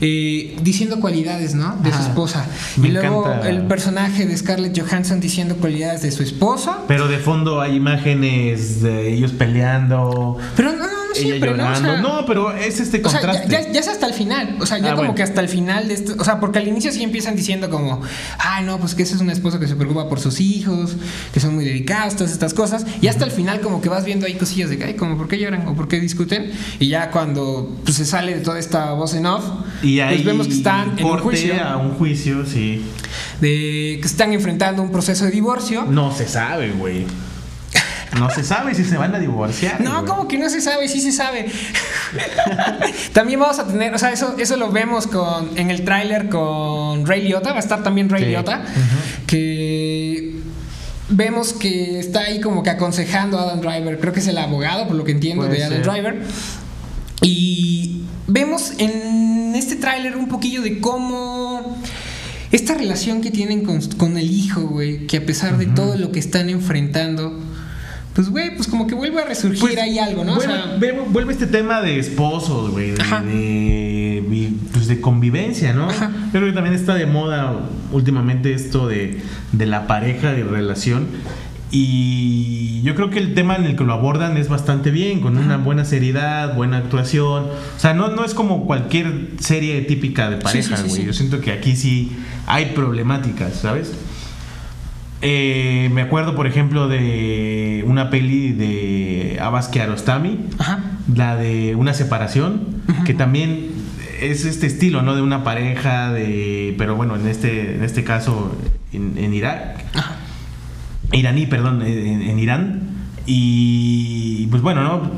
eh, 0.00 0.56
diciendo 0.62 1.00
cualidades, 1.00 1.54
¿no? 1.54 1.76
De 1.82 1.92
su 1.92 2.00
esposa. 2.00 2.46
Me 2.76 2.88
y 2.88 2.92
luego 2.92 3.26
encanta. 3.26 3.48
el 3.48 3.62
personaje 3.66 4.26
de 4.26 4.36
Scarlett 4.36 4.78
Johansson 4.78 5.20
diciendo 5.20 5.56
cualidades 5.56 6.02
de 6.02 6.10
su 6.10 6.22
esposa. 6.22 6.78
Pero 6.88 7.08
de 7.08 7.18
fondo 7.18 7.60
hay 7.60 7.76
imágenes 7.76 8.82
de 8.82 9.12
ellos 9.14 9.32
peleando. 9.32 10.38
Pero 10.56 10.72
no, 10.72 10.78
no, 10.78 11.05
ella 11.18 11.26
siempre, 11.28 11.50
¿no? 11.50 11.54
O 11.54 11.66
llorando. 11.66 11.92
sea, 11.92 12.00
no, 12.00 12.26
pero 12.26 12.52
es 12.52 12.80
este 12.80 13.02
O 13.04 13.08
sea, 13.08 13.20
contraste. 13.20 13.48
ya, 13.72 13.80
es 13.80 13.88
hasta 13.88 14.06
el 14.06 14.14
final. 14.14 14.56
O 14.60 14.66
sea, 14.66 14.78
ya 14.78 14.86
Ah, 14.86 14.90
como 14.90 14.98
bueno. 14.98 15.14
que 15.14 15.22
hasta 15.22 15.40
el 15.40 15.48
final 15.48 15.88
de 15.88 15.94
esto. 15.94 16.14
O 16.18 16.24
sea, 16.24 16.40
porque 16.40 16.58
al 16.58 16.68
inicio 16.68 16.92
sí 16.92 17.02
empiezan 17.02 17.36
diciendo 17.36 17.68
como, 17.70 18.00
ah, 18.38 18.62
no, 18.62 18.78
pues 18.78 18.94
que 18.94 19.02
esa 19.02 19.14
es 19.16 19.20
una 19.20 19.32
esposa 19.32 19.58
que 19.60 19.66
se 19.68 19.76
preocupa 19.76 20.08
por 20.08 20.20
sus 20.20 20.40
hijos, 20.40 20.96
que 21.32 21.40
son 21.40 21.54
muy 21.54 21.64
dedicados, 21.64 22.14
todas 22.16 22.32
estas 22.32 22.54
cosas. 22.54 22.86
Y 23.00 23.08
hasta 23.08 23.24
el 23.24 23.30
final, 23.30 23.60
como 23.60 23.80
que 23.80 23.88
vas 23.88 24.04
viendo 24.04 24.26
ahí 24.26 24.34
cosillas 24.34 24.70
de 24.70 24.78
que, 24.78 24.84
ay, 24.84 24.94
como, 24.94 25.16
¿por 25.16 25.28
qué 25.28 25.38
lloran? 25.38 25.66
o 25.66 25.74
¿por 25.74 25.88
qué 25.88 26.00
discuten? 26.00 26.50
Y 26.78 26.88
ya 26.88 27.10
cuando 27.10 27.76
pues, 27.84 27.96
se 27.96 28.04
sale 28.04 28.34
de 28.34 28.40
toda 28.40 28.58
esta 28.58 28.92
voz 28.92 29.14
en 29.14 29.26
off, 29.26 29.44
y 29.82 30.00
ahí 30.00 30.16
pues 30.16 30.24
vemos 30.26 30.46
que 30.46 30.54
están 30.54 30.98
en 30.98 31.04
un 31.06 31.18
juicio, 31.18 31.54
a 31.62 31.76
un 31.76 31.92
juicio, 31.94 32.44
sí. 32.46 32.82
de 33.40 33.98
que 34.00 34.06
están 34.06 34.32
enfrentando 34.32 34.82
un 34.82 34.90
proceso 34.90 35.24
de 35.24 35.30
divorcio. 35.30 35.84
No 35.84 36.14
se 36.14 36.26
sabe, 36.28 36.70
güey. 36.72 37.04
No 38.18 38.30
se 38.30 38.42
sabe 38.44 38.74
si 38.74 38.84
se 38.84 38.96
van 38.96 39.14
a 39.14 39.18
divorciar. 39.18 39.80
No, 39.80 39.92
güey. 40.00 40.04
como 40.06 40.28
que 40.28 40.38
no 40.38 40.48
se 40.48 40.60
sabe, 40.60 40.88
sí 40.88 41.00
se 41.00 41.12
sabe. 41.12 41.46
también 43.12 43.40
vamos 43.40 43.58
a 43.58 43.66
tener, 43.66 43.94
o 43.94 43.98
sea, 43.98 44.12
eso, 44.12 44.34
eso 44.38 44.56
lo 44.56 44.70
vemos 44.70 45.06
con, 45.06 45.50
en 45.56 45.70
el 45.70 45.84
tráiler 45.84 46.28
con 46.28 47.06
Ray 47.06 47.22
Liotta, 47.22 47.50
va 47.50 47.56
a 47.56 47.60
estar 47.60 47.82
también 47.82 48.08
Ray 48.08 48.24
Sí. 48.24 48.28
Liotta, 48.30 48.62
que 49.26 50.36
vemos 51.08 51.52
que 51.52 51.98
está 51.98 52.20
ahí 52.20 52.40
como 52.40 52.62
que 52.62 52.70
aconsejando 52.70 53.38
a 53.38 53.42
Adam 53.42 53.60
Driver, 53.60 53.98
creo 54.00 54.12
que 54.12 54.20
es 54.20 54.26
el 54.28 54.38
abogado, 54.38 54.86
por 54.86 54.96
lo 54.96 55.04
que 55.04 55.12
entiendo, 55.12 55.44
Puede 55.46 55.58
de 55.58 55.64
Adam 55.64 55.82
ser. 55.82 55.92
Driver. 55.92 56.22
Y 57.22 58.02
vemos 58.26 58.72
en 58.78 59.54
este 59.54 59.76
tráiler 59.76 60.16
un 60.16 60.28
poquillo 60.28 60.62
de 60.62 60.80
cómo 60.80 61.78
esta 62.52 62.74
relación 62.74 63.20
que 63.20 63.30
tienen 63.30 63.64
con, 63.64 63.80
con 63.96 64.16
el 64.18 64.30
hijo, 64.30 64.62
güey, 64.62 65.06
que 65.06 65.18
a 65.18 65.26
pesar 65.26 65.58
de 65.58 65.66
todo 65.66 65.96
lo 65.96 66.12
que 66.12 66.18
están 66.20 66.48
enfrentando, 66.48 67.38
pues, 68.16 68.30
güey, 68.30 68.56
pues 68.56 68.66
como 68.66 68.86
que 68.86 68.94
vuelve 68.94 69.20
a 69.20 69.26
resurgir 69.26 69.60
Pues, 69.60 69.76
ahí 69.76 69.98
algo, 69.98 70.24
¿no? 70.24 70.32
O 70.32 70.36
Vuelve, 70.36 70.54
sea, 70.54 71.04
vuelve 71.10 71.32
este 71.34 71.46
tema 71.46 71.82
de 71.82 71.98
esposos, 71.98 72.70
güey, 72.70 72.92
de, 72.92 74.52
pues 74.72 74.86
de 74.86 75.02
convivencia, 75.02 75.74
¿no? 75.74 75.90
Ajá. 75.90 76.10
Yo 76.26 76.30
creo 76.32 76.46
que 76.46 76.52
también 76.52 76.74
está 76.74 76.94
de 76.94 77.04
moda 77.04 77.54
últimamente 77.92 78.54
esto 78.54 78.88
de, 78.88 79.20
de 79.52 79.66
la 79.66 79.86
pareja, 79.86 80.32
de 80.32 80.44
relación. 80.44 81.08
Y 81.70 82.80
yo 82.84 82.94
creo 82.94 83.10
que 83.10 83.18
el 83.18 83.34
tema 83.34 83.56
en 83.56 83.64
el 83.64 83.76
que 83.76 83.84
lo 83.84 83.92
abordan 83.92 84.38
es 84.38 84.48
bastante 84.48 84.90
bien, 84.90 85.20
con 85.20 85.36
una 85.36 85.58
buena 85.58 85.84
seriedad, 85.84 86.54
buena 86.54 86.78
actuación. 86.78 87.44
O 87.44 87.78
sea, 87.80 87.92
no, 87.92 88.08
no 88.08 88.24
es 88.24 88.32
como 88.32 88.64
cualquier 88.64 89.32
serie 89.40 89.82
típica 89.82 90.30
de 90.30 90.38
pareja, 90.38 90.76
sí, 90.78 90.82
sí, 90.84 90.88
güey. 90.88 91.00
sí. 91.02 91.06
Yo 91.06 91.12
siento 91.12 91.40
que 91.42 91.52
aquí 91.52 91.76
sí 91.76 92.12
hay 92.46 92.66
problemáticas, 92.74 93.56
¿sabes? 93.56 93.92
Eh, 95.22 95.90
me 95.92 96.02
acuerdo, 96.02 96.34
por 96.36 96.46
ejemplo, 96.46 96.88
de 96.88 97.84
una 97.86 98.10
peli 98.10 98.52
de 98.52 99.38
Abbas 99.40 99.68
Kiarostami, 99.68 100.40
ajá. 100.58 100.80
la 101.14 101.36
de 101.36 101.74
una 101.74 101.94
separación, 101.94 102.66
que 103.04 103.14
también 103.14 103.70
es 104.20 104.44
este 104.44 104.66
estilo, 104.66 105.02
¿no? 105.02 105.14
De 105.14 105.22
una 105.22 105.42
pareja, 105.44 106.12
de, 106.12 106.74
pero 106.78 106.96
bueno, 106.96 107.16
en 107.16 107.26
este, 107.26 107.76
en 107.76 107.84
este 107.84 108.04
caso 108.04 108.56
en, 108.92 109.14
en 109.16 109.34
Irak, 109.34 109.84
Ajá. 109.94 110.16
iraní, 111.12 111.46
perdón, 111.46 111.82
en, 111.82 112.22
en 112.22 112.38
Irán. 112.38 112.80
Y 113.26 114.46
pues 114.48 114.62
bueno, 114.62 114.82
¿no? 114.84 115.10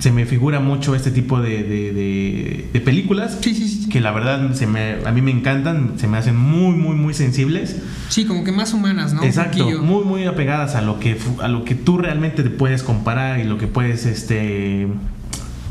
Se 0.00 0.10
me 0.10 0.26
figura 0.26 0.58
mucho 0.60 0.94
este 0.94 1.10
tipo 1.10 1.40
de, 1.40 1.62
de- 1.62 1.92
de- 1.92 2.68
de 2.72 2.80
películas 2.80 3.38
Sí, 3.40 3.54
sí, 3.54 3.68
sí. 3.68 3.88
que 3.88 4.00
la 4.00 4.10
verdad 4.10 4.52
se 4.54 4.66
me, 4.66 4.96
a 5.06 5.12
mí 5.12 5.22
me 5.22 5.30
encantan, 5.30 5.92
se 5.98 6.08
me 6.08 6.18
hacen 6.18 6.36
muy, 6.36 6.74
muy, 6.74 6.96
muy 6.96 7.14
sensibles. 7.14 7.76
Sí, 8.08 8.24
como 8.24 8.42
que 8.44 8.50
más 8.52 8.72
humanas, 8.74 9.12
¿no? 9.14 9.22
Exacto, 9.22 9.64
muy 9.82 10.04
muy 10.04 10.24
apegadas 10.24 10.74
a 10.74 10.82
lo 10.82 10.98
que 10.98 11.16
a 11.42 11.48
lo 11.48 11.64
que 11.64 11.74
tú 11.74 11.98
realmente 11.98 12.42
te 12.42 12.50
puedes 12.50 12.82
comparar 12.82 13.38
y 13.38 13.44
lo 13.44 13.56
que 13.58 13.66
puedes 13.68 14.04
este 14.06 14.88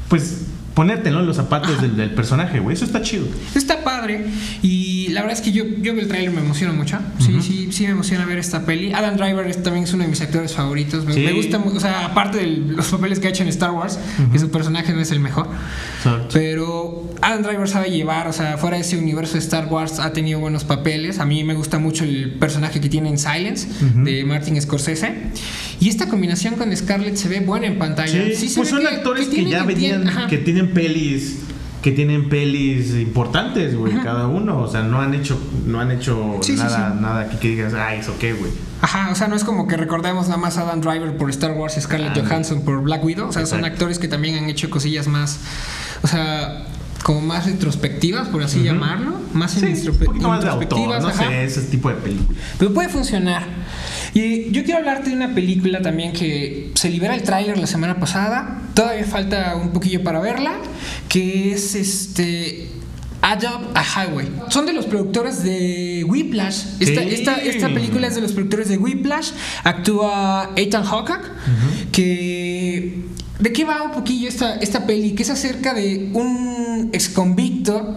pues 0.08 0.46
ponerte 0.74 1.12
¿no? 1.12 1.20
en 1.20 1.28
los 1.28 1.36
zapatos 1.36 1.80
del, 1.82 1.96
del 1.98 2.12
personaje, 2.12 2.60
güey. 2.60 2.76
Eso 2.76 2.86
está 2.86 3.02
chido. 3.02 3.26
Está 3.54 3.84
padre. 3.84 4.26
Y 4.64 4.93
la 5.14 5.22
verdad 5.22 5.38
es 5.38 5.42
que 5.44 5.52
yo, 5.52 5.64
yo 5.82 5.94
el 5.94 6.08
tráiler 6.08 6.32
me 6.32 6.42
emociona 6.42 6.74
mucho. 6.74 7.00
Sí, 7.20 7.40
sí, 7.42 7.70
sí 7.72 7.84
me 7.86 7.92
emociona 7.92 8.26
ver 8.26 8.38
esta 8.40 8.66
peli. 8.66 8.92
Adam 8.94 9.16
Driver 9.16 9.48
es- 9.48 9.64
también 9.64 9.86
es 9.86 9.94
uno 9.94 10.04
de 10.04 10.10
mis 10.10 10.20
actores 10.22 10.54
favoritos. 10.54 11.06
Me, 11.06 11.14
Sí. 11.14 11.22
me 11.22 11.32
gusta, 11.34 11.58
o 11.60 11.80
sea, 11.80 12.06
aparte 12.06 12.40
de 12.40 12.48
los 12.48 12.88
papeles 12.88 13.20
que 13.20 13.28
ha 13.28 13.30
hecho 13.30 13.44
en 13.44 13.50
Star 13.50 13.72
Wars, 13.72 13.98
que 14.32 14.40
su 14.40 14.50
personaje 14.52 14.92
no 14.94 15.00
es 15.00 15.12
el 15.12 15.20
mejor. 15.22 15.48
Pero 16.32 17.10
Adam 17.22 17.44
Driver 17.44 17.68
sabe 17.68 17.90
llevar, 17.90 18.28
o 18.28 18.34
sea, 18.34 18.58
fuera 18.58 18.78
de 18.78 18.82
ese 18.82 18.98
universo 18.98 19.34
de 19.34 19.40
Star 19.40 19.68
Wars 19.68 20.00
ha 20.00 20.14
tenido 20.14 20.40
buenos 20.40 20.64
papeles. 20.64 21.20
A 21.20 21.26
mí 21.26 21.44
me 21.44 21.54
gusta 21.54 21.80
mucho 21.80 22.04
el 22.04 22.34
personaje 22.40 22.82
que 22.82 22.90
tiene 22.90 23.10
en 23.10 23.18
Silence 23.18 23.68
de 24.04 24.24
Martin 24.26 24.60
Scorsese. 24.62 25.14
Y 25.80 25.90
esta 25.90 26.08
combinación 26.08 26.56
con 26.56 26.76
Scarlett 26.76 27.16
se 27.16 27.28
ve 27.30 27.40
buena 27.42 27.68
en 27.68 27.78
pantalla. 27.78 28.26
Sí, 28.30 28.36
Sí 28.36 28.50
se 28.50 28.56
pues 28.62 28.72
ve 28.72 28.78
son 28.78 28.88
que- 28.88 28.96
actores 28.96 29.26
que, 29.28 29.36
tienen- 29.36 29.52
ya 29.52 29.64
venían, 29.64 30.28
que 30.30 30.38
tienen 30.38 30.74
pelis 30.74 31.38
que 31.84 31.92
tienen 31.92 32.30
pelis 32.30 32.92
importantes, 32.96 33.76
güey, 33.76 33.94
cada 34.02 34.26
uno, 34.28 34.60
o 34.62 34.68
sea, 34.72 34.82
no 34.82 35.00
han 35.02 35.14
hecho 35.14 35.38
no 35.68 35.80
han 35.80 35.92
hecho 35.92 36.40
Sí, 36.42 36.54
nada 36.56 36.94
sí. 36.96 37.02
nada 37.02 37.22
aquí 37.22 37.38
que 37.38 37.50
digas, 37.50 37.74
"Ay, 37.76 38.00
eso 38.00 38.16
qué, 38.20 38.34
güey." 38.34 38.52
Ajá, 38.82 39.10
o 39.12 39.16
sea, 39.16 39.28
no 39.28 39.36
es 39.36 39.44
como 39.44 39.68
que 39.68 39.78
recordemos 39.78 40.28
nada 40.28 40.38
más 40.40 40.58
a 40.58 40.62
Adam 40.62 40.82
Driver 40.82 41.16
por 41.18 41.30
Star 41.30 41.52
Wars 41.52 41.78
y 41.78 41.82
Scarlett 41.82 42.18
Ah. 42.18 42.24
Johansson 42.28 42.62
por 42.66 42.82
Black 42.82 43.04
Widow. 43.04 43.28
O 43.30 43.32
sea, 43.32 43.46
son 43.46 43.64
actores 43.66 44.00
que 44.00 44.08
también 44.08 44.36
han 44.36 44.50
hecho 44.50 44.70
cosillas 44.70 45.08
más, 45.08 45.40
o 46.02 46.08
sea, 46.08 46.66
como 47.04 47.20
más 47.22 47.46
retrospectivas, 47.46 48.30
por 48.30 48.44
así 48.44 48.64
llamarlo. 48.64 49.20
Más 49.34 49.52
Sí, 49.52 49.66
un 49.90 49.98
poquito 49.98 50.28
más 50.30 50.42
de 50.44 50.50
autor, 50.50 51.02
no 51.02 51.12
sé, 51.14 51.44
ese 51.44 51.62
tipo 51.64 51.90
de 51.90 51.96
películas. 51.96 52.42
Pero 52.58 52.74
puede 52.74 52.88
funcionar. 52.90 53.44
Y 54.14 54.52
yo 54.52 54.64
quiero 54.64 54.80
hablarte 54.80 55.10
de 55.10 55.16
una 55.16 55.34
película 55.34 55.82
también 55.82 56.14
que 56.14 56.70
se 56.76 56.90
libera 56.90 57.16
el 57.16 57.24
tráiler 57.24 57.58
la 57.58 57.68
semana 57.68 58.00
pasada. 58.00 58.62
Todavía 58.76 59.06
falta 59.06 59.56
un 59.56 59.72
poquillo 59.72 60.04
para 60.04 60.20
verla. 60.20 60.54
Que 61.10 61.54
es 61.54 61.76
este. 61.76 62.68
Adopt 63.26 63.76
a 63.78 63.84
Highway. 63.84 64.28
Son 64.50 64.66
de 64.66 64.74
los 64.74 64.86
productores 64.86 65.44
de 65.44 66.04
Whiplash. 66.08 66.66
Esta, 66.82 67.02
Sí. 67.02 67.10
esta, 67.12 67.38
esta 67.38 67.74
película 67.74 68.08
es 68.08 68.16
de 68.16 68.22
los 68.22 68.34
productores 68.34 68.68
de 68.68 68.78
Whiplash. 68.78 69.32
Actúa 69.64 70.52
Ethan 70.58 70.84
Hawke. 70.84 71.20
Que. 71.92 73.00
¿De 73.40 73.52
qué 73.52 73.66
va 73.66 73.82
un 73.82 73.92
poquillo 73.92 74.28
esta, 74.30 74.56
esta 74.58 74.86
peli? 74.86 75.14
Que 75.16 75.24
es 75.24 75.30
acerca 75.30 75.74
de 75.74 76.10
un 76.14 76.90
exconvicto 76.94 77.96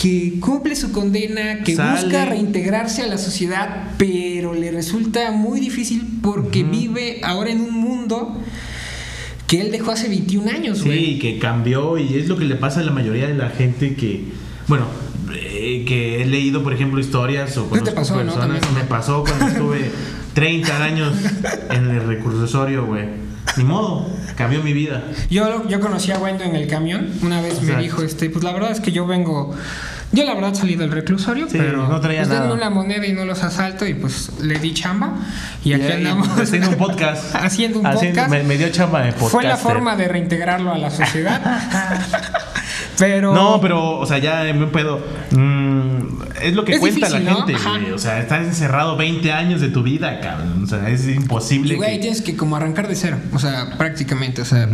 que 0.00 0.34
cumple 0.40 0.74
su 0.76 0.92
condena, 0.92 1.62
que 1.62 1.76
Sale. 1.76 2.02
busca 2.02 2.24
reintegrarse 2.24 3.02
a 3.02 3.06
la 3.06 3.18
sociedad, 3.18 3.92
pero 3.96 4.52
le 4.54 4.70
resulta 4.70 5.30
muy 5.30 5.60
difícil 5.60 6.02
porque 6.22 6.62
vive 6.64 7.20
ahora 7.22 7.50
en 7.50 7.60
un 7.60 7.72
mundo 7.72 8.40
que 9.46 9.60
él 9.60 9.70
dejó 9.70 9.92
hace 9.92 10.08
21 10.08 10.50
años, 10.50 10.82
güey. 10.84 11.04
Sí, 11.14 11.18
que 11.18 11.38
cambió 11.38 11.96
y 11.98 12.14
es 12.14 12.28
lo 12.28 12.36
que 12.36 12.44
le 12.44 12.56
pasa 12.56 12.80
a 12.80 12.82
la 12.82 12.92
mayoría 12.92 13.28
de 13.28 13.34
la 13.34 13.50
gente 13.50 13.94
que, 13.94 14.24
bueno, 14.68 14.86
eh, 15.32 15.84
que 15.86 16.22
he 16.22 16.26
leído, 16.26 16.62
por 16.62 16.72
ejemplo, 16.72 16.98
historias 17.00 17.56
o 17.56 17.70
¿Qué 17.70 17.80
te 17.80 17.92
conozco 17.92 17.94
pasó, 17.94 18.24
no? 18.24 18.32
personas. 18.32 18.60
También. 18.60 18.74
Me 18.84 18.88
pasó 18.88 19.22
cuando 19.22 19.46
estuve 19.46 19.90
30 20.34 20.84
años 20.84 21.14
en 21.70 21.90
el 21.90 22.06
recursorio, 22.06 22.86
güey. 22.86 23.04
Ni 23.56 23.64
modo, 23.64 24.06
cambió 24.36 24.62
mi 24.62 24.72
vida. 24.72 25.02
Yo, 25.30 25.68
yo 25.68 25.78
conocí 25.80 26.10
a 26.12 26.18
Wendo 26.18 26.44
en 26.44 26.56
el 26.56 26.66
camión. 26.66 27.10
Una 27.22 27.40
vez 27.40 27.62
me 27.62 27.76
dijo, 27.76 28.02
este, 28.02 28.28
pues 28.30 28.44
la 28.44 28.52
verdad 28.52 28.70
es 28.72 28.80
que 28.80 28.90
yo 28.92 29.06
vengo. 29.06 29.54
Yo 30.12 30.24
la 30.24 30.34
verdad 30.34 30.54
salí 30.54 30.76
del 30.76 30.92
reclusorio, 30.92 31.46
Sí, 31.48 31.58
pero 31.58 31.88
no 31.88 32.00
traía 32.00 32.24
pues, 32.24 32.38
una 32.52 32.70
moneda 32.70 33.04
y 33.04 33.12
no 33.12 33.24
los 33.24 33.42
asalto 33.42 33.84
y 33.84 33.94
pues 33.94 34.30
le 34.40 34.60
di 34.60 34.72
chamba 34.72 35.12
y 35.64 35.72
aquí 35.72 35.84
Y- 35.86 35.88
y 35.88 35.92
andamos 35.92 36.28
haciendo 36.38 36.68
un 36.70 36.76
podcast. 36.76 37.34
haciendo 37.34 37.80
un 37.80 37.86
Haciendo- 37.86 38.22
podcast. 38.22 38.30
Me, 38.30 38.42
me 38.44 38.56
dio 38.56 38.68
chamba 38.70 39.00
de 39.02 39.12
podcast. 39.12 39.32
Fue 39.32 39.42
la 39.42 39.56
forma 39.56 39.96
de 39.96 40.06
reintegrarlo 40.06 40.72
a 40.72 40.78
la 40.78 40.90
sociedad. 40.90 41.40
pero 42.98 43.34
No, 43.34 43.60
pero, 43.60 43.98
o 43.98 44.06
sea, 44.06 44.18
ya 44.18 44.42
me 44.54 44.66
pedo. 44.66 45.00
Mm, 45.32 46.22
es 46.42 46.54
lo 46.54 46.64
que 46.64 46.72
Es 46.74 46.80
cuenta 46.80 47.06
difícil, 47.08 47.24
la 47.24 47.30
¿no? 47.32 47.36
gente, 47.38 47.54
Ajá. 47.54 47.78
güey. 47.78 47.92
O 47.92 47.98
sea, 47.98 48.20
estás 48.20 48.44
encerrado 48.46 48.96
20 48.96 49.32
años 49.32 49.60
de 49.60 49.68
tu 49.68 49.82
vida, 49.82 50.20
cabrón. 50.20 50.62
O 50.64 50.66
sea, 50.66 50.88
es 50.90 51.06
imposible. 51.08 51.74
Y, 51.74 51.76
güey, 51.76 51.94
que- 51.94 51.98
tienes 52.00 52.22
que 52.22 52.36
como 52.36 52.56
arrancar 52.56 52.88
de 52.88 52.94
cero, 52.96 53.16
o 53.32 53.38
sea, 53.38 53.76
prácticamente, 53.78 54.42
o 54.42 54.44
sea, 54.44 54.68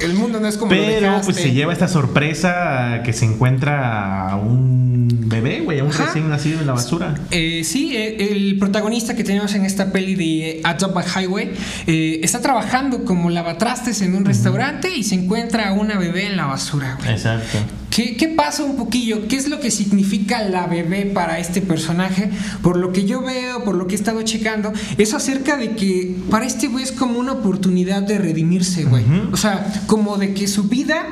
el 0.00 0.14
mundo 0.14 0.40
no 0.40 0.48
es 0.48 0.56
como 0.56 0.72
lo 0.72 0.78
Pero 0.80 1.00
dejaste. 1.00 1.24
pues 1.32 1.36
se 1.36 1.52
lleva 1.52 1.72
esta 1.72 1.88
sorpresa 1.88 3.02
que 3.04 3.12
se 3.12 3.24
encuentra 3.24 4.30
a 4.30 4.36
un 4.36 5.08
bebé, 5.28 5.60
güey, 5.60 5.78
a 5.80 5.84
un 5.84 5.90
Ajá. 5.90 6.06
recién 6.06 6.28
nacido 6.28 6.60
en 6.60 6.66
la 6.66 6.72
basura. 6.72 7.14
Eh, 7.30 7.62
sí, 7.64 7.96
eh, 7.96 8.32
el 8.32 8.58
protagonista 8.58 9.14
que 9.14 9.24
tenemos 9.24 9.54
en 9.54 9.64
esta 9.64 9.92
peli 9.92 10.14
de 10.14 10.62
Up 10.64 10.92
by 10.92 11.04
Highway 11.24 11.52
eh, 11.86 12.20
está 12.22 12.40
trabajando 12.40 13.04
como 13.04 13.30
lavatrastes 13.30 14.02
en 14.02 14.14
un 14.14 14.24
restaurante 14.24 14.94
y 14.94 15.04
se 15.04 15.14
encuentra 15.14 15.68
a 15.68 15.72
una 15.72 15.98
bebé 15.98 16.26
en 16.26 16.36
la 16.36 16.46
basura, 16.46 16.96
güey. 17.00 17.12
Exacto. 17.12 17.58
¿Qué, 17.90 18.16
¿Qué 18.16 18.28
pasa 18.28 18.64
un 18.64 18.76
poquillo? 18.76 19.26
¿Qué 19.26 19.36
es 19.36 19.48
lo 19.48 19.60
que 19.60 19.70
significa 19.70 20.42
la 20.42 20.66
bebé 20.66 21.06
para 21.06 21.38
este 21.38 21.60
personaje? 21.60 22.30
Por 22.62 22.76
lo 22.76 22.92
que 22.92 23.04
yo 23.04 23.22
veo, 23.22 23.64
por 23.64 23.74
lo 23.74 23.86
que 23.86 23.94
he 23.94 23.98
estado 23.98 24.22
checando, 24.22 24.72
es 24.96 25.12
acerca 25.12 25.56
de 25.56 25.74
que 25.74 26.16
para 26.30 26.46
este 26.46 26.68
güey 26.68 26.84
es 26.84 26.92
como 26.92 27.18
una 27.18 27.32
oportunidad 27.32 28.02
de 28.02 28.18
redimirse, 28.18 28.84
güey. 28.84 29.04
O 29.32 29.36
sea, 29.36 29.66
como 29.86 30.16
de 30.18 30.34
que 30.34 30.46
su 30.46 30.64
vida 30.64 31.04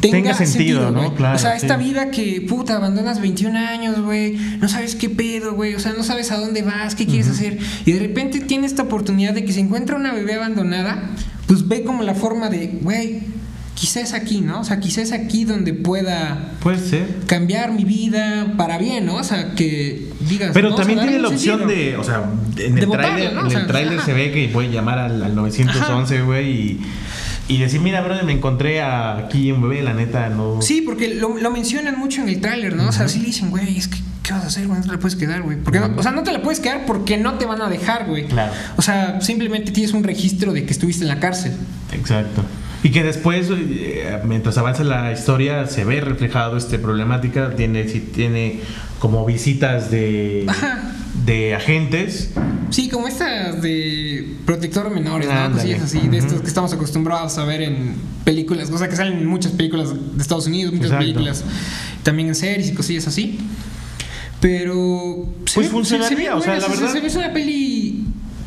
tenga, 0.00 0.16
Tenga 0.16 0.34
sentido, 0.34 0.90
¿no? 0.90 1.14
Claro, 1.14 1.36
o 1.36 1.38
sea, 1.38 1.54
esta 1.54 1.78
sí. 1.78 1.84
vida 1.84 2.10
que, 2.10 2.40
puta, 2.40 2.76
abandonas 2.76 3.20
21 3.20 3.56
años, 3.56 4.00
güey, 4.00 4.36
no 4.60 4.68
sabes 4.68 4.96
qué 4.96 5.08
pedo, 5.08 5.54
güey, 5.54 5.74
o 5.74 5.80
sea, 5.80 5.92
no 5.92 6.02
sabes 6.02 6.32
a 6.32 6.38
dónde 6.38 6.62
vas, 6.62 6.94
qué 6.94 7.06
quieres 7.06 7.28
hacer, 7.28 7.58
y 7.84 7.92
de 7.92 8.00
repente 8.00 8.40
tiene 8.40 8.66
esta 8.66 8.82
oportunidad 8.82 9.32
de 9.32 9.44
que 9.44 9.52
se 9.52 9.60
encuentra 9.60 9.96
una 9.96 10.12
bebé 10.12 10.34
abandonada, 10.34 11.10
pues 11.46 11.68
ve 11.68 11.84
como 11.84 12.02
la 12.02 12.14
forma 12.14 12.48
de, 12.48 12.78
güey, 12.82 13.20
quizás 13.82 14.12
aquí, 14.12 14.42
¿no? 14.42 14.60
O 14.60 14.64
sea, 14.64 14.78
quizás 14.78 15.10
aquí 15.10 15.44
donde 15.44 15.74
pueda 15.74 16.52
Puede 16.62 16.78
ser. 16.78 17.04
cambiar 17.26 17.72
mi 17.72 17.82
vida 17.82 18.54
para 18.56 18.78
bien, 18.78 19.06
¿no? 19.06 19.16
O 19.16 19.24
sea, 19.24 19.56
que 19.56 20.08
digas. 20.20 20.52
Pero 20.54 20.68
¿no? 20.68 20.74
O 20.76 20.78
sea, 20.78 20.86
también 20.86 21.04
tiene 21.04 21.20
la 21.20 21.28
opción 21.28 21.58
sentido. 21.58 21.80
de, 21.80 21.96
o 21.96 22.04
sea, 22.04 22.22
en 22.58 22.78
el 22.78 22.88
tráiler 22.88 23.32
¿no? 23.34 23.48
O 23.48 23.50
sea, 23.50 23.66
se 24.04 24.12
ve 24.12 24.30
que 24.30 24.48
puede 24.52 24.70
llamar 24.70 25.00
al, 25.00 25.20
al 25.24 25.34
911, 25.34 26.22
güey, 26.22 26.50
y, 26.52 26.80
y 27.48 27.58
decir, 27.58 27.80
mira, 27.80 28.02
brother, 28.02 28.22
me 28.24 28.34
encontré 28.34 28.82
aquí 28.82 29.50
un 29.50 29.62
bebé, 29.62 29.82
la 29.82 29.94
neta, 29.94 30.28
no... 30.28 30.62
Sí, 30.62 30.82
porque 30.82 31.14
lo, 31.16 31.36
lo 31.36 31.50
mencionan 31.50 31.98
mucho 31.98 32.22
en 32.22 32.28
el 32.28 32.40
tráiler, 32.40 32.76
¿no? 32.76 32.88
O 32.88 32.92
sea, 32.92 33.08
sí 33.08 33.18
le 33.18 33.26
dicen, 33.26 33.50
güey, 33.50 33.76
es 33.76 33.88
que, 33.88 33.98
¿qué 34.22 34.32
vas 34.32 34.44
a 34.44 34.46
hacer, 34.46 34.68
güey? 34.68 34.78
No 34.78 34.86
te 34.86 34.92
la 34.92 34.98
puedes 35.00 35.16
quedar, 35.16 35.42
güey. 35.42 35.56
Porque 35.58 35.80
no- 35.80 35.90
o 35.96 36.02
sea, 36.04 36.12
no 36.12 36.22
te 36.22 36.30
la 36.32 36.40
puedes 36.40 36.60
quedar 36.60 36.86
porque 36.86 37.16
no 37.16 37.34
te 37.34 37.46
van 37.46 37.60
a 37.60 37.68
dejar, 37.68 38.06
güey. 38.06 38.28
Claro. 38.28 38.52
O 38.76 38.82
sea, 38.82 39.20
simplemente 39.20 39.72
tienes 39.72 39.92
un 39.92 40.04
registro 40.04 40.52
de 40.52 40.64
que 40.64 40.70
estuviste 40.72 41.02
en 41.02 41.08
la 41.08 41.18
cárcel. 41.18 41.52
Exacto. 41.92 42.44
Y 42.84 42.90
que 42.90 43.04
después, 43.04 43.48
eh, 43.50 44.18
mientras 44.24 44.58
avanza 44.58 44.82
la 44.84 45.12
historia, 45.12 45.66
se 45.66 45.84
ve 45.84 46.00
reflejado 46.00 46.56
esta 46.56 46.78
problemática. 46.78 47.54
Tiene, 47.54 47.88
sí, 47.88 48.00
tiene 48.00 48.60
como 48.98 49.24
visitas 49.24 49.90
de, 49.90 50.44
Ajá. 50.48 50.92
de 51.24 51.54
agentes. 51.54 52.30
Sí, 52.70 52.88
como 52.88 53.06
estas 53.06 53.62
de 53.62 54.26
protector 54.46 54.88
de 54.88 54.94
menores, 54.96 55.28
¿no? 55.28 55.34
Ándale. 55.34 55.62
Cosillas 55.76 55.82
así, 55.82 55.98
de 56.00 56.18
Ujú. 56.18 56.26
estos 56.26 56.40
que 56.40 56.48
estamos 56.48 56.72
acostumbrados 56.72 57.38
a 57.38 57.44
ver 57.44 57.62
en 57.62 57.94
películas, 58.24 58.68
o 58.70 58.78
sea, 58.78 58.88
que 58.88 58.96
salen 58.96 59.18
en 59.18 59.26
muchas 59.26 59.52
películas 59.52 59.90
de 60.16 60.22
Estados 60.22 60.46
Unidos, 60.46 60.72
muchas 60.72 60.86
Exacto. 60.86 61.04
películas, 61.04 61.44
también 62.02 62.28
en 62.28 62.34
series 62.34 62.68
y 62.70 62.74
cosillas 62.74 63.06
así. 63.06 63.38
Pero. 64.40 65.26
se 65.46 65.54
Pues 65.54 65.66
ve- 65.66 65.72
funcionaría, 65.72 66.08
se 66.08 66.14
ve 66.16 66.30
o 66.30 66.40
sea, 66.40 66.52
buena, 66.54 66.54
la 66.54 66.60
se- 66.74 66.80
verdad- 66.80 66.92
Se 66.94 67.00
ve 67.00 67.06
es 67.06 67.14
una 67.16 67.32
peli 67.32 67.71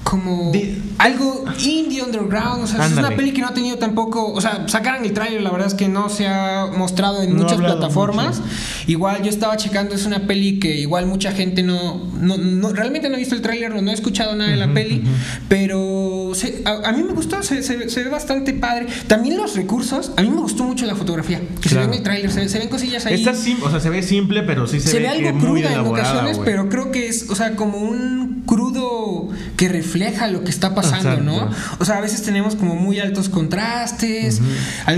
como 0.05 0.51
De- 0.51 0.77
algo 0.99 1.43
indie 1.63 2.03
underground, 2.03 2.63
o 2.63 2.67
sea, 2.67 2.85
es 2.85 2.93
una 2.95 3.09
peli 3.09 3.33
que 3.33 3.41
no 3.41 3.47
ha 3.47 3.53
tenido 3.55 3.77
tampoco, 3.79 4.31
o 4.31 4.39
sea, 4.39 4.65
sacaron 4.67 5.03
el 5.03 5.13
tráiler, 5.13 5.41
la 5.41 5.49
verdad 5.49 5.67
es 5.67 5.73
que 5.73 5.87
no 5.89 6.09
se 6.09 6.27
ha 6.27 6.67
mostrado 6.77 7.23
en 7.23 7.35
No 7.35 7.41
muchas 7.41 7.57
plataformas. 7.57 8.37
mucho. 8.39 8.49
Igual 8.85 9.23
yo 9.23 9.29
estaba 9.31 9.57
checando, 9.57 9.95
es 9.95 10.05
una 10.05 10.27
peli 10.27 10.59
que 10.59 10.77
igual 10.77 11.07
mucha 11.07 11.31
gente 11.31 11.63
no, 11.63 12.05
no, 12.21 12.37
no- 12.37 12.69
realmente 12.71 13.09
no 13.09 13.15
ha 13.15 13.17
visto 13.17 13.33
el 13.33 13.41
tráiler 13.41 13.81
no 13.81 13.89
ha 13.89 13.93
escuchado 13.93 14.35
nada 14.35 14.51
de 14.51 14.57
la 14.57 14.71
peli, 14.71 15.03
pero 15.49 16.24
se- 16.35 16.61
a, 16.65 16.89
a 16.89 16.91
mí 16.91 17.01
me 17.03 17.13
gustó, 17.13 17.41
se, 17.41 17.63
se- 17.63 17.89
se 17.89 18.03
ve 18.03 18.09
bastante 18.09 18.53
padre. 18.53 18.87
También 19.07 19.37
los 19.37 19.55
recursos, 19.55 20.11
a 20.17 20.21
mí 20.21 20.29
me 20.29 20.37
gustó 20.41 20.63
mucho 20.63 20.85
la 20.85 20.95
fotografía, 20.95 21.41
que 21.61 21.69
se 21.69 21.75
ve 21.77 21.83
en 21.85 21.93
el 21.93 22.03
tráiler, 22.03 22.31
se, 22.31 22.59
ven 22.59 22.69
cosillas 22.69 23.05
ahí. 23.05 23.15
Está 23.15 23.33
sim- 23.33 23.61
o 23.63 23.69
sea, 23.71 23.79
se 23.79 23.89
ve 23.89 24.03
simple, 24.03 24.43
pero 24.43 24.67
sí 24.67 24.79
se, 24.79 24.89
Se, 24.89 24.99
ve 24.99 25.07
algo 25.07 25.39
cruda 25.39 25.73
en 25.73 25.79
ocasiones, 25.79 26.39
pero 26.45 26.69
creo 26.69 26.91
que 26.91 27.07
es, 27.07 27.29
o 27.29 27.35
sea, 27.35 27.55
como 27.55 27.77
un 27.79 28.43
crudo 28.45 29.29
que 29.57 29.67
refleja 29.69 30.27
lo 30.27 30.43
que 30.43 30.49
está 30.51 30.75
pasando, 30.75 31.09
Exacto. 31.11 31.23
¿no? 31.23 31.49
O 31.79 31.85
sea, 31.85 31.97
a 31.97 32.01
veces 32.01 32.21
tenemos 32.21 32.55
como 32.55 32.75
muy 32.75 32.99
altos 32.99 33.29
contrastes, 33.29 34.41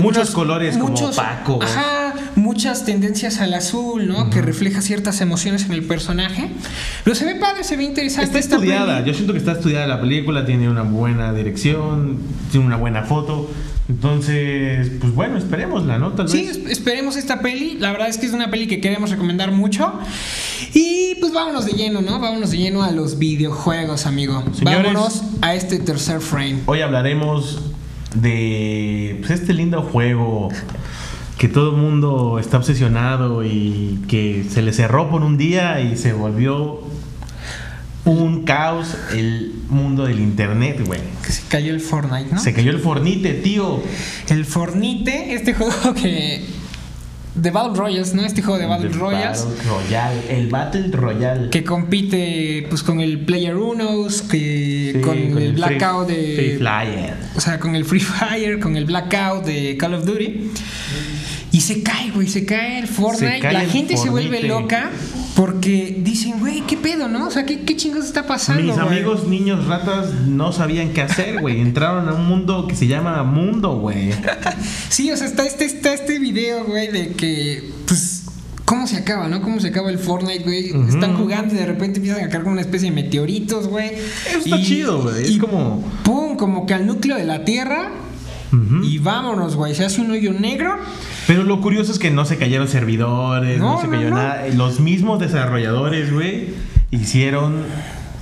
Muchos 0.00 0.30
colores 0.30 0.76
como 0.76 0.94
opacos. 0.94 1.64
Ajá, 1.64 2.07
muchas 2.36 2.84
tendencias 2.84 3.40
al 3.40 3.54
azul, 3.54 4.06
¿no? 4.08 4.30
Que 4.30 4.42
refleja 4.42 4.80
ciertas 4.80 5.20
emociones 5.20 5.64
en 5.64 5.72
el 5.72 5.82
personaje. 5.84 6.48
Pero 7.04 7.14
se 7.16 7.24
ve 7.24 7.34
padre, 7.36 7.64
se 7.64 7.76
ve 7.76 7.84
interesante. 7.84 8.26
Está 8.26 8.38
esta 8.38 8.54
estudiada, 8.56 8.96
peli. 8.98 9.08
yo 9.08 9.14
siento 9.14 9.32
que 9.32 9.38
está 9.38 9.52
estudiada 9.52 9.86
la 9.86 10.00
película, 10.00 10.44
tiene 10.46 10.68
una 10.68 10.82
buena 10.82 11.32
dirección, 11.32 12.18
tiene 12.50 12.66
una 12.66 12.76
buena 12.76 13.02
foto. 13.04 13.50
Entonces, 13.88 14.90
pues 15.00 15.14
bueno, 15.14 15.38
esperémosla, 15.38 15.98
¿no? 15.98 16.12
Tal 16.12 16.28
Sí, 16.28 16.42
vez. 16.46 16.56
es- 16.58 16.70
esperemos 16.72 17.16
esta 17.16 17.40
peli. 17.40 17.76
La 17.78 17.90
verdad 17.90 18.08
es 18.08 18.18
que 18.18 18.26
es 18.26 18.32
una 18.32 18.50
peli 18.50 18.66
que 18.66 18.80
queremos 18.82 19.08
recomendar 19.10 19.50
mucho. 19.50 19.92
Y 20.74 21.14
pues 21.20 21.32
vámonos 21.32 21.64
de 21.64 21.72
lleno, 21.72 22.02
¿no? 22.02 22.18
Vámonos 22.20 22.50
de 22.50 22.58
lleno 22.58 22.82
a 22.82 22.90
los 22.90 23.18
videojuegos, 23.18 24.04
amigo. 24.06 24.44
Señores. 24.52 24.82
vámonos 24.92 25.22
a 25.40 25.54
este 25.54 25.78
tercer 25.78 26.20
frame. 26.20 26.58
Hoy 26.66 26.82
hablaremos 26.82 27.60
de 28.14 29.16
pues, 29.20 29.40
este 29.40 29.54
lindo 29.54 29.82
juego 29.82 30.48
que 31.38 31.48
todo 31.48 31.70
el 31.70 31.76
mundo 31.76 32.38
está 32.40 32.58
obsesionado 32.58 33.44
y 33.44 34.00
que 34.08 34.44
se 34.50 34.60
le 34.60 34.72
cerró 34.72 35.08
por 35.08 35.22
un 35.22 35.38
día 35.38 35.80
y 35.80 35.96
se 35.96 36.12
volvió 36.12 36.82
un 38.04 38.44
caos 38.44 38.96
el 39.14 39.54
mundo 39.68 40.04
del 40.04 40.18
internet, 40.18 40.82
güey. 40.84 41.00
Que 41.24 41.32
se 41.32 41.42
cayó 41.48 41.72
el 41.72 41.80
Fortnite, 41.80 42.34
¿no? 42.34 42.40
Se 42.40 42.52
cayó 42.52 42.72
el 42.72 42.80
fornite, 42.80 43.34
tío. 43.34 43.80
El 44.28 44.44
Fornite, 44.44 45.34
este 45.34 45.54
juego 45.54 45.94
que. 45.94 46.44
De 47.34 47.52
Battle 47.52 47.78
Royals, 47.78 48.14
¿no? 48.14 48.24
Este 48.24 48.42
juego 48.42 48.58
de 48.58 48.66
Battle 48.66 48.88
Royals. 48.88 49.44
Battle 49.44 49.70
Royale, 49.70 50.40
el 50.40 50.48
Battle 50.48 50.88
Royale. 50.90 51.50
Que 51.50 51.62
compite 51.62 52.66
pues 52.68 52.82
con 52.82 53.00
el 53.00 53.20
Player 53.20 53.54
Unos, 53.54 54.22
que 54.22 54.92
Sí, 54.94 55.00
con, 55.00 55.16
el 55.16 55.52
Blackout 55.52 56.08
de. 56.08 56.34
Free 56.34 56.56
Flyer. 56.56 57.14
O 57.36 57.40
sea, 57.40 57.60
con 57.60 57.76
el 57.76 57.84
Free 57.84 58.00
Fire, 58.00 58.58
con 58.58 58.76
el 58.76 58.86
Blackout 58.86 59.44
de 59.44 59.76
Call 59.76 59.94
of 59.94 60.04
Duty. 60.04 60.50
Y 61.58 61.60
se 61.60 61.82
cae, 61.82 62.12
güey, 62.12 62.28
se 62.28 62.44
cae 62.44 62.78
el 62.78 62.86
Fortnite. 62.86 63.40
Cae 63.40 63.52
la 63.52 63.64
el 63.64 63.70
gente 63.70 63.96
se 63.96 64.10
vuelve 64.10 64.44
loca 64.44 64.90
porque 65.34 65.98
dicen, 66.04 66.38
güey, 66.38 66.60
¿qué 66.68 66.76
pedo, 66.76 67.08
no? 67.08 67.26
O 67.26 67.30
sea, 67.32 67.44
¿qué, 67.44 67.62
qué 67.62 67.74
chingados 67.76 68.06
está 68.06 68.28
pasando? 68.28 68.62
Mis 68.62 68.76
güey? 68.76 68.86
amigos 68.86 69.26
niños 69.26 69.66
ratas 69.66 70.14
no 70.28 70.52
sabían 70.52 70.92
qué 70.92 71.02
hacer, 71.02 71.40
güey. 71.40 71.60
Entraron 71.60 72.08
a 72.08 72.14
un 72.14 72.26
mundo 72.28 72.68
que 72.68 72.76
se 72.76 72.86
llama 72.86 73.24
mundo, 73.24 73.76
güey. 73.76 74.10
Sí, 74.88 75.10
o 75.10 75.16
sea, 75.16 75.26
está 75.26 75.44
este, 75.44 75.64
está 75.64 75.92
este 75.92 76.20
video, 76.20 76.64
güey, 76.64 76.92
de 76.92 77.08
que, 77.14 77.68
pues, 77.88 78.26
¿cómo 78.64 78.86
se 78.86 78.96
acaba, 78.96 79.26
no? 79.26 79.42
¿Cómo 79.42 79.58
se 79.58 79.68
acaba 79.68 79.90
el 79.90 79.98
Fortnite, 79.98 80.44
güey? 80.44 80.66
Están 80.88 81.16
jugando 81.16 81.56
y 81.56 81.58
de 81.58 81.66
repente 81.66 81.98
empiezan 81.98 82.24
a 82.24 82.28
caer 82.28 82.44
como 82.44 82.52
una 82.52 82.60
especie 82.60 82.88
de 82.90 82.94
meteoritos, 82.94 83.66
güey. 83.66 83.90
Eso 84.28 84.38
está 84.44 84.58
Y- 84.58 84.64
chido, 84.64 85.02
güey. 85.02 85.24
Es 85.24 85.30
y 85.32 85.38
como. 85.38 85.82
Pum, 86.04 86.36
como 86.36 86.66
que 86.66 86.74
al 86.74 86.86
núcleo 86.86 87.16
de 87.16 87.24
la 87.24 87.44
Tierra. 87.44 87.90
Y 88.82 88.98
vámonos, 88.98 89.56
güey. 89.56 89.74
Se 89.74 89.84
hace 89.84 90.00
un 90.00 90.10
hoyo 90.10 90.32
negro. 90.32 90.76
Pero 91.26 91.44
lo 91.44 91.60
curioso 91.60 91.92
es 91.92 91.98
que 91.98 92.10
no 92.10 92.24
se 92.24 92.36
cayeron 92.38 92.68
servidores, 92.68 93.58
no, 93.60 93.74
No, 93.74 93.80
se 93.80 93.88
cayó 93.88 94.10
no. 94.10 94.16
nada. 94.16 94.46
Los 94.54 94.80
mismos 94.80 95.20
desarrolladores, 95.20 96.12
güey, 96.12 96.48
hicieron 96.90 97.64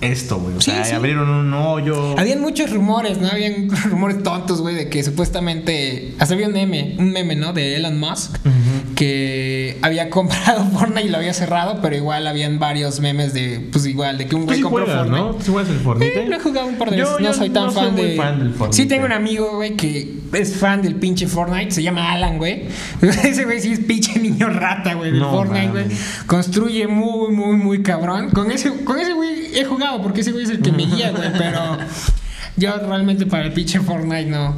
esto, 0.00 0.38
güey. 0.38 0.56
O 0.56 0.60
Sí, 0.60 0.70
sea, 0.72 0.84
sí. 0.84 0.94
abrieron 0.94 1.28
un 1.30 1.54
hoyo. 1.54 2.18
Habían 2.18 2.40
muchos 2.40 2.70
rumores, 2.72 3.18
¿no? 3.18 3.28
Habían 3.28 3.68
rumores 3.90 4.22
tontos, 4.22 4.60
güey, 4.60 4.74
de 4.74 4.88
que 4.88 5.02
supuestamente. 5.02 6.14
Hasta 6.18 6.34
había 6.34 6.48
un 6.48 6.52
meme, 6.54 6.96
un 6.98 7.12
meme, 7.12 7.36
¿no? 7.36 7.52
De 7.52 7.76
Elon 7.76 7.98
Musk. 7.98 8.36
Ujú. 8.44 8.52
Que 8.96 9.78
había 9.82 10.10
comprado 10.10 10.64
Fortnite 10.64 11.06
y 11.06 11.08
lo 11.10 11.18
había 11.18 11.34
cerrado, 11.34 11.78
pero 11.80 11.94
igual 11.94 12.26
habían 12.26 12.58
varios 12.58 12.98
memes 12.98 13.32
de, 13.34 13.68
pues 13.70 13.86
igual, 13.86 14.18
de 14.18 14.26
que 14.26 14.34
un 14.34 14.46
Pues 14.46 14.58
güey 14.58 14.58
sí 14.58 14.62
compró 14.62 14.86
Fortnite. 14.86 15.16
¿no? 15.20 15.36
¿Sí 15.40 15.50
juegas 15.52 15.70
el 15.70 15.78
Fortnite? 15.78 16.22
Eh, 16.22 16.26
lo 16.28 16.36
he 16.36 16.40
jugado 16.40 16.66
un 16.66 16.76
par 16.76 16.90
de 16.90 16.96
Yo- 16.96 17.04
veces. 17.04 17.18
yo 17.20 17.28
no 17.28 17.34
soy 17.34 17.50
tan 17.50 17.64
no 17.66 17.72
fan, 17.72 17.94
de... 17.94 18.16
fan 18.16 18.38
del 18.40 18.54
Fortnite. 18.54 18.82
Sí, 18.82 18.88
tengo 18.88 19.04
un 19.06 19.12
amigo, 19.12 19.54
güey, 19.54 19.76
que 19.76 20.16
es 20.32 20.56
fan 20.56 20.82
del 20.82 20.96
pinche 20.96 21.26
Fortnite. 21.28 21.70
Se 21.70 21.82
llama 21.82 22.10
Alan, 22.12 22.38
güey. 22.38 22.64
Ese 23.02 23.44
güey 23.44 23.60
sí 23.60 23.72
es 23.72 23.80
pinche 23.80 24.18
niño 24.18 24.48
rata, 24.48 24.94
güey, 24.94 25.10
del 25.12 25.20
No 25.20 25.30
Fortnite, 25.30 25.68
güey. 25.68 25.84
Construye 26.26 26.86
muy, 26.88 27.32
muy, 27.32 27.56
muy 27.56 27.82
cabrón. 27.82 28.30
Con 28.30 28.50
ese, 28.50 28.72
con 28.84 28.98
ese 28.98 29.12
güey 29.12 29.56
he 29.58 29.64
jugado 29.64 30.02
porque 30.02 30.22
ese 30.22 30.32
güey 30.32 30.44
es 30.44 30.50
el 30.50 30.60
que 30.62 30.72
me 30.72 30.86
guía, 30.86 31.10
güey. 31.12 31.30
Pero 31.36 31.76
yo 32.56 32.76
realmente 32.78 33.26
para 33.26 33.44
el 33.44 33.52
pinche 33.52 33.78
Fortnite 33.78 34.26
no. 34.26 34.56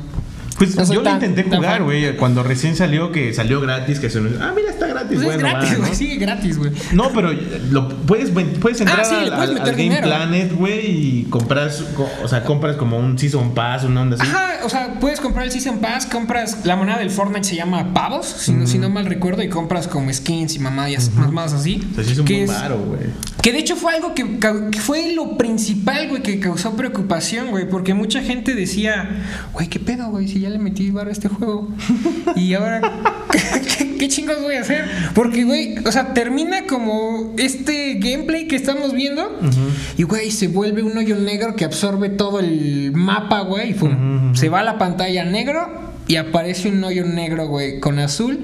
Pues 0.59 0.74
yo 0.90 1.02
lo 1.02 1.11
intenté 1.11 1.44
jugar, 1.44 1.82
güey, 1.84 2.16
cuando 2.16 2.42
recién 2.42 2.74
salió, 2.76 3.12
que 3.12 3.32
salió 3.32 3.61
gratis, 3.61 4.00
que 4.00 4.11
se. 4.11 4.18
Ah, 4.40 4.52
mira, 4.54 4.70
está 4.70 4.86
gratis, 4.88 5.18
Pues 5.20 5.24
bueno, 5.24 5.46
es 5.46 5.52
gratis, 5.52 5.76
güey. 5.78 5.90
¿no? 5.90 5.94
Sigue 5.96 6.16
gratis, 6.16 6.59
güey. 6.59 6.72
No, 6.92 7.11
pero 7.14 7.30
lo 7.70 7.88
puedes, 7.88 8.30
puedes 8.61 8.80
entrar 8.80 9.00
Ah, 9.00 9.04
sí, 9.04 9.14
al, 9.14 9.28
puedes 9.36 9.48
al- 9.50 9.54
meter 9.54 9.68
al 9.68 9.76
Game. 9.76 10.02
Planet, 10.02 10.52
güey, 10.54 10.86
y 11.20 11.24
compras, 11.30 11.84
co- 11.96 12.11
o 12.24 12.28
sea, 12.28 12.42
compras 12.44 12.76
como 12.76 12.98
un 12.98 13.16
Season 13.18 13.54
Pass, 13.54 13.84
una 13.84 14.02
onda 14.02 14.16
así. 14.20 14.26
Ajá, 14.28 14.64
o 14.64 14.68
sea, 14.68 14.94
puedes 15.00 15.20
comprar 15.20 15.44
el 15.46 15.52
Season 15.52 15.78
Pass, 15.78 16.06
compras 16.06 16.59
la 16.64 16.74
moneda 16.76 16.98
del 16.98 17.11
Fortnite 17.11 17.44
se 17.44 17.54
llama 17.56 17.94
pavos, 17.94 18.26
si, 18.26 18.52
no, 18.52 18.66
si 18.66 18.78
no 18.78 18.88
mal 18.90 19.06
recuerdo, 19.06 19.42
y 19.42 19.48
compras 19.48 19.86
como 19.86 20.12
skins 20.12 20.56
y 20.56 20.59
mamadas, 20.59 21.11
mamadas 21.14 21.52
así. 21.52 21.86
O 21.92 21.94
sea, 21.94 22.04
sí 22.04 22.12
es 22.12 22.18
un 22.18 22.26
güey. 22.26 23.00
Que 23.49 23.53
de 23.53 23.61
hecho 23.61 23.76
fue 23.76 23.94
algo 23.94 24.12
que, 24.14 24.26
fue 24.78 25.14
lo 25.14 25.38
principal, 25.38 26.11
güey, 26.11 26.20
que 26.20 26.38
causó 26.38 26.76
preocupación, 26.76 27.49
güey, 27.49 27.66
porque 27.66 27.94
mucha 27.94 28.20
gente 28.20 28.55
decía, 28.55 29.24
güey, 29.55 29.68
¿qué 29.68 29.80
pedo, 29.80 30.11
güey? 30.11 30.28
Si 30.28 30.40
ya 30.40 30.51
le 30.51 30.59
metí 30.59 30.90
barro 30.90 31.09
a 31.09 31.12
este 31.12 31.28
juego. 31.28 31.70
y 32.36 32.53
ahora, 32.53 32.82
¿qué, 33.78 33.96
qué 33.96 34.09
chingos 34.09 34.42
voy 34.42 34.57
a 34.57 34.61
hacer? 34.61 34.84
Porque, 35.14 35.44
güey, 35.44 35.78
o 35.78 35.90
sea, 35.90 36.12
termina 36.12 36.66
como 36.66 37.32
este 37.38 37.94
gameplay 37.94 38.49
que 38.49 38.57
estamos 38.57 38.92
viendo 38.92 39.40
y, 39.96 40.03
güey, 40.03 40.30
se 40.30 40.49
vuelve 40.49 40.82
un 40.82 40.99
hoyo 40.99 41.16
negro 41.16 41.57
que 41.57 41.64
absorbe 41.64 42.11
todo 42.11 42.40
el 42.40 42.92
mapa, 42.92 43.40
güey, 43.40 43.70
y 43.70 44.36
se 44.36 44.51
va 44.51 44.61
a 44.61 44.62
la 44.62 44.76
pantalla 44.76 45.24
negro 45.24 45.94
y 46.07 46.16
aparece 46.16 46.68
un 46.68 46.84
hoyo 46.84 47.07
negro, 47.07 47.49
güey, 47.49 47.80
con 47.80 47.99
azul 47.99 48.40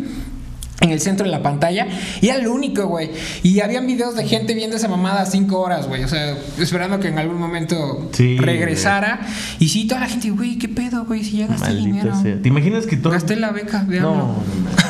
en 0.85 0.91
el 0.91 1.01
centro 1.01 1.25
de 1.27 1.33
la 1.33 1.43
pantalla. 1.43 1.87
Y 2.21 2.29
era 2.29 2.39
lo 2.39 2.53
único, 2.53 2.87
güey. 2.87 3.11
Y 3.43 3.61
habían 3.61 3.87
videos 3.87 4.15
de 4.15 4.27
gente 4.27 4.55
viendo 4.55 4.77
esa 4.77 4.87
mamada 4.89 5.27
cinco 5.27 5.61
horas, 5.61 5.89
güey. 5.89 6.05
O 6.05 6.09
sea, 6.09 6.37
esperando 6.59 7.01
que 7.01 7.09
en 7.09 7.19
algún 7.19 7.39
momento 7.39 8.09
Sí, 8.13 8.37
regresara. 8.39 9.21
Y 9.59 9.69
sí, 9.69 9.87
toda 9.87 10.01
la 10.03 10.07
gente, 10.09 10.31
güey, 10.31 10.59
¿qué 10.59 10.69
pedo, 10.69 11.05
güey? 11.05 11.25
Si 11.25 11.39
ya 11.39 11.47
gasté 11.47 11.71
el 11.71 11.85
dinero. 11.85 12.11
Maldita 12.11 12.23
sea. 12.35 12.43
¿Te 12.43 12.49
imaginas 12.49 12.87
que 12.87 12.97
todo... 12.97 13.13
Gasté 13.13 13.37
la 13.37 13.51
beca 13.51 13.83
de 13.85 14.01
No, 14.01 14.37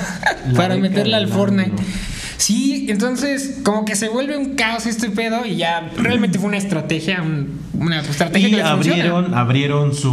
para 0.57 0.75
La 0.75 0.81
meterla 0.81 1.17
al 1.19 1.27
beca, 1.27 1.37
Fortnite. 1.39 1.71
no. 1.71 1.77
Sí, 2.37 2.87
entonces 2.91 3.61
como 3.63 3.85
que 3.85 3.95
se 3.97 4.09
vuelve 4.09 4.37
un 4.37 4.55
caos 4.55 4.87
este 4.87 5.09
pedo 5.09 5.47
y 5.47 5.57
ya 5.57 5.89
realmente 5.97 6.39
fue 6.39 6.49
una 6.49 6.59
estrategia, 6.59 7.23
un- 7.23 7.61
una 7.79 8.01
estrategia 8.01 8.49
que 8.49 8.55
Y 8.55 8.59
les 8.59 8.69
funciona. 8.69 8.97
abrieron, 9.05 9.35
abrieron 9.35 9.95
su 9.95 10.09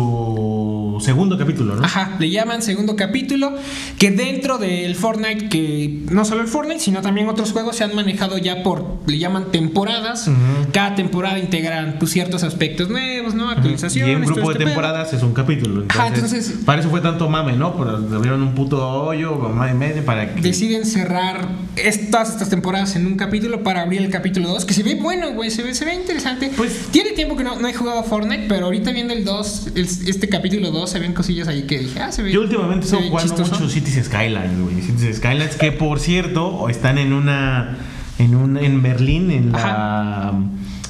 segundo 1.01 1.37
capítulo, 1.37 1.75
¿no? 1.75 1.83
Ajá, 1.83 2.15
le 2.19 2.29
llaman 2.29 2.61
segundo 2.61 2.95
capítulo, 2.95 3.53
que 3.97 4.11
dentro 4.11 4.57
del 4.57 4.95
Fortnite, 4.95 5.49
que 5.49 6.01
no 6.09 6.25
solo 6.25 6.41
el 6.41 6.47
Fortnite, 6.47 6.79
sino 6.79 7.01
también 7.01 7.27
otros 7.27 7.51
juegos 7.51 7.75
se 7.75 7.83
han 7.83 7.95
manejado 7.95 8.37
ya 8.37 8.63
por, 8.63 8.99
le 9.07 9.17
llaman 9.19 9.51
temporadas. 9.51 10.29
Cada 10.71 10.95
temporada 10.95 11.39
integran 11.39 11.95
pues, 11.99 12.11
ciertos 12.11 12.43
aspectos 12.43 12.89
nuevos, 12.89 13.33
¿no? 13.33 13.49
Y 13.49 13.53
Actualizaciones. 13.53 14.15
en 14.15 14.23
todo 14.23 14.33
grupo 14.35 14.49
de 14.49 14.53
este 14.53 14.57
pedo. 14.65 14.67
temporadas 14.73 15.13
es 15.13 15.23
un 15.23 15.33
capítulo. 15.33 15.81
Entonces, 15.81 15.99
Ajá, 15.99 16.07
entonces- 16.13 16.53
Para 16.65 16.79
eso 16.81 16.89
fue 16.89 17.01
tanto 17.01 17.29
mame, 17.29 17.53
¿no? 17.53 17.75
Por 17.75 17.87
abrieron 17.89 18.41
un 18.43 18.53
puto 18.55 19.03
hoyo, 19.03 19.35
mamá 19.35 19.69
y 19.71 19.73
media, 19.73 20.03
para 20.05 20.33
que. 20.35 20.41
Deciden 20.41 20.85
cerrar 20.85 21.47
estas, 21.75 22.29
estas 22.29 22.49
temporadas 22.49 22.95
en 22.95 23.05
un 23.07 23.15
capítulo 23.15 23.63
para 23.63 23.81
abrir 23.81 24.01
el 24.01 24.09
capítulo 24.09 24.49
2, 24.49 24.65
que 24.65 24.73
se 24.73 24.83
ve 24.83 24.95
bueno, 24.95 25.31
güey, 25.33 25.49
se 25.51 25.63
ve, 25.63 25.73
se 25.73 25.85
ve 25.85 25.93
interesante. 25.95 26.51
Pues- 26.55 26.87
Tiene 26.91 27.11
tiempo 27.11 27.35
que 27.37 27.43
no, 27.43 27.59
no 27.59 27.67
he 27.67 27.73
jugado 27.73 27.99
a 27.99 28.03
Fortnite, 28.03 28.45
pero 28.47 28.65
ahorita 28.65 28.91
viendo 28.91 29.13
el 29.13 29.23
2, 29.25 29.67
el- 29.75 29.85
este 29.85 30.29
capítulo 30.29 30.71
2, 30.71 30.90
se 30.91 30.99
ven 30.99 31.13
cosillas 31.13 31.47
ahí 31.47 31.63
que 31.63 31.79
dije, 31.79 31.99
ah, 31.99 32.11
se 32.11 32.23
ve. 32.23 32.31
Yo 32.31 32.41
últimamente 32.41 32.85
estoy 32.85 33.09
jugando 33.09 33.35
chistoso. 33.35 33.59
mucho 33.59 33.69
Cities 33.69 34.05
Skylines, 34.05 34.59
güey. 34.59 34.81
Cities 34.81 35.17
Skylines, 35.17 35.55
que 35.55 35.71
por 35.71 35.99
cierto, 35.99 36.69
están 36.69 36.97
en 36.97 37.13
una. 37.13 37.77
En, 38.19 38.35
un, 38.35 38.57
en 38.57 38.81
Berlín, 38.81 39.31
en 39.31 39.51
la. 39.51 40.33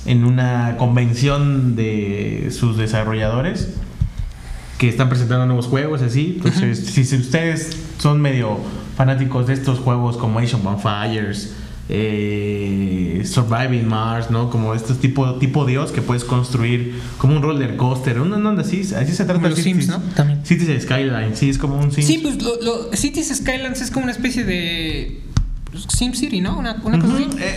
En 0.06 0.26
una 0.26 0.76
convención 0.78 1.76
de 1.76 2.50
sus 2.52 2.78
desarrolladores. 2.78 3.76
Que 4.78 4.90
están 4.90 5.10
presentando 5.10 5.46
nuevos 5.46 5.68
juegos, 5.68 6.02
así. 6.02 6.34
Entonces, 6.38 6.88
si, 6.88 7.06
si 7.06 7.16
ustedes 7.16 7.78
son 8.00 8.20
medio 8.20 8.58
fanáticos 8.98 9.48
de 9.48 9.54
estos 9.54 9.80
juegos 9.80 10.18
como 10.18 10.40
of 10.40 10.64
Bonfires. 10.64 11.56
Eh, 11.94 13.22
Surviving 13.26 13.88
Mars, 13.88 14.30
¿no? 14.32 14.50
Como 14.50 14.74
estos 14.74 15.00
tipo, 15.00 15.36
tipo 15.36 15.66
Dios 15.66 15.92
que 15.92 16.02
puedes 16.02 16.24
construir 16.24 16.96
como 17.18 17.36
un 17.36 17.42
roller 17.44 17.76
coaster, 17.78 18.20
una 18.20 18.38
onda 18.38 18.62
así, 18.62 18.82
así 18.82 19.12
se 19.14 19.26
trata 19.26 19.34
Como 19.34 19.50
los 19.50 19.60
Cities- 19.60 19.64
Sims, 19.64 19.88
¿no? 19.90 20.00
También. 20.16 20.46
Cities 20.46 20.84
Skyline, 20.84 21.36
sí, 21.36 21.50
es 21.50 21.58
como 21.58 21.78
un 21.80 21.92
Sims. 21.92 22.08
Sí, 22.08 22.20
pues 22.22 22.42
lo, 22.42 22.62
lo- 22.62 22.94
Cities 22.96 23.36
Skylands 23.38 23.82
es 23.82 23.92
como 23.92 24.04
una 24.04 24.12
especie 24.14 24.44
de 24.46 25.22
Sim 25.90 26.14
City, 26.14 26.42
¿no? 26.42 26.58
Una, 26.58 26.78
una 26.84 27.00
cosa 27.00 27.14
Ujú, 27.14 27.24
así. 27.30 27.38
eh, 27.40 27.56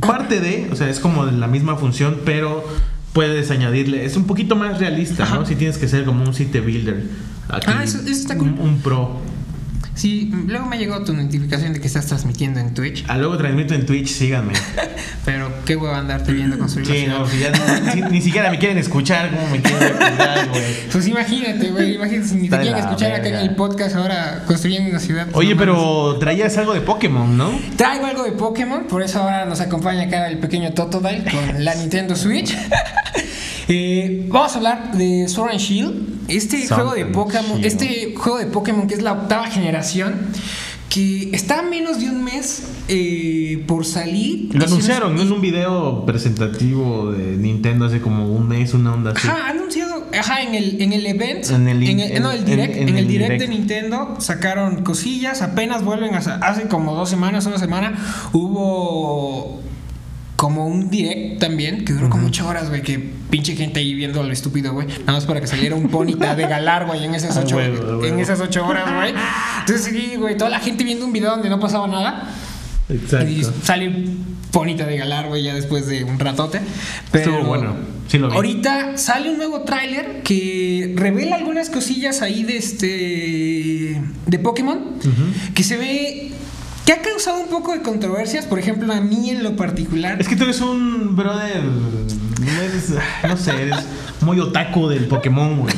parte 0.00 0.40
de, 0.40 0.68
o 0.72 0.76
sea, 0.76 0.88
es 0.88 1.00
como 1.00 1.24
la 1.26 1.46
misma 1.46 1.76
función, 1.76 2.18
pero 2.24 2.64
puedes 3.12 3.50
añadirle, 3.50 4.04
es 4.04 4.16
un 4.16 4.24
poquito 4.24 4.54
más 4.56 4.78
realista, 4.78 5.24
¿no? 5.28 5.46
Si 5.46 5.54
tienes 5.56 5.78
que 5.78 5.88
ser 5.88 6.04
como 6.04 6.24
un 6.24 6.34
city 6.34 6.60
builder. 6.60 7.04
Aquí, 7.48 7.66
Ah, 7.68 7.82
eso- 7.82 7.98
eso 8.00 8.10
está 8.10 8.36
cool. 8.36 8.48
Un, 8.48 8.58
un 8.60 8.78
pro. 8.78 9.18
Sí, 9.98 10.30
luego 10.46 10.66
me 10.66 10.78
llegó 10.78 11.02
tu 11.02 11.12
notificación 11.12 11.72
de 11.72 11.80
que 11.80 11.88
estás 11.88 12.06
transmitiendo 12.06 12.60
en 12.60 12.72
Twitch, 12.72 13.04
Ah, 13.08 13.18
luego 13.18 13.36
transmito 13.36 13.74
en 13.74 13.84
Twitch, 13.84 14.06
síganme. 14.08 14.52
pero 15.24 15.50
qué 15.64 15.74
hueva 15.74 15.98
andarte 15.98 16.32
viendo 16.32 16.56
construir 16.56 16.86
Sí, 16.86 17.06
no, 17.08 17.26
si 17.26 17.38
ya 17.40 17.50
ni, 17.96 18.02
ni 18.12 18.20
siquiera 18.22 18.48
me 18.50 18.60
quieren 18.60 18.78
escuchar, 18.78 19.28
¿cómo 19.34 19.48
me 19.50 19.60
quieren 19.60 19.82
escuchar, 19.88 20.48
güey? 20.50 20.62
Pues 20.92 21.08
imagínate, 21.08 21.70
güey, 21.72 21.94
imagínate 21.96 22.28
si 22.28 22.34
ni 22.36 22.48
te 22.48 22.58
quieren 22.60 22.78
escuchar 22.78 23.10
acá 23.10 23.16
en 23.26 23.32
verga. 23.32 23.40
el 23.42 23.54
podcast 23.56 23.96
ahora 23.96 24.44
construyendo 24.46 24.88
una 24.90 25.00
ciudad. 25.00 25.24
pues, 25.24 25.36
Oye, 25.36 25.54
no 25.54 25.58
pero 25.58 26.16
traías 26.20 26.56
algo 26.58 26.74
de 26.74 26.80
Pokémon, 26.80 27.36
¿no? 27.36 27.50
Traigo 27.76 28.06
algo 28.06 28.22
de 28.22 28.32
Pokémon, 28.32 28.84
por 28.84 29.02
eso 29.02 29.20
ahora 29.20 29.46
nos 29.46 29.60
acompaña 29.60 30.02
acá 30.04 30.28
el 30.28 30.38
pequeño 30.38 30.72
Totodile 30.74 31.24
con 31.28 31.64
la 31.64 31.74
Nintendo 31.74 32.14
Switch. 32.14 32.56
Eh, 33.68 34.26
vamos 34.28 34.52
a 34.54 34.56
hablar 34.56 34.92
de 34.96 35.28
Sword 35.28 35.50
and 35.50 35.60
Shield, 35.60 35.94
este 36.28 36.66
Sword 36.66 36.80
juego 36.80 36.94
de 36.94 37.04
Pokémon, 37.06 37.62
este 37.64 38.14
juego 38.16 38.38
de 38.38 38.46
Pokémon 38.46 38.86
que 38.86 38.94
es 38.94 39.02
la 39.02 39.12
octava 39.12 39.46
generación, 39.48 40.14
que 40.88 41.28
está 41.34 41.58
a 41.58 41.62
menos 41.62 42.00
de 42.00 42.06
un 42.08 42.24
mes 42.24 42.62
eh, 42.88 43.62
por 43.66 43.84
salir. 43.84 44.48
Lo 44.54 44.64
anunciaron, 44.64 45.14
¿no? 45.14 45.22
Es 45.22 45.28
un 45.30 45.42
video 45.42 46.06
presentativo 46.06 47.12
de 47.12 47.36
Nintendo 47.36 47.84
hace 47.84 48.00
como 48.00 48.32
un 48.34 48.48
mes, 48.48 48.72
una 48.72 48.94
onda 48.94 49.12
así. 49.14 49.28
Ajá, 49.28 49.50
anunciado, 49.50 50.06
ajá, 50.18 50.40
en 50.42 50.54
el, 50.54 50.80
en 50.80 50.94
el 50.94 51.04
event, 51.06 51.44
En 51.50 51.68
el- 51.68 52.22
no, 52.22 52.32
el 52.32 52.46
direct, 52.46 52.74
en- 52.74 52.82
en, 52.84 52.88
en 52.88 52.94
el 52.96 53.04
el 53.04 53.08
direct, 53.08 53.32
direct. 53.32 53.50
de 53.50 53.58
Nintendo 53.58 54.16
sacaron 54.18 54.82
cosillas, 54.82 55.42
apenas 55.42 55.84
vuelven 55.84 56.14
a, 56.14 56.18
hace 56.18 56.68
como 56.68 56.94
dos 56.94 57.10
semanas, 57.10 57.44
una 57.44 57.58
semana, 57.58 57.98
hubo 58.32 59.60
como 60.36 60.66
un 60.66 60.88
direct 60.88 61.38
también, 61.40 61.84
que 61.84 61.92
duró 61.92 62.08
como 62.08 62.28
ocho 62.28 62.48
horas, 62.48 62.70
güey, 62.70 62.80
que 62.80 63.17
pinche 63.30 63.54
gente 63.56 63.80
ahí 63.80 63.94
viendo 63.94 64.22
lo 64.22 64.32
estúpido, 64.32 64.72
güey, 64.72 64.86
nada 64.86 65.12
más 65.12 65.26
para 65.26 65.40
que 65.40 65.46
saliera 65.46 65.74
un 65.74 65.88
ponita 65.88 66.34
de 66.34 66.46
galar, 66.46 66.86
güey, 66.86 67.04
en 67.04 67.14
esas 67.14 67.36
Ah, 67.36 67.42
ocho, 67.44 67.60
en 67.60 68.18
esas 68.18 68.40
ocho 68.40 68.66
horas, 68.66 68.92
güey. 68.94 69.14
Entonces 69.60 69.84
sí, 69.92 70.16
güey, 70.16 70.36
toda 70.36 70.50
la 70.50 70.60
gente 70.60 70.84
viendo 70.84 71.04
un 71.04 71.12
video 71.12 71.30
donde 71.30 71.48
no 71.50 71.60
pasaba 71.60 71.86
nada. 71.86 72.30
Y 72.88 72.94
Exacto. 72.94 73.52
sale 73.62 74.06
Ponita 74.50 74.86
de 74.86 74.96
Galar, 74.96 75.28
güey, 75.28 75.42
ya 75.42 75.54
después 75.54 75.86
de 75.86 76.04
un 76.04 76.18
ratote. 76.18 76.60
Pero 77.12 77.32
Estuvo 77.32 77.46
bueno, 77.46 77.76
sí 78.08 78.16
lo 78.16 78.30
vi. 78.30 78.36
Ahorita 78.36 78.96
sale 78.96 79.30
un 79.30 79.36
nuevo 79.36 79.60
tráiler 79.60 80.22
que 80.22 80.94
revela 80.96 81.36
algunas 81.36 81.68
cosillas 81.68 82.22
ahí 82.22 82.44
de 82.44 82.56
este 82.56 84.02
de 84.26 84.38
Pokémon 84.38 84.78
que 85.54 85.62
se 85.62 85.76
ve 85.76 86.30
que 86.88 86.94
ha 86.94 87.02
causado 87.02 87.40
un 87.40 87.48
poco 87.48 87.72
de 87.72 87.82
controversias, 87.82 88.46
por 88.46 88.58
ejemplo, 88.58 88.90
a 88.94 89.02
mí 89.02 89.28
en 89.28 89.42
lo 89.42 89.56
particular. 89.56 90.18
Es 90.18 90.26
que 90.26 90.36
tú 90.36 90.44
eres 90.44 90.62
un 90.62 91.14
brother. 91.16 91.62
No, 91.62 92.62
eres, 92.62 92.94
no 93.28 93.36
sé, 93.36 93.60
eres 93.64 93.76
muy 94.22 94.40
otaku 94.40 94.88
del 94.88 95.06
Pokémon, 95.06 95.58
güey. 95.60 95.74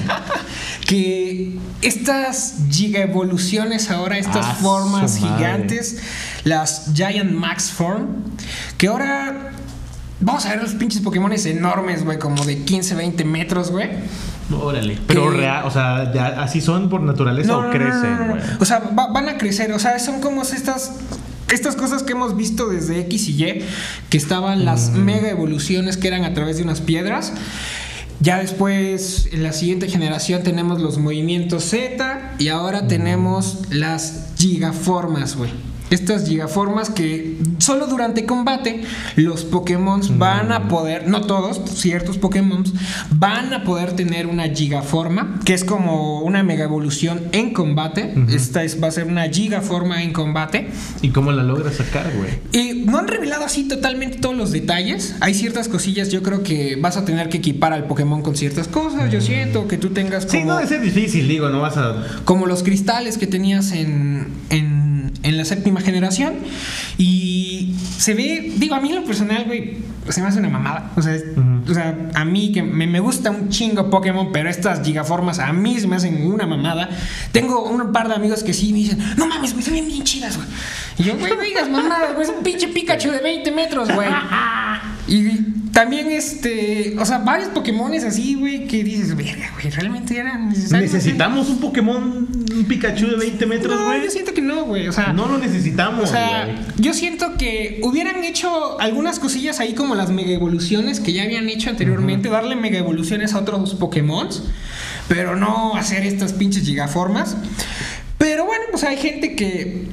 que 0.87 1.59
estas 1.83 2.59
giga 2.71 3.01
evoluciones 3.01 3.91
ahora, 3.91 4.19
estas 4.19 4.47
Ah, 4.47 4.55
formas 4.63 5.19
gigantes, 5.19 5.99
las 6.45 6.93
Giant 6.95 7.33
Max 7.33 7.73
Form, 7.73 8.07
que 8.79 8.87
ahora 8.87 9.51
vamos 10.21 10.47
a 10.47 10.51
ver 10.51 10.63
los 10.63 10.75
pinches 10.75 11.03
Pokémon 11.03 11.33
enormes, 11.33 12.05
güey, 12.05 12.21
como 12.21 12.45
de 12.45 12.63
15, 12.63 12.95
20 12.95 13.25
metros, 13.25 13.73
güey. 13.73 13.89
Órale. 14.53 14.99
Pero 15.07 15.31
Que- 15.31 15.37
real, 15.39 15.65
o 15.67 15.71
sea, 15.71 16.13
ya 16.13 16.43
así 16.43 16.61
son 16.61 16.89
por 16.89 17.01
naturaleza 17.03 17.57
o 17.57 17.71
crecen, 17.71 18.29
no. 18.29 18.37
O 18.61 18.65
sea, 18.65 18.81
va- 18.99 19.09
van 19.13 19.29
a 19.29 19.39
crecer, 19.39 19.73
o 19.73 19.79
sea, 19.79 19.99
son 19.99 20.21
como 20.21 20.43
estas 20.43 20.93
estas 21.53 21.75
cosas 21.75 22.05
que 22.05 22.13
hemos 22.13 22.37
visto 22.37 22.69
desde 22.69 23.01
X 23.01 23.29
y 23.29 23.45
Y, 23.45 23.63
que 24.09 24.17
estaban 24.17 24.65
las 24.65 24.91
Mm. 24.91 24.99
mega 25.05 25.29
evoluciones 25.31 25.97
que 25.97 26.07
eran 26.07 26.23
a 26.25 26.33
través 26.33 26.59
de 26.59 26.63
unas 26.63 26.81
piedras. 26.81 27.33
Ya 28.21 28.39
después, 28.39 29.29
en 29.33 29.43
la 29.43 29.53
siguiente 29.53 29.89
generación, 29.89 30.43
tenemos 30.45 30.81
los 30.81 30.99
movimientos 30.99 31.65
Z 31.65 32.35
y 32.39 32.49
Mm. 32.49 32.53
ahora 32.53 32.87
tenemos 32.87 33.63
las 33.71 34.27
gigaformas, 34.39 35.35
güey. 35.37 35.51
Estas 35.91 36.29
gigaformas 36.29 36.91
que 36.91 37.37
solo 37.59 37.87
durante 37.87 38.27
combate 38.27 38.83
los 39.17 39.45
Pokémon 39.45 40.01
van 40.19 40.53
a 40.53 40.69
poder, 40.69 41.09
no 41.09 41.23
todos, 41.23 41.61
ciertos 41.71 42.17
Pokémon 42.19 42.65
van 43.11 43.53
a 43.53 43.65
poder 43.65 43.93
tener 43.93 44.27
una 44.27 44.49
gigaforma, 44.49 45.41
que 45.45 45.55
es 45.55 45.65
como 45.65 46.21
una 46.21 46.43
mega 46.43 46.65
evolución 46.65 47.21
en 47.33 47.53
combate. 47.53 48.15
Esta 48.31 48.63
es, 48.63 48.83
va 48.83 48.89
a 48.89 48.91
ser 48.91 49.07
una 49.07 49.29
gigaforma 49.29 50.03
en 50.03 50.13
combate. 50.13 50.69
¿Y 51.03 51.11
cómo 51.11 51.33
la 51.33 51.43
logras 51.43 51.77
sacar, 51.77 52.11
güey? 52.17 52.31
Y 52.53 52.85
no 52.85 52.99
han 52.99 53.09
revelado 53.09 53.45
así 53.45 53.67
totalmente 53.67 54.19
todos 54.19 54.37
los 54.37 54.53
detalles. 54.53 55.17
Hay 55.21 55.35
ciertas 55.35 55.69
cosillas, 55.69 56.11
yo 56.11 56.23
creo 56.23 56.43
que 56.43 56.77
vas 56.77 56.97
a 56.97 57.05
tener 57.05 57.29
que 57.29 57.39
equipar 57.39 57.73
al 57.73 57.85
Pokémon 57.85 58.23
con 58.23 58.37
ciertas 58.37 58.69
cosas. 58.69 59.11
Yo 59.11 59.21
siento 59.21 59.67
que 59.67 59.77
tú 59.77 59.91
tengas 59.91 60.27
como. 60.27 60.39
Sí, 60.39 60.45
no 60.47 60.57
debe 60.57 60.69
ser 60.69 60.81
difícil, 60.81 61.27
digo, 61.29 61.49
no 61.49 61.61
vas 61.61 61.77
a. 61.77 62.05
Como 62.25 62.47
los 62.47 62.63
cristales 62.63 63.19
que 63.19 63.27
tenías 63.27 63.73
en, 63.73 64.29
en, 64.51 64.70
en 65.23 65.37
la 65.37 65.45
séptima 65.45 65.81
generación. 65.81 66.35
Y 66.99 67.75
se 67.99 68.15
ve, 68.15 68.53
digo, 68.57 68.75
a 68.75 68.81
mí 68.81 68.89
en 68.91 68.97
lo 68.97 69.05
personal, 69.05 69.45
güey, 69.47 69.79
se 70.09 70.21
me 70.23 70.29
hace 70.29 70.39
una 70.39 70.49
mamada. 70.49 70.91
O 70.97 71.03
sea, 71.03 71.15
es- 71.15 71.25
o 71.69 71.75
sea 71.75 71.95
a 72.15 72.25
mí 72.25 72.53
que 72.53 72.63
me, 72.63 72.87
me 72.87 73.01
gusta 73.01 73.31
un 73.31 73.49
chingo 73.49 73.91
Pokémon, 73.91 74.31
pero 74.33 74.49
estas 74.49 74.83
gigaformas 74.85 75.39
a 75.39 75.53
mí 75.53 75.79
se 75.79 75.87
me 75.87 75.97
hacen 75.97 76.27
una 76.27 76.47
mamada. 76.47 76.89
Tengo 77.33 77.63
un 77.69 77.93
par 77.93 78.09
de 78.09 78.15
amigos 78.15 78.43
que 78.43 78.53
sí 78.55 78.73
me 78.73 78.79
dicen, 78.79 78.99
no 79.17 79.27
mames, 79.27 79.53
güey, 79.53 79.65
se 79.65 79.71
ven 79.71 79.87
bien 79.87 80.03
chidas, 80.05 80.37
güey. 80.37 80.49
Y 80.99 81.03
yo, 81.05 81.17
güey, 81.17 81.33
no 81.35 81.41
digas 81.43 81.69
mamadas, 81.71 82.15
güey, 82.15 82.25
es 82.27 82.33
un 82.37 82.43
pinche 82.43 82.69
Pikachu 82.69 83.11
de 83.11 83.19
20 83.21 83.51
metros, 83.53 83.89
güey. 83.95 84.09
Y 85.11 85.71
también, 85.73 86.09
este, 86.13 86.95
o 87.01 87.05
sea, 87.05 87.19
varios 87.19 87.49
Pokémones 87.49 88.05
así, 88.05 88.35
güey, 88.37 88.69
que 88.69 88.85
dices, 88.85 89.17
verga, 89.17 89.51
güey, 89.55 89.69
realmente 89.71 90.17
eran 90.17 90.49
necesarios. 90.51 90.93
¿Necesitamos 90.93 91.49
un 91.49 91.59
Pokémon, 91.59 92.29
un 92.57 92.65
Pikachu 92.69 93.09
de 93.09 93.17
20 93.17 93.47
metros, 93.47 93.79
No, 93.81 93.87
güey? 93.87 94.05
yo 94.05 94.11
siento 94.11 94.33
que 94.33 94.41
no, 94.41 94.65
güey, 94.67 94.87
o 94.87 94.93
sea. 94.93 95.13
No 95.13 95.27
lo 95.27 95.39
necesitamos, 95.39 96.05
O 96.05 96.13
sea, 96.13 96.45
güey. 96.45 96.57
yo 96.79 96.95
siento 96.95 97.37
que 97.37 97.81
hubieran 97.83 98.23
hecho 98.23 98.81
algunas 98.81 99.19
cosillas 99.19 99.59
ahí 99.59 99.75
como 99.75 99.97
las 99.97 100.11
mega 100.11 100.31
evoluciones 100.31 101.01
que 101.01 101.13
ya 101.13 101.25
habían 101.25 101.49
hecho 101.49 101.71
anteriormente, 101.71 102.29
darle 102.29 102.55
mega 102.55 102.79
evoluciones 102.79 103.35
a 103.35 103.41
otros 103.41 103.75
Pokémon, 103.75 104.29
pero 105.09 105.35
no 105.35 105.75
hacer 105.75 106.07
estas 106.07 106.35
pinches 106.35 106.63
gigaformas. 106.65 107.37
Pero 108.17 108.45
bueno, 108.45 108.63
pues 108.71 108.85
hay 108.85 108.97
gente 108.97 109.35
que 109.35 109.87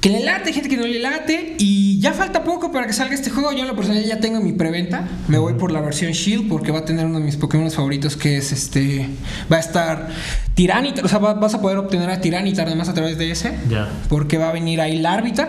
que 0.00 0.10
le 0.10 0.20
late, 0.20 0.52
gente 0.52 0.68
que 0.68 0.76
no 0.76 0.86
le 0.86 1.00
late 1.00 1.56
y 1.58 1.98
ya 2.00 2.12
falta 2.12 2.44
poco 2.44 2.70
para 2.70 2.86
que 2.86 2.92
salga 2.92 3.14
este 3.14 3.30
juego. 3.30 3.50
Yo 3.52 3.60
en 3.62 3.66
lo 3.68 3.74
personal 3.76 4.04
ya 4.04 4.20
tengo 4.20 4.40
mi 4.40 4.52
preventa. 4.52 5.08
Me 5.26 5.38
voy 5.38 5.54
por 5.54 5.72
la 5.72 5.80
versión 5.80 6.12
Shield 6.12 6.48
porque 6.48 6.70
va 6.70 6.80
a 6.80 6.84
tener 6.84 7.04
uno 7.06 7.18
de 7.18 7.24
mis 7.24 7.36
Pokémon 7.36 7.70
favoritos 7.70 8.16
que 8.16 8.36
es 8.36 8.52
este 8.52 9.08
va 9.52 9.56
a 9.56 9.60
estar 9.60 10.08
Tiranitar, 10.54 11.04
o 11.04 11.08
sea, 11.08 11.18
va- 11.18 11.34
vas 11.34 11.54
a 11.54 11.60
poder 11.60 11.78
obtener 11.78 12.10
a 12.10 12.20
Tiranitar 12.20 12.66
además 12.68 12.88
a 12.88 12.94
través 12.94 13.18
de 13.18 13.30
ese 13.30 13.54
Ya. 13.68 13.88
porque 14.08 14.38
va 14.38 14.50
a 14.50 14.52
venir 14.52 14.80
ahí 14.80 14.98
Larvita. 14.98 15.48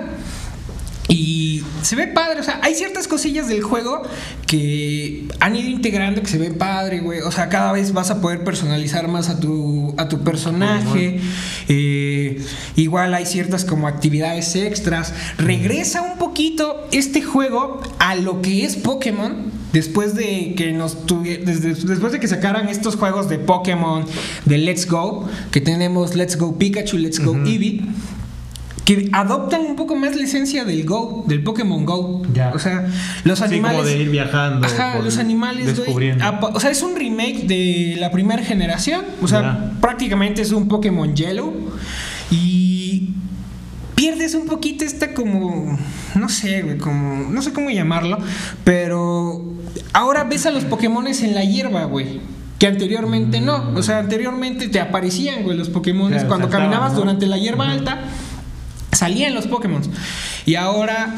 Y 1.07 1.38
se 1.81 1.95
ve 1.95 2.07
padre, 2.07 2.39
o 2.39 2.43
sea, 2.43 2.59
hay 2.63 2.75
ciertas 2.75 3.07
cosillas 3.07 3.47
del 3.47 3.61
juego 3.61 4.03
que 4.47 5.27
han 5.39 5.55
ido 5.55 5.69
integrando 5.69 6.21
que 6.21 6.27
se 6.27 6.37
ve 6.37 6.51
padre, 6.51 6.99
güey. 6.99 7.19
O 7.21 7.31
sea, 7.31 7.49
cada 7.49 7.71
vez 7.71 7.93
vas 7.93 8.09
a 8.11 8.21
poder 8.21 8.43
personalizar 8.43 9.07
más 9.07 9.29
a 9.29 9.39
tu, 9.39 9.93
a 9.97 10.07
tu 10.07 10.23
personaje. 10.23 11.19
Eh, 11.67 12.43
igual 12.75 13.13
hay 13.13 13.25
ciertas 13.25 13.65
como 13.65 13.87
actividades 13.87 14.55
extras. 14.55 15.13
Regresa 15.37 16.01
un 16.01 16.17
poquito 16.17 16.87
este 16.91 17.21
juego 17.21 17.81
a 17.99 18.15
lo 18.15 18.41
que 18.41 18.65
es 18.65 18.75
Pokémon. 18.75 19.57
Después 19.73 20.15
de 20.15 20.55
que 20.57 20.71
nos 20.71 20.97
desde- 21.05 21.75
después 21.75 22.11
de 22.11 22.19
que 22.19 22.27
sacaran 22.27 22.69
estos 22.69 22.95
juegos 22.95 23.29
de 23.29 23.37
Pokémon 23.37 24.03
de 24.45 24.57
Let's 24.57 24.87
Go, 24.89 25.27
que 25.51 25.61
tenemos 25.61 26.15
Let's 26.15 26.37
Go 26.37 26.57
Pikachu, 26.57 26.97
Let's 26.97 27.19
Go 27.23 27.35
Eevee 27.45 27.81
que 28.89 29.07
adoptan 29.13 29.61
un 29.61 29.75
poco 29.75 29.95
más 29.95 30.15
la 30.15 30.23
esencia 30.23 30.65
del 30.65 30.83
Go, 30.83 31.23
del 31.27 31.43
Pokémon 31.43 31.85
Go. 31.85 32.23
Ya. 32.33 32.49
O 32.55 32.57
sea, 32.57 32.87
los 33.23 33.37
Sí, 33.37 33.45
animales. 33.45 33.77
como 33.77 33.87
de 33.87 33.97
ir 33.99 34.09
viajando. 34.09 34.65
Ajá, 34.65 34.97
los 34.97 35.19
animales. 35.19 35.67
Descubriendo. 35.77 36.25
O 36.53 36.59
sea, 36.59 36.71
es 36.71 36.81
un 36.81 36.95
remake 36.95 37.43
de 37.45 37.97
la 37.99 38.09
primera 38.09 38.41
generación. 38.43 39.05
O 39.21 39.27
sea, 39.27 39.41
Ya. 39.41 39.71
prácticamente 39.79 40.41
es 40.41 40.51
un 40.53 40.67
Pokémon 40.67 41.15
Yellow. 41.15 41.53
Y 42.31 43.09
pierdes 43.93 44.33
un 44.33 44.47
poquito 44.47 44.83
esta 44.83 45.13
como. 45.13 45.77
No 46.15 46.27
sé, 46.27 46.63
güey, 46.63 46.79
como. 46.79 47.29
No 47.29 47.43
sé 47.43 47.53
cómo 47.53 47.69
llamarlo. 47.69 48.17
Pero 48.63 49.53
ahora 49.93 50.23
ves 50.23 50.47
a 50.47 50.51
los 50.51 50.63
Pokémones 50.65 51.21
en 51.21 51.35
la 51.35 51.43
hierba, 51.43 51.83
güey. 51.83 52.21
Que 52.57 52.65
anteriormente 52.65 53.39
no. 53.39 53.71
O 53.75 53.83
sea, 53.83 53.99
anteriormente 53.99 54.67
te 54.67 54.79
aparecían, 54.79 55.43
güey, 55.43 55.55
los 55.55 55.69
Pokémones. 55.69 56.23
Claro, 56.23 56.27
cuando 56.27 56.49
caminabas 56.49 56.93
¿no? 56.93 57.01
durante 57.01 57.27
la 57.27 57.37
hierba 57.37 57.69
alta, 57.69 58.01
salían 58.91 59.33
los 59.33 59.47
Pokémon. 59.47 59.81
Y 60.45 60.55
ahora 60.55 61.15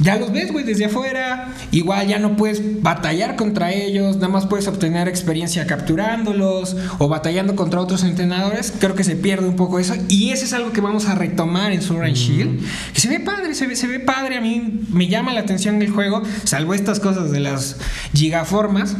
ya 0.00 0.16
los 0.16 0.32
ves, 0.32 0.50
güey, 0.50 0.64
desde 0.64 0.86
afuera. 0.86 1.48
Igual 1.70 2.08
ya 2.08 2.18
no 2.18 2.36
puedes 2.36 2.82
batallar 2.82 3.36
contra 3.36 3.72
ellos, 3.72 4.16
nada 4.16 4.28
más 4.28 4.46
puedes 4.46 4.66
obtener 4.66 5.08
experiencia 5.08 5.66
capturándolos 5.66 6.76
o 6.98 7.08
batallando 7.08 7.54
contra 7.54 7.80
otros 7.80 8.02
entrenadores. 8.02 8.72
Creo 8.78 8.94
que 8.94 9.04
se 9.04 9.16
pierde 9.16 9.46
un 9.46 9.56
poco 9.56 9.78
eso. 9.78 9.94
Y 10.08 10.30
eso 10.30 10.44
es 10.44 10.52
algo 10.52 10.72
que 10.72 10.80
vamos 10.80 11.06
a 11.06 11.14
retomar 11.14 11.72
en 11.72 11.82
Sword 11.82 12.04
and 12.04 12.16
Shield. 12.16 12.60
Que 12.92 13.00
se 13.00 13.08
ve 13.08 13.20
padre, 13.20 13.54
se 13.54 13.66
ve, 13.66 13.76
se 13.76 13.86
ve 13.86 14.00
padre. 14.00 14.36
A 14.36 14.40
mí 14.40 14.80
me 14.90 15.08
llama 15.08 15.32
la 15.32 15.40
atención 15.40 15.80
el 15.80 15.90
juego, 15.90 16.22
salvo 16.44 16.74
estas 16.74 16.98
cosas 17.00 17.30
de 17.30 17.40
las 17.40 17.76
gigaformas. 18.12 18.96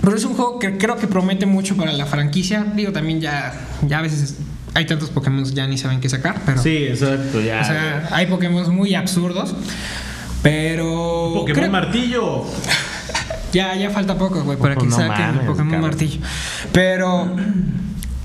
Pero 0.00 0.16
es 0.16 0.24
un 0.24 0.34
juego 0.34 0.60
que 0.60 0.78
creo 0.78 0.96
que 0.96 1.08
promete 1.08 1.46
mucho 1.46 1.76
para 1.76 1.92
la 1.92 2.06
franquicia. 2.06 2.64
Digo, 2.76 2.92
también 2.92 3.20
ya, 3.20 3.52
ya 3.88 3.98
a 3.98 4.02
veces 4.02 4.36
hay 4.76 4.84
tantos 4.84 5.10
Pokémon 5.10 5.44
ya 5.44 5.66
ni 5.66 5.78
saben 5.78 6.00
qué 6.00 6.08
sacar, 6.08 6.40
pero... 6.44 6.62
Sí, 6.62 6.84
exacto, 6.84 7.40
ya. 7.40 7.60
O 7.62 7.64
sea, 7.64 8.08
hay 8.12 8.26
Pokémon 8.26 8.74
muy 8.74 8.94
absurdos. 8.94 9.54
Pero. 10.42 11.32
Pokémon 11.34 11.60
creo- 11.60 11.70
martillo. 11.72 12.44
ya, 13.52 13.74
ya 13.74 13.90
falta 13.90 14.16
poco, 14.16 14.42
güey, 14.44 14.58
para 14.58 14.76
que 14.76 14.86
no 14.86 14.94
saquen 14.94 15.40
el 15.40 15.46
Pokémon 15.46 15.70
cabrón. 15.70 15.80
martillo. 15.80 16.20
Pero. 16.72 17.34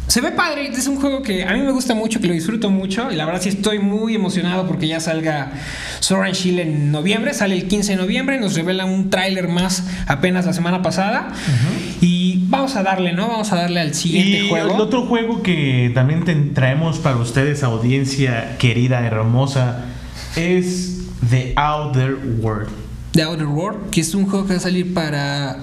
Se 0.07 0.19
ve 0.19 0.31
padre, 0.31 0.67
es 0.67 0.87
un 0.87 0.97
juego 0.97 1.21
que 1.23 1.45
a 1.45 1.53
mí 1.53 1.61
me 1.61 1.71
gusta 1.71 1.95
mucho, 1.95 2.19
que 2.19 2.27
lo 2.27 2.33
disfruto 2.33 2.69
mucho. 2.69 3.09
Y 3.11 3.15
la 3.15 3.23
verdad 3.25 3.41
sí 3.41 3.47
estoy 3.47 3.79
muy 3.79 4.13
emocionado 4.13 4.67
porque 4.67 4.85
ya 4.85 4.99
salga 4.99 5.53
Sword 6.01 6.25
and 6.25 6.35
Shield 6.35 6.59
en 6.59 6.91
noviembre. 6.91 7.33
Sale 7.33 7.55
el 7.55 7.65
15 7.69 7.93
de 7.93 7.97
noviembre. 7.97 8.37
Nos 8.37 8.55
revelan 8.55 8.89
un 8.89 9.09
tráiler 9.09 9.47
más 9.47 9.85
apenas 10.07 10.45
la 10.45 10.51
semana 10.51 10.81
pasada. 10.81 11.29
Y 12.01 12.20
vamos 12.47 12.75
a 12.75 12.83
darle, 12.83 13.13
¿no? 13.13 13.27
Vamos 13.27 13.51
a 13.51 13.55
darle 13.55 13.79
al 13.79 13.93
siguiente 13.93 14.45
Y 14.45 14.49
juego. 14.49 14.75
el 14.75 14.81
otro 14.81 15.05
juego 15.05 15.41
que 15.41 15.91
también 15.93 16.53
traemos 16.53 16.99
para 16.99 17.17
ustedes, 17.17 17.63
audiencia 17.63 18.57
querida, 18.57 19.05
hermosa, 19.05 19.85
es 20.35 21.01
The 21.29 21.53
Outer 21.55 22.15
World. 22.39 22.69
The 23.13 23.23
Outer 23.23 23.47
World, 23.47 23.89
que 23.89 24.01
es 24.01 24.13
un 24.15 24.25
juego 24.27 24.45
que 24.45 24.53
va 24.53 24.57
a 24.59 24.61
salir 24.61 24.93
para 24.93 25.57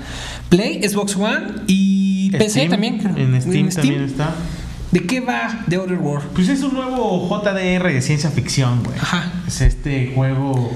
Play, 0.48 0.82
Xbox 0.86 1.16
One 1.16 1.46
y 1.66 2.30
PC 2.32 2.50
Steam, 2.50 2.70
también. 2.70 2.98
creo. 2.98 3.16
En 3.16 3.40
Steam, 3.40 3.68
también 3.70 4.02
está. 4.02 4.34
¿De 4.90 5.00
qué 5.00 5.20
va 5.20 5.64
The 5.68 5.76
Outer 5.76 5.98
World? 5.98 6.28
Pues 6.34 6.48
es 6.48 6.62
un 6.62 6.74
nuevo 6.74 7.28
JDR 7.28 7.92
de 7.92 8.00
ciencia 8.00 8.30
ficción, 8.30 8.82
güey. 8.82 8.96
Ajá. 8.98 9.32
Es 9.46 9.60
este 9.60 10.12
juego 10.14 10.72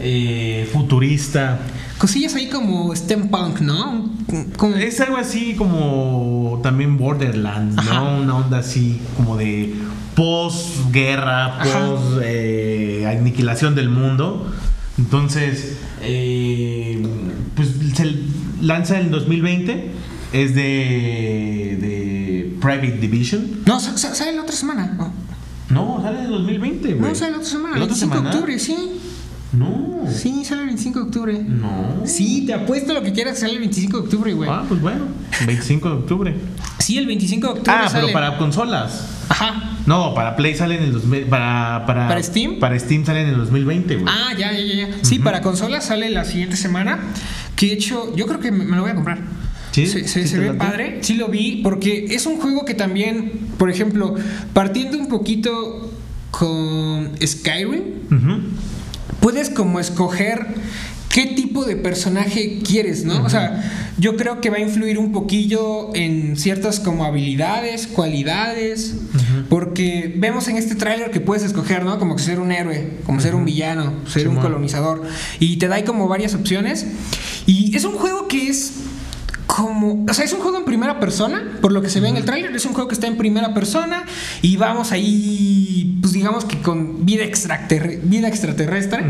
eh, 0.00 0.68
futurista. 0.72 1.60
Cosillas 2.00 2.34
ahí 2.34 2.48
como 2.48 2.96
steampunk, 2.96 3.60
¿no? 3.60 4.10
Como- 4.56 4.74
Es 4.76 5.00
algo 5.02 5.18
así 5.18 5.54
como 5.54 6.58
también 6.62 6.96
Borderlands, 6.96 7.76
Ajá. 7.78 7.94
¿no? 8.00 8.22
Una 8.22 8.36
onda 8.36 8.58
así 8.60 8.98
como 9.18 9.36
de 9.36 9.74
posguerra, 10.14 11.60
Ajá. 11.60 11.86
post 11.86 12.20
eh, 12.22 13.06
aniquilación 13.06 13.74
del 13.74 13.90
mundo. 13.90 14.50
Entonces, 14.98 15.76
eh, 16.02 17.02
pues 17.54 17.68
se 17.94 18.14
lanza 18.62 18.98
en 18.98 19.10
2020. 19.10 19.90
Es 20.32 20.54
de, 20.54 21.76
de 21.80 22.56
Private 22.60 22.98
Division. 22.98 23.62
No, 23.66 23.80
sa- 23.80 23.98
sa- 23.98 24.14
sale 24.14 24.32
la 24.36 24.42
otra 24.42 24.54
semana. 24.56 24.96
No, 25.68 26.00
sale 26.02 26.20
en 26.24 26.30
2020, 26.30 26.94
güey. 26.94 27.08
No, 27.10 27.14
sale 27.14 27.32
la 27.32 27.38
otra 27.38 27.50
semana. 27.50 27.76
¿La 27.76 27.84
El 27.84 27.90
otra 27.90 27.96
25 27.96 28.20
de 28.22 28.28
octubre, 28.28 28.58
sí. 28.58 28.76
No. 29.52 30.04
Sí, 30.08 30.44
sale 30.44 30.62
el 30.62 30.66
25 30.68 30.98
de 31.00 31.04
octubre. 31.06 31.42
No. 31.46 32.02
Sí, 32.06 32.44
te 32.46 32.54
apuesto 32.54 32.92
lo 32.94 33.02
que 33.02 33.12
quieras, 33.12 33.38
sale 33.40 33.54
el 33.54 33.58
25 33.60 33.96
de 33.98 34.02
octubre, 34.04 34.32
güey. 34.32 34.48
Ah, 34.50 34.64
pues 34.68 34.80
bueno. 34.80 35.06
25 35.46 35.88
de 35.88 35.94
octubre. 35.96 36.34
Sí, 36.78 36.98
el 36.98 37.06
25 37.06 37.46
de 37.46 37.52
octubre 37.54 37.72
Ah, 37.84 37.88
sale. 37.88 38.02
pero 38.06 38.12
para 38.12 38.38
consolas. 38.38 39.08
Ajá. 39.28 39.76
No, 39.86 40.14
para 40.14 40.36
Play 40.36 40.54
sale 40.54 40.76
en 40.76 40.84
el 40.84 40.92
2000, 40.92 41.24
para, 41.24 41.84
para 41.86 42.06
¿Para 42.08 42.22
Steam? 42.22 42.58
Para 42.60 42.78
Steam 42.78 43.04
sale 43.04 43.22
en 43.22 43.28
el 43.30 43.36
2020, 43.38 43.96
güey. 43.96 44.06
Ah, 44.08 44.32
ya, 44.38 44.52
ya, 44.52 44.60
ya. 44.88 44.88
Sí, 45.02 45.18
para 45.18 45.40
consolas 45.40 45.84
sale 45.86 46.10
la 46.10 46.24
siguiente 46.24 46.56
semana. 46.56 46.98
Que 47.56 47.66
de 47.66 47.72
hecho, 47.72 48.14
yo 48.16 48.26
creo 48.26 48.40
que 48.40 48.52
me, 48.52 48.64
me 48.64 48.76
lo 48.76 48.82
voy 48.82 48.90
a 48.92 48.94
comprar. 48.94 49.18
¿Sí? 49.72 49.86
Se, 49.86 50.06
se- 50.08 50.22
¿Sí 50.22 50.28
se 50.28 50.38
te 50.38 50.50
ve 50.50 50.54
padre. 50.54 50.98
Sí 51.02 51.14
lo 51.14 51.28
vi. 51.28 51.60
Porque 51.62 52.06
es 52.10 52.26
un 52.26 52.38
juego 52.40 52.64
que 52.64 52.74
también, 52.74 53.32
por 53.58 53.70
ejemplo, 53.70 54.14
partiendo 54.52 54.98
un 54.98 55.08
poquito 55.08 55.90
con 56.30 57.10
Skyrim, 57.24 57.82
Ujú. 58.06 58.40
Puedes 59.20 59.50
como 59.50 59.80
escoger 59.80 60.46
qué 61.10 61.26
tipo 61.26 61.64
de 61.64 61.76
personaje 61.76 62.60
quieres, 62.64 63.04
¿no? 63.04 63.24
O 63.24 63.28
sea, 63.30 63.92
yo 63.98 64.16
creo 64.16 64.40
que 64.40 64.48
va 64.48 64.58
a 64.58 64.60
influir 64.60 64.98
un 64.98 65.12
poquillo 65.12 65.94
en 65.94 66.36
ciertas 66.36 66.78
como 66.78 67.04
habilidades, 67.04 67.88
cualidades, 67.88 68.94
porque 69.48 70.14
vemos 70.16 70.46
en 70.48 70.56
este 70.56 70.76
tráiler 70.76 71.10
que 71.10 71.20
puedes 71.20 71.42
escoger, 71.42 71.84
¿no? 71.84 71.98
Como 71.98 72.14
que 72.14 72.22
ser 72.22 72.38
un 72.38 72.52
héroe, 72.52 72.90
como 73.04 73.20
ser 73.20 73.34
un 73.34 73.44
villano, 73.44 73.92
ser 74.06 74.28
un 74.28 74.36
colonizador, 74.36 75.02
y 75.40 75.56
te 75.56 75.66
da 75.66 75.76
ahí 75.76 75.82
como 75.82 76.06
varias 76.06 76.34
opciones. 76.34 76.86
Y 77.44 77.76
es 77.76 77.84
un 77.84 77.94
juego 77.94 78.28
que 78.28 78.48
es 78.48 78.74
como, 79.60 80.06
o 80.08 80.14
sea, 80.14 80.24
es 80.24 80.32
un 80.32 80.40
juego 80.40 80.58
en 80.58 80.64
primera 80.64 80.98
persona, 81.00 81.58
por 81.60 81.72
lo 81.72 81.82
que 81.82 81.90
se 81.90 82.00
ve 82.00 82.08
en 82.08 82.16
el 82.16 82.24
tráiler, 82.24 82.54
es 82.54 82.64
un 82.64 82.72
juego 82.72 82.88
que 82.88 82.94
está 82.94 83.06
en 83.06 83.16
primera 83.16 83.52
persona 83.52 84.04
y 84.42 84.56
vamos 84.56 84.90
ahí, 84.92 85.98
pues 86.00 86.12
digamos 86.12 86.44
que 86.44 86.58
con 86.62 87.04
vida, 87.04 87.24
extraterrestre, 87.24 88.00
vida 88.02 88.28
extraterrestre. 88.28 89.04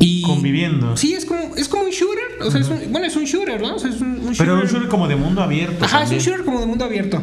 Y, 0.00 0.22
Conviviendo. 0.22 0.96
Sí, 0.96 1.14
es 1.14 1.24
como, 1.24 1.54
es 1.56 1.68
como 1.68 1.84
un 1.84 1.90
shooter. 1.90 2.42
O 2.42 2.50
sea, 2.50 2.60
es 2.60 2.68
un, 2.68 2.80
bueno, 2.90 3.06
es 3.06 3.16
un 3.16 3.24
shooter, 3.24 3.62
¿no? 3.62 3.76
O 3.76 3.78
sea, 3.78 3.90
es 3.90 4.00
un, 4.00 4.16
shooter. 4.16 4.36
Pero 4.38 4.54
un 4.60 4.66
shooter 4.66 4.88
como 4.88 5.08
de 5.08 5.16
mundo 5.16 5.40
abierto. 5.40 5.84
Ajá, 5.84 6.02
es 6.02 6.10
un 6.10 6.18
shooter 6.18 6.44
como 6.44 6.60
de 6.60 6.66
mundo 6.66 6.84
abierto. 6.84 7.22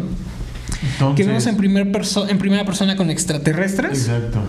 Que 1.15 1.23
vemos 1.23 1.45
en, 1.47 1.57
primer 1.57 1.91
en 2.27 2.38
primera 2.38 2.65
persona 2.65 2.95
con 2.95 3.09
extraterrestres. 3.09 4.07
Exacto. 4.07 4.39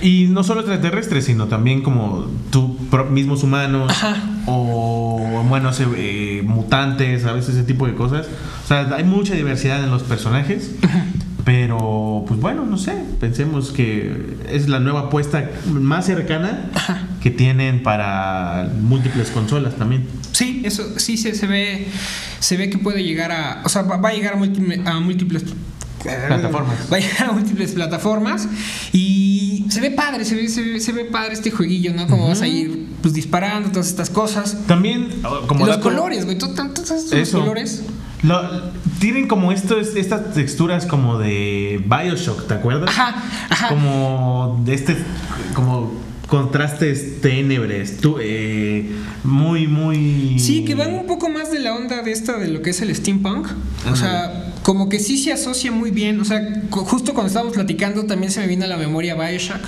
Y 0.00 0.26
no 0.28 0.44
solo 0.44 0.60
extraterrestres, 0.60 1.24
sino 1.24 1.46
también 1.46 1.82
como 1.82 2.26
tú 2.50 2.78
mismos 3.10 3.42
humanos 3.42 3.90
Ajá. 3.90 4.16
o 4.46 5.42
bueno, 5.48 5.70
eh, 5.96 6.42
mutantes, 6.44 7.24
a 7.24 7.32
veces 7.32 7.56
ese 7.56 7.64
tipo 7.64 7.86
de 7.86 7.94
cosas. 7.94 8.26
O 8.64 8.68
sea, 8.68 8.88
hay 8.94 9.04
mucha 9.04 9.34
diversidad 9.34 9.82
en 9.82 9.90
los 9.90 10.02
personajes. 10.02 10.72
Pero, 11.44 12.24
pues 12.26 12.40
bueno, 12.40 12.66
no 12.66 12.76
sé, 12.76 12.92
pensemos 13.20 13.70
que 13.70 14.36
es 14.50 14.68
la 14.68 14.80
nueva 14.80 15.02
apuesta 15.02 15.48
más 15.70 16.06
cercana 16.06 16.72
que 17.22 17.30
tienen 17.30 17.84
para 17.84 18.68
múltiples 18.80 19.30
consolas 19.30 19.76
también. 19.76 20.08
Sí, 20.32 20.62
eso 20.64 20.98
sí 20.98 21.16
se, 21.16 21.36
se 21.36 21.46
ve 21.46 21.86
se 22.40 22.56
ve 22.56 22.70
que 22.70 22.78
puede 22.78 23.02
llegar 23.02 23.32
a, 23.32 23.62
o 23.64 23.68
sea, 23.68 23.82
va, 23.82 24.08
a 24.08 24.12
llegar 24.12 24.34
a, 24.34 25.00
múltiples 25.00 25.44
plataformas. 25.44 25.56
Va 25.74 25.75
a 26.04 26.98
llegar 26.98 27.30
a 27.30 27.32
múltiples 27.32 27.72
plataformas 27.72 28.48
y 28.92 29.66
se 29.68 29.80
ve 29.80 29.90
padre, 29.90 30.24
se 30.24 30.34
ve, 30.34 30.48
se 30.80 30.92
ve, 30.92 31.04
padre 31.04 31.32
este 31.32 31.50
jueguillo, 31.50 31.92
¿no? 31.94 32.06
Como 32.06 32.28
vas 32.28 32.42
a 32.42 32.46
ir 32.46 32.86
pues 33.02 33.14
disparando 33.14 33.70
todas 33.70 33.88
estas 33.88 34.10
cosas. 34.10 34.56
También 34.66 35.08
como 35.46 35.66
los 35.66 35.78
colores, 35.78 36.24
güey, 36.24 36.38
todos 36.38 36.90
estos 37.12 37.40
colores 37.40 37.82
tienen 38.98 39.28
como 39.28 39.52
estos, 39.52 39.94
estas 39.96 40.32
texturas 40.32 40.86
como 40.86 41.18
de 41.18 41.82
Bioshock, 41.84 42.46
¿te 42.46 42.54
acuerdas? 42.54 42.90
Ajá, 42.90 43.22
ajá. 43.50 43.68
Como 43.68 44.60
de 44.64 44.74
este, 44.74 44.96
como 45.54 45.92
contrastes 46.26 47.20
tenebres, 47.20 47.98
tú, 47.98 48.16
eh, 48.20 48.90
muy, 49.22 49.66
muy... 49.66 50.38
Sí, 50.38 50.64
que 50.64 50.74
van 50.74 50.94
un 50.94 51.06
poco 51.06 51.28
más 51.28 51.50
de 51.50 51.60
la 51.60 51.74
onda 51.74 52.02
de 52.02 52.12
esta, 52.12 52.38
de 52.38 52.48
lo 52.48 52.62
que 52.62 52.70
es 52.70 52.80
el 52.80 52.94
steampunk. 52.94 53.48
O 53.90 53.96
sea, 53.96 54.52
como 54.62 54.88
que 54.88 54.98
sí 54.98 55.18
se 55.18 55.32
asocia 55.32 55.70
muy 55.70 55.90
bien. 55.90 56.20
O 56.20 56.24
sea, 56.24 56.62
justo 56.70 57.14
cuando 57.14 57.28
estábamos 57.28 57.54
platicando 57.54 58.04
también 58.06 58.32
se 58.32 58.40
me 58.40 58.48
vino 58.48 58.64
a 58.64 58.68
la 58.68 58.76
memoria 58.76 59.14
Bioshock. 59.14 59.60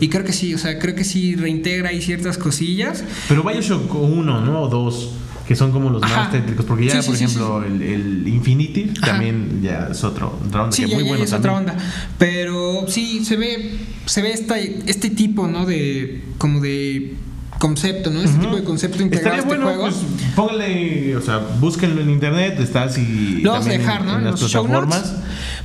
Y 0.00 0.08
creo 0.08 0.24
que 0.24 0.32
sí, 0.32 0.54
o 0.54 0.58
sea, 0.58 0.78
creo 0.78 0.94
que 0.94 1.04
sí 1.04 1.36
reintegra 1.36 1.88
ahí 1.88 2.02
ciertas 2.02 2.36
cosillas. 2.36 3.02
Pero 3.28 3.42
Bioshock 3.42 3.94
1, 3.94 4.40
¿no? 4.42 4.62
O 4.62 4.68
2 4.68 5.10
que 5.46 5.56
son 5.56 5.72
como 5.72 5.90
los 5.90 6.00
más 6.00 6.30
tétricos. 6.30 6.64
Porque 6.64 6.86
ya, 6.86 7.02
por 7.02 7.14
ejemplo, 7.14 7.62
el, 7.62 7.82
el, 7.82 8.28
Infinity 8.28 8.94
también 9.00 9.60
ya 9.62 9.88
es 9.90 10.02
otro, 10.04 10.38
onda. 10.42 10.72
Sí, 10.72 10.86
muy 10.86 11.04
bueno 11.04 11.24
es 11.24 11.32
otra 11.32 11.54
onda. 11.54 11.76
Pero 12.18 12.86
sí, 12.88 13.24
se 13.24 13.36
ve, 13.36 13.78
se 14.06 14.22
ve 14.22 14.32
esta, 14.32 14.58
este 14.58 15.10
tipo, 15.10 15.46
¿no? 15.46 15.66
De, 15.66 16.22
como 16.38 16.60
de 16.60 17.14
concepto, 17.58 18.10
¿no? 18.10 18.20
Este 18.20 18.38
tipo 18.38 18.56
de 18.56 18.64
concepto 18.64 19.02
integrado 19.02 19.36
este 19.36 19.46
bueno, 19.48 19.66
juego. 19.66 19.82
Pues, 19.84 19.96
póngale, 20.34 21.16
o 21.16 21.20
sea, 21.20 21.38
búsquenlo 21.60 22.00
en 22.00 22.10
internet, 22.10 22.58
está 22.60 22.84
así. 22.84 23.40
Lo 23.42 23.52
vamos 23.52 23.66
a 23.66 23.70
dejar, 23.70 24.04
¿no? 24.04 24.18
En, 24.18 24.24
las 24.24 24.40
plataformas. 24.40 25.14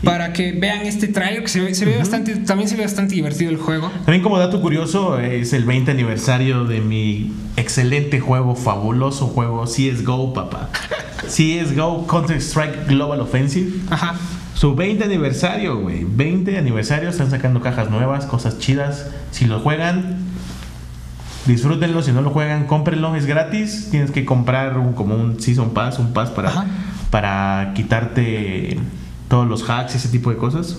para 0.04 0.34
que 0.34 0.52
vean 0.54 0.86
este 0.86 1.08
trailer, 1.08 1.42
que 1.44 1.50
se 1.50 1.62
ve, 1.62 1.76
se 1.76 1.86
ve 1.86 1.98
bastante, 1.98 2.36
también 2.38 2.70
se 2.70 2.76
ve 2.76 2.84
bastante 2.84 3.16
divertido 3.16 3.52
el 3.52 3.58
juego. 3.58 3.92
También 4.06 4.22
como 4.22 4.38
dato 4.38 4.62
curioso, 4.62 5.20
es 5.20 5.54
el 5.54 5.66
20 5.66 5.92
aniversario 5.92 6.66
de 6.66 6.82
mi 6.82 7.34
excelente 7.58 8.20
juego, 8.20 8.56
fabuloso 8.56 9.28
juego, 9.28 9.66
CSGO, 9.66 10.34
papá. 10.34 10.70
CSGO 11.28 12.08
Counter 12.08 12.38
Strike 12.38 12.88
Global 12.88 13.20
Offensive. 13.22 13.72
Ajá. 13.90 14.16
Su 14.60 14.76
20 14.76 15.06
aniversario, 15.06 15.80
güey. 15.80 16.04
20 16.04 16.58
aniversario, 16.58 17.10
están 17.10 17.30
sacando 17.30 17.62
cajas 17.62 17.90
nuevas, 17.90 18.26
cosas 18.26 18.60
chidas. 18.60 19.08
Si 19.32 19.46
lo 19.46 19.60
juegan, 19.60 20.28
disfrútenlo, 21.54 22.02
si 22.02 22.12
no 22.12 22.22
lo 22.22 22.30
juegan, 22.30 22.66
cómprenlo, 22.66 23.16
es 23.16 23.26
gratis. 23.26 23.89
Tienes 23.91 24.12
que 24.12 24.26
comprar 24.26 24.78
un, 24.78 24.93
como 24.93 25.16
un 25.16 25.39
Season 25.41 25.74
Pass, 25.74 26.00
un 26.00 26.14
Pass 26.14 26.30
para, 26.30 26.66
para 27.10 27.74
quitarte 27.76 28.78
todos 29.28 29.47
los 29.47 29.70
hacks, 29.70 29.95
ese 29.95 30.10
tipo 30.10 30.30
de 30.30 30.38
cosas. 30.38 30.78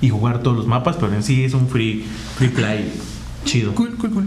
Y 0.00 0.10
jugar 0.10 0.40
todos 0.40 0.56
los 0.56 0.66
mapas, 0.66 0.96
pero 0.96 1.14
en 1.14 1.22
sí 1.22 1.44
es 1.44 1.54
un 1.54 1.68
free, 1.68 2.04
free 2.36 2.48
play 2.48 2.92
chido. 3.44 3.74
Cool, 3.74 3.96
cool, 3.96 4.10
cool. 4.10 4.24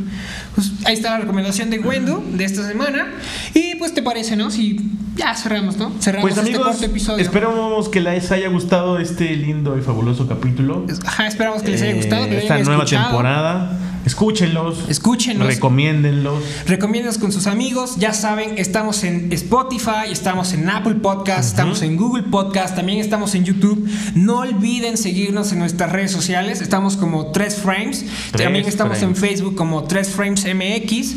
Pues 0.55 0.71
ahí 0.85 0.93
está 0.93 1.11
la 1.11 1.19
recomendación 1.19 1.69
de 1.69 1.79
Wendo 1.79 2.23
de 2.33 2.43
esta 2.45 2.65
semana. 2.65 3.07
Y 3.53 3.75
pues 3.75 3.93
te 3.93 4.01
parece, 4.01 4.35
¿no? 4.35 4.51
Si 4.51 4.91
ya 5.15 5.35
cerramos, 5.35 5.77
¿no? 5.77 5.91
Cerramos 5.99 6.33
pues, 6.33 6.45
este 6.45 6.57
cuarto 6.57 6.85
episodio. 6.85 7.23
Esperamos 7.23 7.89
que 7.89 8.01
les 8.01 8.31
haya 8.31 8.49
gustado 8.49 8.99
este 8.99 9.35
lindo 9.35 9.77
y 9.77 9.81
fabuloso 9.81 10.27
capítulo. 10.27 10.85
Ajá, 11.05 11.27
esperamos 11.27 11.61
que 11.61 11.71
les 11.71 11.81
haya 11.81 11.95
gustado. 11.95 12.27
Que 12.27 12.37
esta 12.37 12.57
nueva 12.59 12.85
temporada. 12.85 13.79
Escúchenlos. 14.05 14.85
Escúchenlos. 14.87 15.47
Recomiéndenlos. 15.47 16.43
Recomiéndenlos 16.67 17.17
con 17.17 17.31
sus 17.31 17.47
amigos. 17.47 17.95
Ya 17.97 18.13
saben, 18.13 18.57
estamos 18.57 19.03
en 19.03 19.31
Spotify, 19.33 20.11
estamos 20.11 20.53
en 20.53 20.69
Apple 20.69 20.95
Podcast, 20.95 21.49
estamos 21.49 21.81
en 21.81 21.97
Google 21.97 22.23
Podcast, 22.23 22.75
también 22.75 22.99
estamos 22.99 23.35
en 23.35 23.45
YouTube. 23.45 23.89
No 24.13 24.39
olviden 24.39 24.97
seguirnos 24.97 25.51
en 25.51 25.59
nuestras 25.59 25.91
redes 25.91 26.11
sociales. 26.11 26.61
Estamos 26.61 26.97
como 26.97 27.31
3 27.31 27.55
Frames. 27.55 28.05
también 28.31 28.65
estamos 28.65 29.01
en 29.01 29.15
Facebook 29.15 29.55
como 29.55 29.83
3 29.83 30.09
Frames 30.09 30.45
MX. 30.45 31.15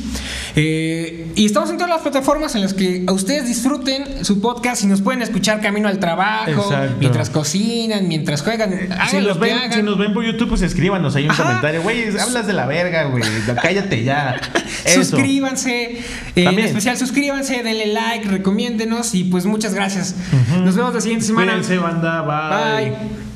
Eh, 0.57 1.33
y 1.37 1.45
estamos 1.45 1.71
en 1.71 1.77
todas 1.77 1.91
las 1.91 2.01
plataformas 2.01 2.55
en 2.55 2.63
las 2.63 2.75
que 2.75 3.05
a 3.07 3.13
ustedes 3.13 3.47
disfruten 3.47 4.25
su 4.25 4.41
podcast 4.41 4.83
y 4.83 4.87
nos 4.87 5.03
pueden 5.03 5.23
escuchar 5.23 5.61
camino 5.61 5.89
al 5.89 5.99
trabajo, 5.99 6.71
mientras 6.99 7.31
cocinan, 7.31 8.09
mientras 8.09 8.43
juegan. 8.43 8.89
Si, 9.11 9.21
los 9.21 9.39
ven, 9.39 9.73
si 9.73 9.83
nos 9.83 9.99
ven 9.99 10.13
por 10.15 10.25
YouTube, 10.25 10.49
pues 10.49 10.63
escríbanos 10.63 11.15
ahí 11.17 11.29
un 11.29 11.37
comentario. 11.37 11.83
Güey, 11.83 12.19
hablas 12.19 12.47
de 12.47 12.53
la 12.53 12.67
verga, 12.67 12.78
güey. 13.11 13.23
Cállate 13.63 14.05
ya. 14.05 14.41
suscríbanse. 14.95 15.99
Eh, 16.37 16.45
en 16.45 16.59
especial, 16.59 16.97
suscríbanse, 16.97 17.63
denle 17.63 17.87
like, 17.87 18.29
recomiéndenos 18.29 19.15
y 19.15 19.25
pues 19.25 19.47
muchas 19.47 19.75
gracias. 19.75 20.15
Nos 20.63 20.77
vemos 20.77 20.95
la 20.95 21.01
siguiente 21.01 21.27
semana. 21.27 21.53
Cuídense, 21.53 21.79
banda. 21.79 22.23
Bye. 22.23 22.91
Bye. 22.91 23.28